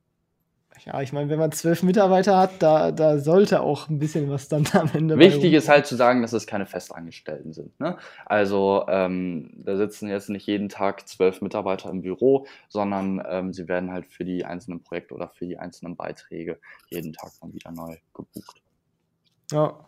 Ja, 0.86 1.02
ich 1.02 1.12
meine, 1.12 1.28
wenn 1.28 1.38
man 1.38 1.52
zwölf 1.52 1.82
Mitarbeiter 1.82 2.38
hat, 2.38 2.62
da, 2.62 2.90
da 2.90 3.18
sollte 3.18 3.60
auch 3.60 3.90
ein 3.90 3.98
bisschen 3.98 4.30
was 4.30 4.48
dann 4.48 4.66
am 4.72 4.90
Ende. 4.94 5.18
Wichtig 5.18 5.52
ist 5.52 5.68
halt 5.68 5.86
zu 5.86 5.94
sagen, 5.94 6.22
dass 6.22 6.32
es 6.32 6.46
keine 6.46 6.64
Festangestellten 6.64 7.52
sind. 7.52 7.78
Ne? 7.78 7.98
Also 8.24 8.86
ähm, 8.88 9.50
da 9.56 9.76
sitzen 9.76 10.08
jetzt 10.08 10.30
nicht 10.30 10.46
jeden 10.46 10.70
Tag 10.70 11.06
zwölf 11.06 11.42
Mitarbeiter 11.42 11.90
im 11.90 12.00
Büro, 12.00 12.46
sondern 12.68 13.22
ähm, 13.28 13.52
sie 13.52 13.68
werden 13.68 13.92
halt 13.92 14.06
für 14.06 14.24
die 14.24 14.46
einzelnen 14.46 14.82
Projekte 14.82 15.14
oder 15.14 15.28
für 15.28 15.46
die 15.46 15.58
einzelnen 15.58 15.96
Beiträge 15.96 16.58
jeden 16.88 17.12
Tag 17.12 17.30
dann 17.42 17.52
wieder 17.52 17.72
neu 17.72 17.96
gebucht. 18.14 18.62
Ja, 19.52 19.86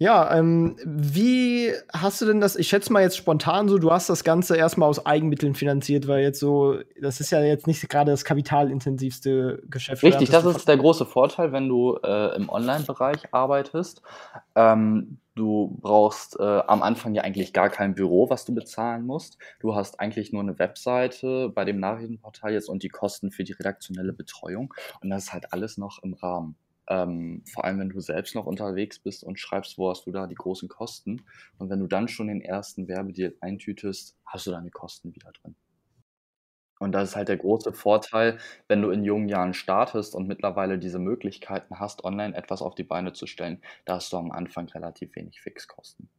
ja, 0.00 0.34
ähm, 0.34 0.76
wie 0.82 1.74
hast 1.92 2.22
du 2.22 2.24
denn 2.24 2.40
das? 2.40 2.56
Ich 2.56 2.68
schätze 2.68 2.90
mal 2.90 3.02
jetzt 3.02 3.18
spontan 3.18 3.68
so, 3.68 3.76
du 3.76 3.92
hast 3.92 4.08
das 4.08 4.24
Ganze 4.24 4.56
erstmal 4.56 4.88
aus 4.88 5.04
Eigenmitteln 5.04 5.54
finanziert, 5.54 6.08
weil 6.08 6.22
jetzt 6.22 6.40
so, 6.40 6.78
das 6.98 7.20
ist 7.20 7.30
ja 7.30 7.42
jetzt 7.42 7.66
nicht 7.66 7.86
gerade 7.86 8.10
das 8.10 8.24
kapitalintensivste 8.24 9.62
Geschäft. 9.68 10.02
Richtig, 10.02 10.30
das 10.30 10.46
ist 10.46 10.66
der 10.66 10.78
große 10.78 11.04
Vorteil, 11.04 11.52
wenn 11.52 11.68
du 11.68 11.98
äh, 12.02 12.34
im 12.34 12.48
Online-Bereich 12.48 13.34
arbeitest. 13.34 14.00
Ähm, 14.54 15.18
du 15.34 15.76
brauchst 15.82 16.40
äh, 16.40 16.44
am 16.44 16.82
Anfang 16.82 17.14
ja 17.14 17.20
eigentlich 17.20 17.52
gar 17.52 17.68
kein 17.68 17.94
Büro, 17.94 18.30
was 18.30 18.46
du 18.46 18.54
bezahlen 18.54 19.04
musst. 19.04 19.36
Du 19.58 19.74
hast 19.74 20.00
eigentlich 20.00 20.32
nur 20.32 20.40
eine 20.40 20.58
Webseite 20.58 21.50
bei 21.50 21.66
dem 21.66 21.78
Nachrichtenportal 21.78 22.54
jetzt 22.54 22.70
und 22.70 22.82
die 22.82 22.88
Kosten 22.88 23.30
für 23.30 23.44
die 23.44 23.52
redaktionelle 23.52 24.14
Betreuung. 24.14 24.72
Und 25.02 25.10
das 25.10 25.24
ist 25.24 25.32
halt 25.34 25.52
alles 25.52 25.76
noch 25.76 26.02
im 26.02 26.14
Rahmen. 26.14 26.56
Ähm, 26.88 27.44
vor 27.52 27.64
allem, 27.64 27.78
wenn 27.80 27.90
du 27.90 28.00
selbst 28.00 28.34
noch 28.34 28.46
unterwegs 28.46 28.98
bist 28.98 29.22
und 29.24 29.38
schreibst, 29.38 29.78
wo 29.78 29.90
hast 29.90 30.06
du 30.06 30.12
da 30.12 30.26
die 30.26 30.34
großen 30.34 30.68
Kosten. 30.68 31.24
Und 31.58 31.70
wenn 31.70 31.80
du 31.80 31.86
dann 31.86 32.08
schon 32.08 32.28
den 32.28 32.40
ersten 32.40 32.88
Werbedeal 32.88 33.34
eintütest, 33.40 34.16
hast 34.26 34.46
du 34.46 34.50
deine 34.50 34.70
Kosten 34.70 35.14
wieder 35.14 35.32
drin. 35.32 35.54
Und 36.80 36.92
das 36.92 37.10
ist 37.10 37.16
halt 37.16 37.28
der 37.28 37.36
große 37.36 37.72
Vorteil, 37.72 38.38
wenn 38.66 38.82
du 38.82 38.90
in 38.90 39.04
jungen 39.04 39.28
Jahren 39.28 39.54
startest 39.54 40.14
und 40.16 40.26
mittlerweile 40.26 40.78
diese 40.80 40.98
Möglichkeiten 40.98 41.78
hast, 41.78 42.02
online 42.04 42.34
etwas 42.36 42.60
auf 42.60 42.74
die 42.74 42.82
Beine 42.84 43.12
zu 43.12 43.26
stellen. 43.26 43.62
Da 43.84 43.94
hast 43.96 44.12
du 44.12 44.16
am 44.16 44.32
Anfang 44.32 44.68
relativ 44.68 45.14
wenig 45.14 45.40
Fixkosten. 45.40 46.10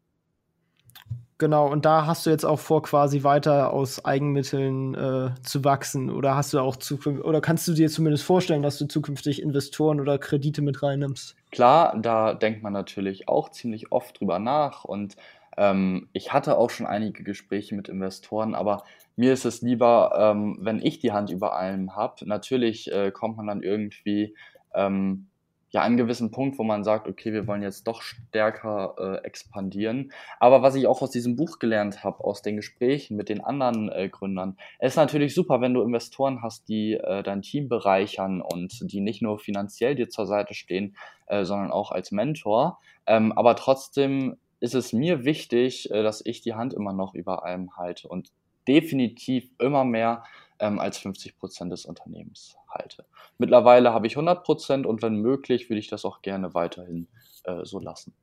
Genau, 1.41 1.67
und 1.67 1.85
da 1.85 2.05
hast 2.05 2.27
du 2.27 2.29
jetzt 2.29 2.45
auch 2.45 2.59
vor, 2.59 2.83
quasi 2.83 3.23
weiter 3.23 3.73
aus 3.73 4.05
Eigenmitteln 4.05 4.93
äh, 4.93 5.31
zu 5.41 5.63
wachsen. 5.63 6.11
Oder 6.11 6.35
hast 6.35 6.53
du 6.53 6.59
auch 6.59 6.75
zukünftig, 6.75 7.25
oder 7.25 7.41
kannst 7.41 7.67
du 7.67 7.73
dir 7.73 7.89
zumindest 7.89 8.23
vorstellen, 8.25 8.61
dass 8.61 8.77
du 8.77 8.85
zukünftig 8.85 9.41
Investoren 9.41 9.99
oder 9.99 10.19
Kredite 10.19 10.61
mit 10.61 10.83
reinnimmst? 10.83 11.35
Klar, 11.49 11.97
da 11.99 12.35
denkt 12.35 12.61
man 12.61 12.73
natürlich 12.73 13.27
auch 13.27 13.49
ziemlich 13.49 13.91
oft 13.91 14.19
drüber 14.19 14.37
nach. 14.37 14.83
Und 14.83 15.15
ähm, 15.57 16.09
ich 16.13 16.31
hatte 16.31 16.59
auch 16.59 16.69
schon 16.69 16.85
einige 16.85 17.23
Gespräche 17.23 17.73
mit 17.73 17.89
Investoren, 17.89 18.53
aber 18.53 18.83
mir 19.15 19.33
ist 19.33 19.45
es 19.45 19.63
lieber, 19.63 20.11
ähm, 20.15 20.59
wenn 20.61 20.79
ich 20.79 20.99
die 20.99 21.11
Hand 21.11 21.31
über 21.31 21.55
allem 21.55 21.95
habe. 21.95 22.23
Natürlich 22.27 22.91
äh, 22.91 23.09
kommt 23.09 23.37
man 23.37 23.47
dann 23.47 23.63
irgendwie 23.63 24.35
ähm, 24.75 25.30
ja 25.71 25.81
einen 25.81 25.97
gewissen 25.97 26.31
Punkt, 26.31 26.59
wo 26.59 26.63
man 26.63 26.83
sagt, 26.83 27.07
okay, 27.07 27.31
wir 27.31 27.47
wollen 27.47 27.61
jetzt 27.61 27.87
doch 27.87 28.01
stärker 28.01 28.95
äh, 28.97 29.25
expandieren. 29.25 30.11
Aber 30.39 30.61
was 30.61 30.75
ich 30.75 30.85
auch 30.85 31.01
aus 31.01 31.11
diesem 31.11 31.37
Buch 31.37 31.59
gelernt 31.59 32.03
habe, 32.03 32.23
aus 32.23 32.41
den 32.41 32.57
Gesprächen 32.57 33.15
mit 33.15 33.29
den 33.29 33.41
anderen 33.41 33.89
äh, 33.89 34.09
Gründern, 34.09 34.57
ist 34.79 34.97
natürlich 34.97 35.33
super, 35.33 35.61
wenn 35.61 35.73
du 35.73 35.81
Investoren 35.81 36.41
hast, 36.41 36.67
die 36.67 36.93
äh, 36.93 37.23
dein 37.23 37.41
Team 37.41 37.69
bereichern 37.69 38.41
und 38.41 38.91
die 38.91 38.99
nicht 38.99 39.21
nur 39.21 39.39
finanziell 39.39 39.95
dir 39.95 40.09
zur 40.09 40.27
Seite 40.27 40.53
stehen, 40.53 40.95
äh, 41.27 41.45
sondern 41.45 41.71
auch 41.71 41.91
als 41.91 42.11
Mentor. 42.11 42.79
Ähm, 43.07 43.31
aber 43.31 43.55
trotzdem 43.55 44.35
ist 44.59 44.75
es 44.75 44.91
mir 44.91 45.23
wichtig, 45.23 45.89
äh, 45.89 46.03
dass 46.03 46.21
ich 46.25 46.41
die 46.41 46.53
Hand 46.53 46.73
immer 46.73 46.93
noch 46.93 47.15
über 47.15 47.45
allem 47.45 47.77
halte 47.77 48.09
und 48.09 48.29
definitiv 48.67 49.49
immer 49.59 49.85
mehr 49.85 50.23
ähm, 50.61 50.79
als 50.79 50.97
50 50.99 51.37
Prozent 51.37 51.71
des 51.71 51.85
Unternehmens 51.85 52.55
halte. 52.69 53.05
Mittlerweile 53.37 53.93
habe 53.93 54.07
ich 54.07 54.13
100 54.13 54.43
Prozent 54.43 54.85
und 54.85 55.01
wenn 55.01 55.15
möglich, 55.15 55.69
würde 55.69 55.79
ich 55.79 55.87
das 55.87 56.05
auch 56.05 56.21
gerne 56.21 56.53
weiterhin 56.53 57.07
äh, 57.43 57.65
so 57.65 57.79
lassen. 57.79 58.13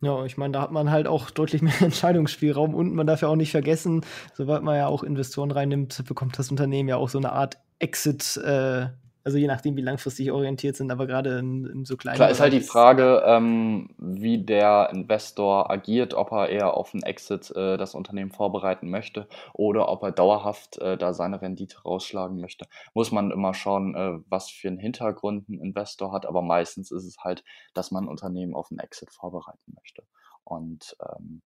Ja, 0.00 0.24
ich 0.24 0.36
meine, 0.36 0.52
da 0.52 0.62
hat 0.62 0.72
man 0.72 0.90
halt 0.90 1.06
auch 1.06 1.30
deutlich 1.30 1.62
mehr 1.62 1.72
Entscheidungsspielraum 1.80 2.74
und 2.74 2.94
man 2.94 3.06
darf 3.06 3.22
ja 3.22 3.28
auch 3.28 3.36
nicht 3.36 3.50
vergessen, 3.50 4.04
sobald 4.34 4.62
man 4.62 4.76
ja 4.76 4.86
auch 4.86 5.02
Investoren 5.02 5.50
reinnimmt, 5.50 6.04
bekommt 6.06 6.38
das 6.38 6.50
Unternehmen 6.50 6.88
ja 6.88 6.96
auch 6.96 7.08
so 7.08 7.18
eine 7.18 7.32
Art 7.32 7.58
Exit, 7.78 8.36
äh, 8.36 8.88
also 9.24 9.38
je 9.38 9.46
nachdem, 9.46 9.76
wie 9.76 9.82
langfristig 9.82 10.30
orientiert 10.32 10.76
sind, 10.76 10.90
aber 10.90 11.06
gerade 11.06 11.38
in, 11.38 11.66
in 11.66 11.84
so 11.84 11.96
kleinen. 11.96 12.16
Klar, 12.16 12.30
ist 12.30 12.40
halt 12.40 12.52
die 12.52 12.60
Frage, 12.60 13.22
ähm, 13.24 13.90
wie 13.98 14.38
der 14.44 14.90
Investor 14.92 15.70
agiert, 15.70 16.14
ob 16.14 16.32
er 16.32 16.48
eher 16.48 16.74
auf 16.74 16.92
einen 16.92 17.02
Exit 17.02 17.50
äh, 17.54 17.76
das 17.76 17.94
Unternehmen 17.94 18.32
vorbereiten 18.32 18.90
möchte 18.90 19.28
oder 19.52 19.88
ob 19.88 20.02
er 20.02 20.12
dauerhaft 20.12 20.78
äh, 20.78 20.96
da 20.96 21.14
seine 21.14 21.40
Rendite 21.40 21.82
rausschlagen 21.82 22.40
möchte. 22.40 22.66
Muss 22.94 23.12
man 23.12 23.30
immer 23.30 23.54
schauen, 23.54 23.94
äh, 23.94 24.18
was 24.28 24.50
für 24.50 24.68
einen 24.68 24.78
Hintergrund 24.78 25.48
ein 25.48 25.60
Investor 25.60 26.12
hat, 26.12 26.26
aber 26.26 26.42
meistens 26.42 26.90
ist 26.90 27.04
es 27.04 27.18
halt, 27.18 27.44
dass 27.74 27.90
man 27.90 28.04
ein 28.04 28.08
Unternehmen 28.08 28.54
auf 28.54 28.70
einen 28.70 28.80
Exit 28.80 29.10
vorbereiten 29.10 29.74
möchte. 29.74 30.02
Und 30.44 30.96
ähm, 31.00 31.42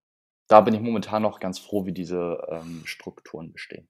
da 0.49 0.61
bin 0.61 0.74
ich 0.74 0.81
momentan 0.81 1.22
noch 1.22 1.41
ganz 1.41 1.59
froh, 1.59 1.87
wie 1.87 1.93
diese 1.93 2.47
ähm, 2.49 2.83
Strukturen 2.85 3.53
bestehen. 3.53 3.89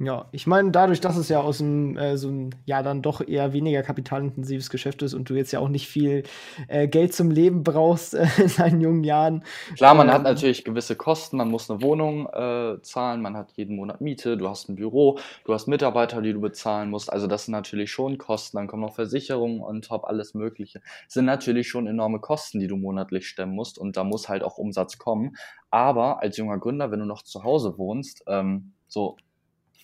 Ja, 0.00 0.26
ich 0.32 0.48
meine, 0.48 0.72
dadurch, 0.72 1.00
dass 1.00 1.16
es 1.16 1.28
ja 1.28 1.40
aus 1.40 1.60
einem 1.60 1.96
äh, 1.96 2.16
so 2.16 2.28
ein 2.28 2.52
ja 2.66 2.82
dann 2.82 3.00
doch 3.00 3.20
eher 3.20 3.52
weniger 3.52 3.84
kapitalintensives 3.84 4.68
Geschäft 4.68 5.02
ist 5.02 5.14
und 5.14 5.30
du 5.30 5.34
jetzt 5.34 5.52
ja 5.52 5.60
auch 5.60 5.68
nicht 5.68 5.86
viel 5.86 6.24
äh, 6.66 6.88
Geld 6.88 7.14
zum 7.14 7.30
Leben 7.30 7.62
brauchst 7.62 8.14
äh, 8.14 8.26
in 8.38 8.50
deinen 8.56 8.80
jungen 8.80 9.04
Jahren. 9.04 9.44
Klar, 9.76 9.94
man 9.94 10.10
hat 10.10 10.18
ähm, 10.18 10.24
natürlich 10.24 10.64
gewisse 10.64 10.96
Kosten, 10.96 11.36
man 11.36 11.48
muss 11.48 11.70
eine 11.70 11.80
Wohnung 11.80 12.26
äh, 12.26 12.82
zahlen, 12.82 13.22
man 13.22 13.36
hat 13.36 13.52
jeden 13.52 13.76
Monat 13.76 14.00
Miete, 14.00 14.36
du 14.36 14.48
hast 14.48 14.68
ein 14.68 14.74
Büro, 14.74 15.20
du 15.44 15.54
hast 15.54 15.68
Mitarbeiter, 15.68 16.22
die 16.22 16.32
du 16.32 16.40
bezahlen 16.40 16.90
musst. 16.90 17.12
Also 17.12 17.28
das 17.28 17.44
sind 17.44 17.52
natürlich 17.52 17.92
schon 17.92 18.18
Kosten, 18.18 18.56
dann 18.56 18.66
kommen 18.66 18.82
noch 18.82 18.96
Versicherungen 18.96 19.60
und 19.60 19.84
top, 19.84 20.06
alles 20.06 20.34
Mögliche. 20.34 20.80
Das 21.04 21.14
sind 21.14 21.26
natürlich 21.26 21.68
schon 21.68 21.86
enorme 21.86 22.18
Kosten, 22.18 22.58
die 22.58 22.66
du 22.66 22.76
monatlich 22.76 23.28
stemmen 23.28 23.54
musst 23.54 23.78
und 23.78 23.96
da 23.96 24.02
muss 24.02 24.28
halt 24.28 24.42
auch 24.42 24.58
Umsatz 24.58 24.98
kommen. 24.98 25.36
Aber 25.70 26.20
als 26.20 26.36
junger 26.36 26.58
Gründer, 26.58 26.90
wenn 26.90 26.98
du 26.98 27.06
noch 27.06 27.22
zu 27.22 27.44
Hause 27.44 27.78
wohnst, 27.78 28.24
ähm, 28.26 28.72
so 28.88 29.16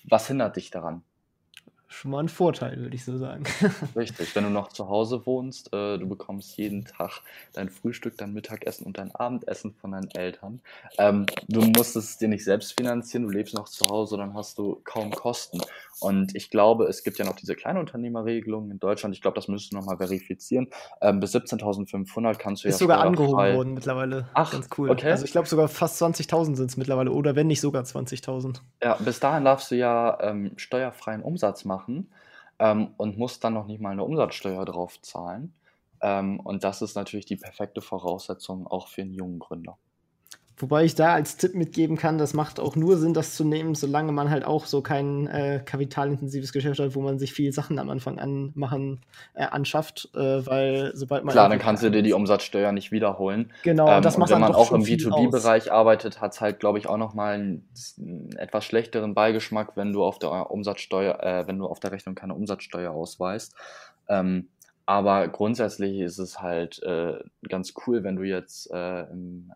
was 0.05 0.26
hindert 0.28 0.57
dich 0.57 0.70
daran? 0.70 1.05
Schon 1.93 2.12
mal 2.12 2.20
ein 2.20 2.28
Vorteil, 2.28 2.78
würde 2.78 2.95
ich 2.95 3.05
so 3.05 3.18
sagen. 3.18 3.45
Richtig, 3.97 4.34
wenn 4.36 4.45
du 4.45 4.51
noch 4.51 4.68
zu 4.68 4.88
Hause 4.88 5.26
wohnst, 5.26 5.72
äh, 5.74 5.99
du 5.99 6.09
bekommst 6.09 6.57
jeden 6.57 6.84
Tag 6.84 7.20
dein 7.53 7.68
Frühstück, 7.68 8.16
dein 8.16 8.32
Mittagessen 8.32 8.86
und 8.86 8.97
dein 8.97 9.12
Abendessen 9.14 9.74
von 9.74 9.91
deinen 9.91 10.11
Eltern. 10.12 10.61
Ähm, 10.99 11.26
du 11.49 11.62
musst 11.62 11.97
es 11.97 12.16
dir 12.16 12.28
nicht 12.28 12.45
selbst 12.45 12.78
finanzieren, 12.78 13.24
du 13.24 13.30
lebst 13.30 13.55
noch 13.55 13.68
zu 13.68 13.88
Hause, 13.88 14.16
dann 14.16 14.34
hast 14.34 14.57
du 14.59 14.80
kaum 14.84 15.11
Kosten. 15.11 15.61
Und 16.01 16.34
ich 16.34 16.49
glaube, 16.49 16.84
es 16.84 17.03
gibt 17.03 17.18
ja 17.18 17.24
noch 17.24 17.36
diese 17.36 17.57
Kleinunternehmerregelung 17.57 18.70
in 18.70 18.78
Deutschland. 18.78 19.14
Ich 19.14 19.20
glaube, 19.20 19.34
das 19.34 19.49
müsstest 19.49 19.72
du 19.72 19.76
nochmal 19.76 19.99
verifizieren. 19.99 20.68
Ähm, 21.03 21.18
bis 21.18 21.34
17.500 21.34 22.36
kannst 22.36 22.64
du 22.64 22.68
Ist 22.68 22.76
ja 22.76 22.78
sogar 22.78 23.01
angehoben 23.01 23.55
worden 23.57 23.74
mittlerweile. 23.74 24.28
Ach, 24.32 24.53
ganz 24.53 24.68
cool. 24.78 24.91
Okay. 24.91 25.11
Also 25.11 25.24
ich 25.24 25.32
glaube 25.32 25.49
sogar 25.49 25.68
fast 25.68 26.01
20.000 26.01 26.55
sind 26.55 26.70
es 26.70 26.76
mittlerweile 26.76 27.11
oder 27.11 27.34
wenn 27.34 27.49
nicht 27.49 27.61
sogar 27.61 27.82
20.000. 27.82 28.61
Ja, 28.82 28.95
bis 28.95 29.18
dahin 29.18 29.45
darfst 29.45 29.72
du 29.72 29.74
ja 29.74 30.18
ähm, 30.22 30.53
steuerfreien 30.57 31.22
Umsatz 31.22 31.64
machen 31.64 31.80
machen 31.81 32.12
ähm, 32.59 32.95
und 32.97 33.18
muss 33.18 33.41
dann 33.41 33.55
noch 33.55 33.66
nicht 33.66 33.81
mal 33.81 33.91
eine 33.91 34.05
Umsatzsteuer 34.05 34.64
drauf 34.64 35.01
zahlen. 35.03 35.55
Ähm, 36.03 36.41
und 36.41 36.64
das 36.64 36.83
ist 36.83 36.95
natürlich 36.95 37.26
die 37.26 37.37
perfekte 37.37 37.81
Voraussetzung 37.81 38.66
auch 38.66 38.89
für 38.89 39.03
einen 39.03 39.14
jungen 39.14 39.39
Gründer. 39.39 39.78
Wobei 40.61 40.84
ich 40.84 40.94
da 40.94 41.14
als 41.14 41.38
Tipp 41.38 41.54
mitgeben 41.54 41.96
kann, 41.96 42.18
das 42.18 42.34
macht 42.34 42.61
auch 42.61 42.76
nur 42.76 42.98
Sinn, 42.98 43.14
das 43.14 43.34
zu 43.34 43.44
nehmen, 43.44 43.74
solange 43.74 44.12
man 44.12 44.30
halt 44.30 44.44
auch 44.44 44.66
so 44.66 44.82
kein 44.82 45.26
äh, 45.26 45.62
kapitalintensives 45.64 46.52
Geschäft 46.52 46.78
hat, 46.80 46.94
wo 46.94 47.00
man 47.00 47.18
sich 47.18 47.32
viele 47.32 47.52
Sachen 47.52 47.78
am 47.78 47.88
Anfang 47.88 48.18
an 48.18 48.52
machen, 48.54 49.00
äh, 49.34 49.44
anschafft, 49.44 50.11
äh, 50.14 50.46
weil 50.46 50.92
sobald 50.94 51.24
man. 51.24 51.32
Klar, 51.32 51.48
dann 51.48 51.58
kannst 51.58 51.82
du 51.82 51.90
dir 51.90 52.02
die 52.02 52.12
Umsatzsteuer 52.12 52.72
nicht 52.72 52.92
wiederholen. 52.92 53.52
Genau, 53.62 53.90
ähm, 53.90 54.02
das 54.02 54.18
macht 54.18 54.30
und 54.30 54.36
wenn 54.36 54.42
man 54.42 54.54
auch 54.54 54.72
im 54.72 54.82
B2B-Bereich 54.82 55.72
arbeitet, 55.72 56.20
hat 56.20 56.32
es 56.32 56.40
halt, 56.40 56.61
glaube 56.61 56.78
ich, 56.78 56.88
auch 56.88 56.98
nochmal 56.98 57.34
einen, 57.34 57.68
einen 57.98 58.36
etwas 58.36 58.64
schlechteren 58.66 59.14
Beigeschmack, 59.14 59.76
wenn 59.76 59.92
du 59.92 60.04
auf 60.04 60.18
der 60.18 60.50
Umsatzsteuer, 60.50 61.22
äh, 61.22 61.46
wenn 61.46 61.58
du 61.58 61.66
auf 61.66 61.80
der 61.80 61.92
Rechnung 61.92 62.14
keine 62.14 62.34
Umsatzsteuer 62.34 62.90
ausweist. 62.92 63.54
Ähm, 64.08 64.48
aber 64.84 65.28
grundsätzlich 65.28 66.00
ist 66.00 66.18
es 66.18 66.40
halt 66.40 66.82
äh, 66.82 67.20
ganz 67.48 67.74
cool, 67.86 68.02
wenn 68.02 68.16
du 68.16 68.24
jetzt 68.24 68.70
äh, 68.72 69.02
im 69.02 69.52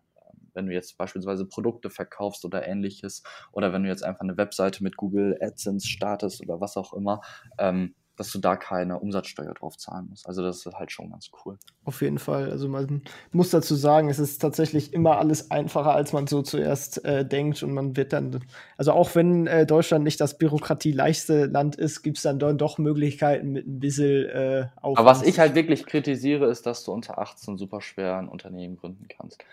wenn 0.55 0.67
du 0.67 0.73
jetzt 0.73 0.97
beispielsweise 0.97 1.45
Produkte 1.45 1.89
verkaufst 1.89 2.45
oder 2.45 2.67
ähnliches, 2.67 3.23
oder 3.51 3.73
wenn 3.73 3.83
du 3.83 3.89
jetzt 3.89 4.03
einfach 4.03 4.21
eine 4.21 4.37
Webseite 4.37 4.83
mit 4.83 4.97
Google 4.97 5.37
AdSense 5.41 5.87
startest 5.87 6.41
oder 6.41 6.59
was 6.61 6.77
auch 6.77 6.93
immer, 6.93 7.21
ähm, 7.57 7.95
dass 8.15 8.31
du 8.31 8.39
da 8.39 8.55
keine 8.55 8.99
Umsatzsteuer 8.99 9.53
drauf 9.53 9.77
zahlen 9.77 10.07
musst. 10.09 10.27
Also 10.27 10.41
das 10.41 10.65
ist 10.65 10.73
halt 10.73 10.91
schon 10.91 11.09
ganz 11.09 11.29
cool. 11.45 11.57
Auf 11.83 12.01
jeden 12.01 12.17
Fall. 12.17 12.49
Also 12.49 12.67
man 12.67 13.01
muss 13.31 13.49
dazu 13.49 13.75
sagen, 13.75 14.09
es 14.09 14.19
ist 14.19 14.41
tatsächlich 14.41 14.93
immer 14.93 15.17
alles 15.17 15.51
einfacher, 15.51 15.93
als 15.93 16.13
man 16.13 16.27
so 16.27 16.41
zuerst 16.41 17.03
äh, 17.03 17.25
denkt. 17.25 17.61
Und 17.63 17.73
man 17.73 17.95
wird 17.97 18.13
dann, 18.13 18.39
also 18.77 18.93
auch 18.93 19.15
wenn 19.15 19.47
äh, 19.47 19.65
Deutschland 19.65 20.03
nicht 20.03 20.19
das 20.21 20.37
bürokratieleichste 20.37 21.45
Land 21.45 21.75
ist, 21.75 22.03
gibt 22.03 22.17
es 22.17 22.23
dann 22.23 22.39
doch 22.39 22.77
Möglichkeiten 22.77 23.51
mit 23.51 23.67
ein 23.67 23.79
bisschen 23.79 24.29
äh, 24.29 24.67
Aufwand. 24.77 24.99
Aber 24.99 25.09
was 25.09 25.23
ich 25.23 25.39
halt 25.39 25.55
wirklich 25.55 25.85
kritisiere, 25.85 26.45
ist, 26.47 26.65
dass 26.65 26.83
du 26.83 26.93
unter 26.93 27.19
18 27.19 27.57
super 27.57 27.81
schwer 27.81 28.17
ein 28.17 28.29
Unternehmen 28.29 28.77
gründen 28.77 29.07
kannst. 29.09 29.43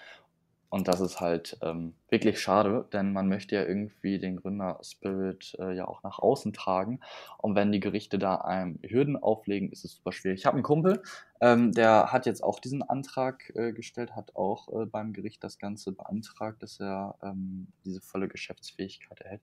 Und 0.73 0.89
das 0.89 1.03
ist 1.03 1.21
halt 1.21 1.59
ähm, 1.61 1.93
wirklich 2.09 2.41
schade, 2.41 2.87
denn 2.95 3.13
man 3.13 3.29
möchte 3.29 3.55
ja 3.55 3.63
irgendwie 3.63 4.19
den 4.19 4.37
Gründer-Spirit 4.37 5.55
äh, 5.59 5.75
ja 5.75 5.87
auch 5.87 6.03
nach 6.03 6.19
außen 6.19 6.55
tragen. 6.55 7.01
Und 7.37 7.55
wenn 7.55 7.73
die 7.73 7.79
Gerichte 7.79 8.19
da 8.19 8.37
einem 8.37 8.79
Hürden 8.83 9.23
auflegen, 9.23 9.71
ist 9.71 9.85
es 9.85 9.93
super 9.97 10.13
schwierig. 10.13 10.41
Ich 10.41 10.47
habe 10.47 10.55
einen 10.55 10.63
Kumpel, 10.63 11.03
ähm, 11.43 11.73
der 11.73 12.11
hat 12.11 12.25
jetzt 12.25 12.43
auch 12.43 12.59
diesen 12.59 12.83
Antrag 12.83 13.53
äh, 13.55 13.73
gestellt, 13.73 14.17
hat 14.17 14.35
auch 14.35 14.69
äh, 14.73 14.87
beim 14.87 15.13
Gericht 15.13 15.45
das 15.45 15.59
Ganze 15.59 15.93
beantragt, 15.93 16.63
dass 16.63 16.81
er 16.81 17.17
ähm, 17.23 17.67
diese 17.85 18.01
volle 18.01 18.29
Geschäftsfähigkeit 18.29 19.21
erhält. 19.21 19.43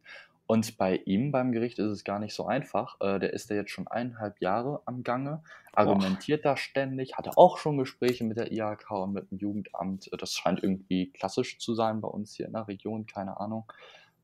Und 0.52 0.80
bei 0.80 0.96
ihm 1.06 1.32
beim 1.32 1.52
Gericht 1.52 1.78
ist 1.78 1.92
es 1.92 2.04
gar 2.04 2.18
nicht 2.18 2.34
so 2.34 2.48
einfach. 2.48 3.00
Äh, 3.02 3.20
der 3.20 3.34
ist 3.34 3.52
ja 3.52 3.58
jetzt 3.58 3.70
schon 3.70 3.88
eineinhalb 3.88 4.42
Jahre 4.42 4.82
am 4.86 5.04
Gange, 5.04 5.44
argumentiert 5.74 6.42
Boah. 6.42 6.50
da 6.50 6.58
ständig, 6.58 7.20
hatte 7.20 7.38
auch 7.38 7.60
schon 7.60 7.78
Gespräche 7.78 8.24
mit 8.24 8.38
der 8.38 8.52
IHK 8.52 8.90
und 8.90 9.14
mit 9.14 9.30
dem 9.30 9.38
Jugendamt. 9.38 10.10
Das 10.20 10.34
scheint 10.34 10.64
irgendwie 10.64 11.12
klassisch 11.12 11.60
zu 11.60 11.76
sein 11.76 12.02
bei 12.02 12.08
uns 12.08 12.34
hier 12.34 12.48
in 12.48 12.54
der 12.54 12.68
Region, 12.68 13.06
keine 13.06 13.40
Ahnung. 13.40 13.72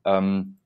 Ähm, 0.04 0.56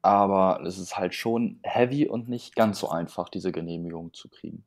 aber 0.00 0.64
es 0.64 0.78
ist 0.78 0.96
halt 0.96 1.12
schon 1.12 1.58
heavy 1.64 2.06
und 2.06 2.28
nicht 2.28 2.54
ganz 2.54 2.78
so 2.78 2.88
einfach, 2.88 3.28
diese 3.28 3.50
Genehmigung 3.50 4.14
zu 4.14 4.28
kriegen. 4.28 4.64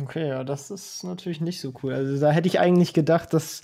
Okay, 0.00 0.28
ja, 0.28 0.44
das 0.44 0.70
ist 0.70 1.04
natürlich 1.04 1.40
nicht 1.40 1.60
so 1.60 1.72
cool. 1.82 1.92
Also 1.92 2.18
da 2.20 2.30
hätte 2.30 2.48
ich 2.48 2.60
eigentlich 2.60 2.94
gedacht, 2.94 3.34
dass 3.34 3.62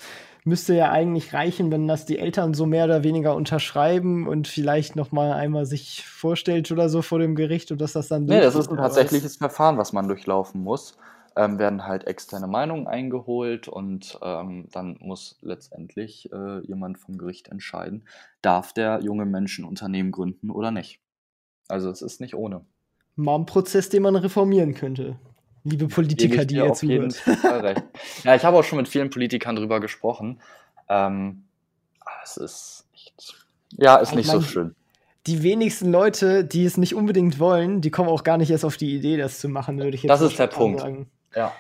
müsste 0.49 0.75
ja 0.75 0.91
eigentlich 0.91 1.33
reichen, 1.33 1.71
wenn 1.71 1.87
das 1.87 2.07
die 2.07 2.19
Eltern 2.19 2.55
so 2.55 2.67
mehr 2.67 2.87
oder 2.87 3.05
weniger 3.05 3.37
unterschreiben 3.37 4.27
und 4.27 4.49
vielleicht 4.49 4.97
noch 4.97 5.13
mal 5.13 5.33
einmal 5.33 5.67
sich 5.67 6.05
vorstellt 6.07 6.71
oder 6.73 6.89
so 6.89 7.03
vor 7.03 7.19
dem 7.19 7.37
Gericht 7.37 7.71
und 7.71 7.81
dass 7.81 7.93
das 7.93 8.09
dann. 8.09 8.25
Nee, 8.25 8.41
das 8.41 8.57
ist 8.57 8.71
ein 8.71 8.77
tatsächliches 8.77 9.37
Verfahren, 9.37 9.79
was 9.79 9.93
man 9.93 10.09
durchlaufen 10.09 10.63
muss. 10.63 10.97
Ähm, 11.37 11.61
werden 11.61 11.87
halt 11.87 12.05
externe 12.09 12.49
Meinungen 12.49 12.89
eingeholt 12.89 13.69
und 13.69 14.19
ähm, 14.23 14.67
dann 14.73 14.97
muss 14.99 15.39
letztendlich 15.41 16.33
äh, 16.33 16.67
jemand 16.67 16.99
vom 16.99 17.17
Gericht 17.17 17.47
entscheiden, 17.47 18.09
darf 18.43 18.73
der 18.73 19.01
junge 19.03 19.25
Mensch 19.25 19.57
ein 19.61 19.65
Unternehmen 19.65 20.11
gründen 20.11 20.51
oder 20.51 20.73
nicht. 20.73 21.01
Also 21.69 21.91
es 21.91 22.03
ist 22.03 22.21
nicht 22.21 22.35
ohne. 22.35 22.65
Mal 23.15 23.37
ein 23.37 23.47
Prozess, 23.47 23.89
den 23.89 24.03
man 24.03 24.17
reformieren 24.17 24.75
könnte. 24.75 25.17
Liebe 25.65 25.89
Politiker, 25.89 26.45
die 26.45 26.57
ihr 26.57 26.73
zuhört. 26.73 27.23
Ja, 28.25 28.35
ich 28.35 28.45
habe 28.45 28.57
auch 28.57 28.65
schon 28.65 28.79
mit 28.79 28.89
vielen 28.89 29.11
Politikern 29.11 29.57
drüber 29.57 29.81
gesprochen. 29.81 30.41
Ähm, 30.89 31.45
es 32.25 32.37
ist 32.37 32.87
nicht 32.93 33.47
Ja, 33.73 33.97
ist 33.97 34.15
nicht 34.15 34.29
mein, 34.29 34.41
so 34.41 34.47
schön. 34.47 34.75
Die 35.27 35.43
wenigsten 35.43 35.91
Leute, 35.91 36.45
die 36.45 36.65
es 36.65 36.77
nicht 36.77 36.95
unbedingt 36.95 37.39
wollen, 37.39 37.81
die 37.81 37.91
kommen 37.91 38.09
auch 38.09 38.25
gar 38.25 38.39
nicht 38.39 38.51
erst 38.51 38.65
auf 38.65 38.77
die 38.77 38.95
Idee, 38.95 39.17
das 39.17 39.41
zu 39.41 39.49
machen, 39.49 39.79
würde 39.79 39.95
ich 39.95 40.03
jetzt 40.03 40.11
Das 40.11 40.21
ist 40.21 40.39
der 40.39 40.47
Punkt. 40.47 40.81
Sagen. 40.81 41.11
Ja, 41.35 41.53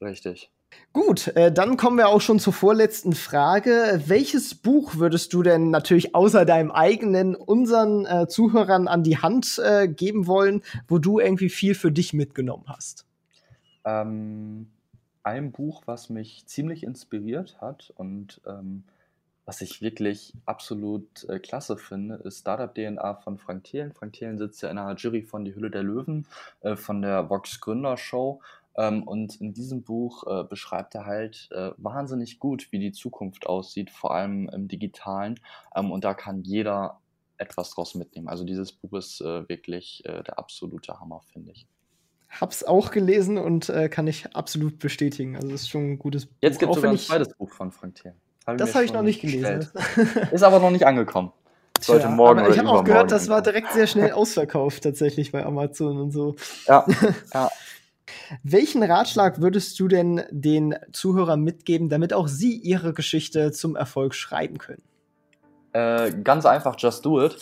richtig. 0.00 0.50
Gut, 0.92 1.28
äh, 1.28 1.52
dann 1.52 1.76
kommen 1.76 1.98
wir 1.98 2.08
auch 2.08 2.22
schon 2.22 2.38
zur 2.38 2.52
vorletzten 2.52 3.12
Frage. 3.12 4.02
Welches 4.06 4.54
Buch 4.54 4.96
würdest 4.96 5.32
du 5.34 5.42
denn 5.42 5.70
natürlich 5.70 6.14
außer 6.14 6.46
deinem 6.46 6.70
eigenen 6.70 7.34
unseren 7.34 8.06
äh, 8.06 8.26
Zuhörern 8.28 8.88
an 8.88 9.02
die 9.02 9.18
Hand 9.18 9.60
äh, 9.62 9.88
geben 9.88 10.26
wollen, 10.26 10.62
wo 10.88 10.98
du 10.98 11.18
irgendwie 11.18 11.50
viel 11.50 11.74
für 11.74 11.92
dich 11.92 12.14
mitgenommen 12.14 12.64
hast? 12.66 13.04
Ähm, 13.86 14.68
ein 15.22 15.52
Buch, 15.52 15.82
was 15.86 16.10
mich 16.10 16.46
ziemlich 16.46 16.82
inspiriert 16.82 17.60
hat 17.60 17.92
und 17.96 18.40
ähm, 18.46 18.84
was 19.46 19.60
ich 19.60 19.80
wirklich 19.80 20.34
absolut 20.44 21.24
äh, 21.28 21.38
klasse 21.38 21.76
finde, 21.76 22.16
ist 22.16 22.40
Startup 22.40 22.74
DNA 22.74 23.14
von 23.14 23.38
Frank 23.38 23.64
Thelen. 23.64 23.92
Frank 23.92 24.12
Thelen 24.14 24.38
sitzt 24.38 24.60
ja 24.62 24.70
in 24.70 24.78
einer 24.78 24.96
Jury 24.96 25.22
von 25.22 25.44
Die 25.44 25.54
Hülle 25.54 25.70
der 25.70 25.84
Löwen, 25.84 26.26
äh, 26.62 26.76
von 26.76 27.00
der 27.00 27.30
Vox 27.30 27.60
Gründer 27.60 27.96
Show 27.96 28.40
ähm, 28.76 29.04
und 29.04 29.40
in 29.40 29.52
diesem 29.52 29.82
Buch 29.82 30.24
äh, 30.26 30.44
beschreibt 30.44 30.94
er 30.94 31.06
halt 31.06 31.48
äh, 31.52 31.70
wahnsinnig 31.76 32.38
gut, 32.40 32.68
wie 32.72 32.78
die 32.78 32.92
Zukunft 32.92 33.46
aussieht, 33.46 33.90
vor 33.90 34.14
allem 34.14 34.48
im 34.48 34.68
digitalen. 34.68 35.40
Ähm, 35.74 35.90
und 35.92 36.04
da 36.04 36.14
kann 36.14 36.42
jeder 36.42 37.00
etwas 37.38 37.70
draus 37.70 37.94
mitnehmen. 37.94 38.28
Also 38.28 38.44
dieses 38.44 38.72
Buch 38.72 38.94
ist 38.94 39.20
äh, 39.20 39.48
wirklich 39.48 40.04
äh, 40.06 40.22
der 40.22 40.38
absolute 40.38 40.98
Hammer, 41.00 41.20
finde 41.32 41.52
ich. 41.52 41.66
Hab's 42.40 42.64
auch 42.64 42.90
gelesen 42.90 43.38
und 43.38 43.68
äh, 43.68 43.88
kann 43.88 44.06
ich 44.06 44.34
absolut 44.34 44.78
bestätigen. 44.78 45.36
Also 45.36 45.48
es 45.48 45.62
ist 45.62 45.70
schon 45.70 45.92
ein 45.92 45.98
gutes 45.98 46.26
Buch. 46.26 46.36
Jetzt 46.40 46.58
gibt 46.58 46.70
es 46.70 46.76
sogar 46.76 46.90
ein 46.90 46.98
zweites 46.98 47.34
Buch 47.34 47.50
von 47.50 47.72
Frank 47.72 47.96
Thelen. 47.96 48.16
Hab 48.46 48.58
das 48.58 48.74
habe 48.74 48.84
ich 48.84 48.92
noch 48.92 49.02
nicht 49.02 49.20
gelesen. 49.20 49.68
ist 50.30 50.42
aber 50.42 50.58
noch 50.58 50.70
nicht 50.70 50.86
angekommen. 50.86 51.32
Sollte 51.80 52.08
morgen 52.08 52.40
aber 52.40 52.50
ich 52.50 52.58
habe 52.58 52.68
auch 52.70 52.84
gehört, 52.84 53.12
das 53.12 53.28
war 53.28 53.42
direkt 53.42 53.72
sehr 53.72 53.86
schnell 53.86 54.12
ausverkauft 54.12 54.82
tatsächlich 54.82 55.32
bei 55.32 55.44
Amazon 55.44 55.98
und 55.98 56.10
so. 56.10 56.36
Ja, 56.66 56.86
ja. 57.34 57.50
Welchen 58.42 58.82
Ratschlag 58.82 59.40
würdest 59.40 59.78
du 59.78 59.88
denn 59.88 60.22
den 60.30 60.74
Zuhörern 60.92 61.42
mitgeben, 61.42 61.88
damit 61.88 62.12
auch 62.12 62.28
sie 62.28 62.56
ihre 62.56 62.92
Geschichte 62.92 63.52
zum 63.52 63.76
Erfolg 63.76 64.14
schreiben 64.14 64.58
können? 64.58 64.82
Äh, 65.72 66.12
ganz 66.22 66.46
einfach, 66.46 66.76
just 66.78 67.04
do 67.04 67.24
it. 67.24 67.36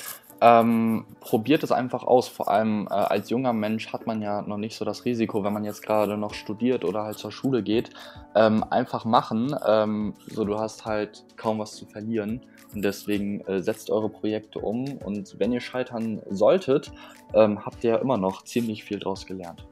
Ähm, 0.46 1.06
probiert 1.20 1.62
es 1.62 1.72
einfach 1.72 2.02
aus. 2.02 2.28
Vor 2.28 2.50
allem 2.50 2.86
äh, 2.90 2.92
als 2.92 3.30
junger 3.30 3.54
Mensch 3.54 3.94
hat 3.94 4.06
man 4.06 4.20
ja 4.20 4.42
noch 4.42 4.58
nicht 4.58 4.76
so 4.76 4.84
das 4.84 5.06
Risiko, 5.06 5.42
wenn 5.42 5.54
man 5.54 5.64
jetzt 5.64 5.82
gerade 5.82 6.18
noch 6.18 6.34
studiert 6.34 6.84
oder 6.84 7.04
halt 7.04 7.16
zur 7.16 7.32
Schule 7.32 7.62
geht. 7.62 7.88
Ähm, 8.34 8.62
einfach 8.68 9.06
machen. 9.06 9.56
Ähm, 9.66 10.12
so, 10.30 10.44
du 10.44 10.58
hast 10.58 10.84
halt 10.84 11.24
kaum 11.38 11.60
was 11.60 11.76
zu 11.76 11.86
verlieren. 11.86 12.42
Und 12.74 12.84
deswegen 12.84 13.40
äh, 13.46 13.62
setzt 13.62 13.88
eure 13.88 14.10
Projekte 14.10 14.58
um. 14.58 14.84
Und 14.98 15.38
wenn 15.38 15.50
ihr 15.50 15.62
scheitern 15.62 16.20
solltet, 16.28 16.92
ähm, 17.32 17.64
habt 17.64 17.82
ihr 17.82 17.92
ja 17.92 17.96
immer 17.96 18.18
noch 18.18 18.44
ziemlich 18.44 18.84
viel 18.84 18.98
draus 18.98 19.24
gelernt. 19.24 19.66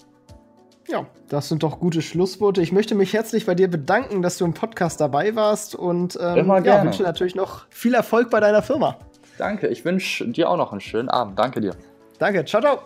Ja, 0.88 1.04
das 1.28 1.50
sind 1.50 1.62
doch 1.64 1.80
gute 1.80 2.00
Schlussworte. 2.00 2.62
Ich 2.62 2.72
möchte 2.72 2.94
mich 2.94 3.12
herzlich 3.12 3.44
bei 3.44 3.54
dir 3.54 3.68
bedanken, 3.68 4.22
dass 4.22 4.38
du 4.38 4.46
im 4.46 4.54
Podcast 4.54 5.02
dabei 5.02 5.36
warst 5.36 5.74
und 5.74 6.18
ähm. 6.18 6.46
Ja, 6.64 6.82
wünsche 6.82 7.02
natürlich 7.02 7.34
noch 7.34 7.66
viel 7.68 7.92
Erfolg 7.92 8.30
bei 8.30 8.40
deiner 8.40 8.62
Firma. 8.62 8.96
Danke, 9.38 9.68
ich 9.68 9.84
wünsche 9.84 10.28
dir 10.28 10.48
auch 10.48 10.56
noch 10.56 10.72
einen 10.72 10.80
schönen 10.80 11.08
Abend. 11.08 11.38
Danke 11.38 11.60
dir. 11.60 11.74
Danke, 12.18 12.44
ciao, 12.44 12.60
ciao. 12.60 12.82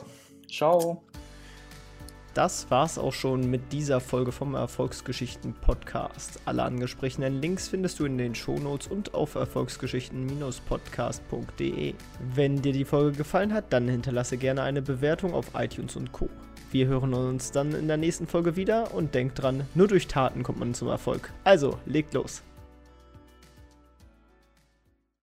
Ciao. 0.49 1.03
Das 2.37 2.71
war's 2.71 2.99
auch 2.99 3.15
schon 3.15 3.51
mit 3.51 3.73
dieser 3.73 3.99
Folge 3.99 4.31
vom 4.31 4.55
Erfolgsgeschichten 4.55 5.55
Podcast. 5.55 6.39
Alle 6.45 6.65
angesprochenen 6.65 7.41
Links 7.41 7.69
findest 7.69 7.99
du 7.99 8.05
in 8.05 8.19
den 8.19 8.35
Shownotes 8.35 8.89
und 8.89 9.15
auf 9.15 9.37
erfolgsgeschichten-podcast.de. 9.37 11.95
Wenn 12.35 12.61
dir 12.61 12.75
die 12.75 12.85
Folge 12.85 13.17
gefallen 13.17 13.55
hat, 13.55 13.73
dann 13.73 13.89
hinterlasse 13.89 14.37
gerne 14.37 14.61
eine 14.63 14.83
Bewertung 14.83 15.33
auf 15.33 15.47
iTunes 15.55 15.97
und 15.97 16.13
Co. 16.13 16.29
Wir 16.73 16.89
hören 16.89 17.15
uns 17.15 17.53
dann 17.53 17.75
in 17.75 17.89
der 17.89 17.97
nächsten 17.97 18.27
Folge 18.27 18.55
wieder 18.55 18.95
und 18.95 19.15
denkt 19.15 19.41
dran, 19.41 19.67
nur 19.75 19.89
durch 19.89 20.07
Taten 20.07 20.43
kommt 20.43 20.59
man 20.59 20.75
zum 20.75 20.89
Erfolg. 20.89 21.33
Also, 21.43 21.79
legt 21.87 22.13
los. 22.13 22.43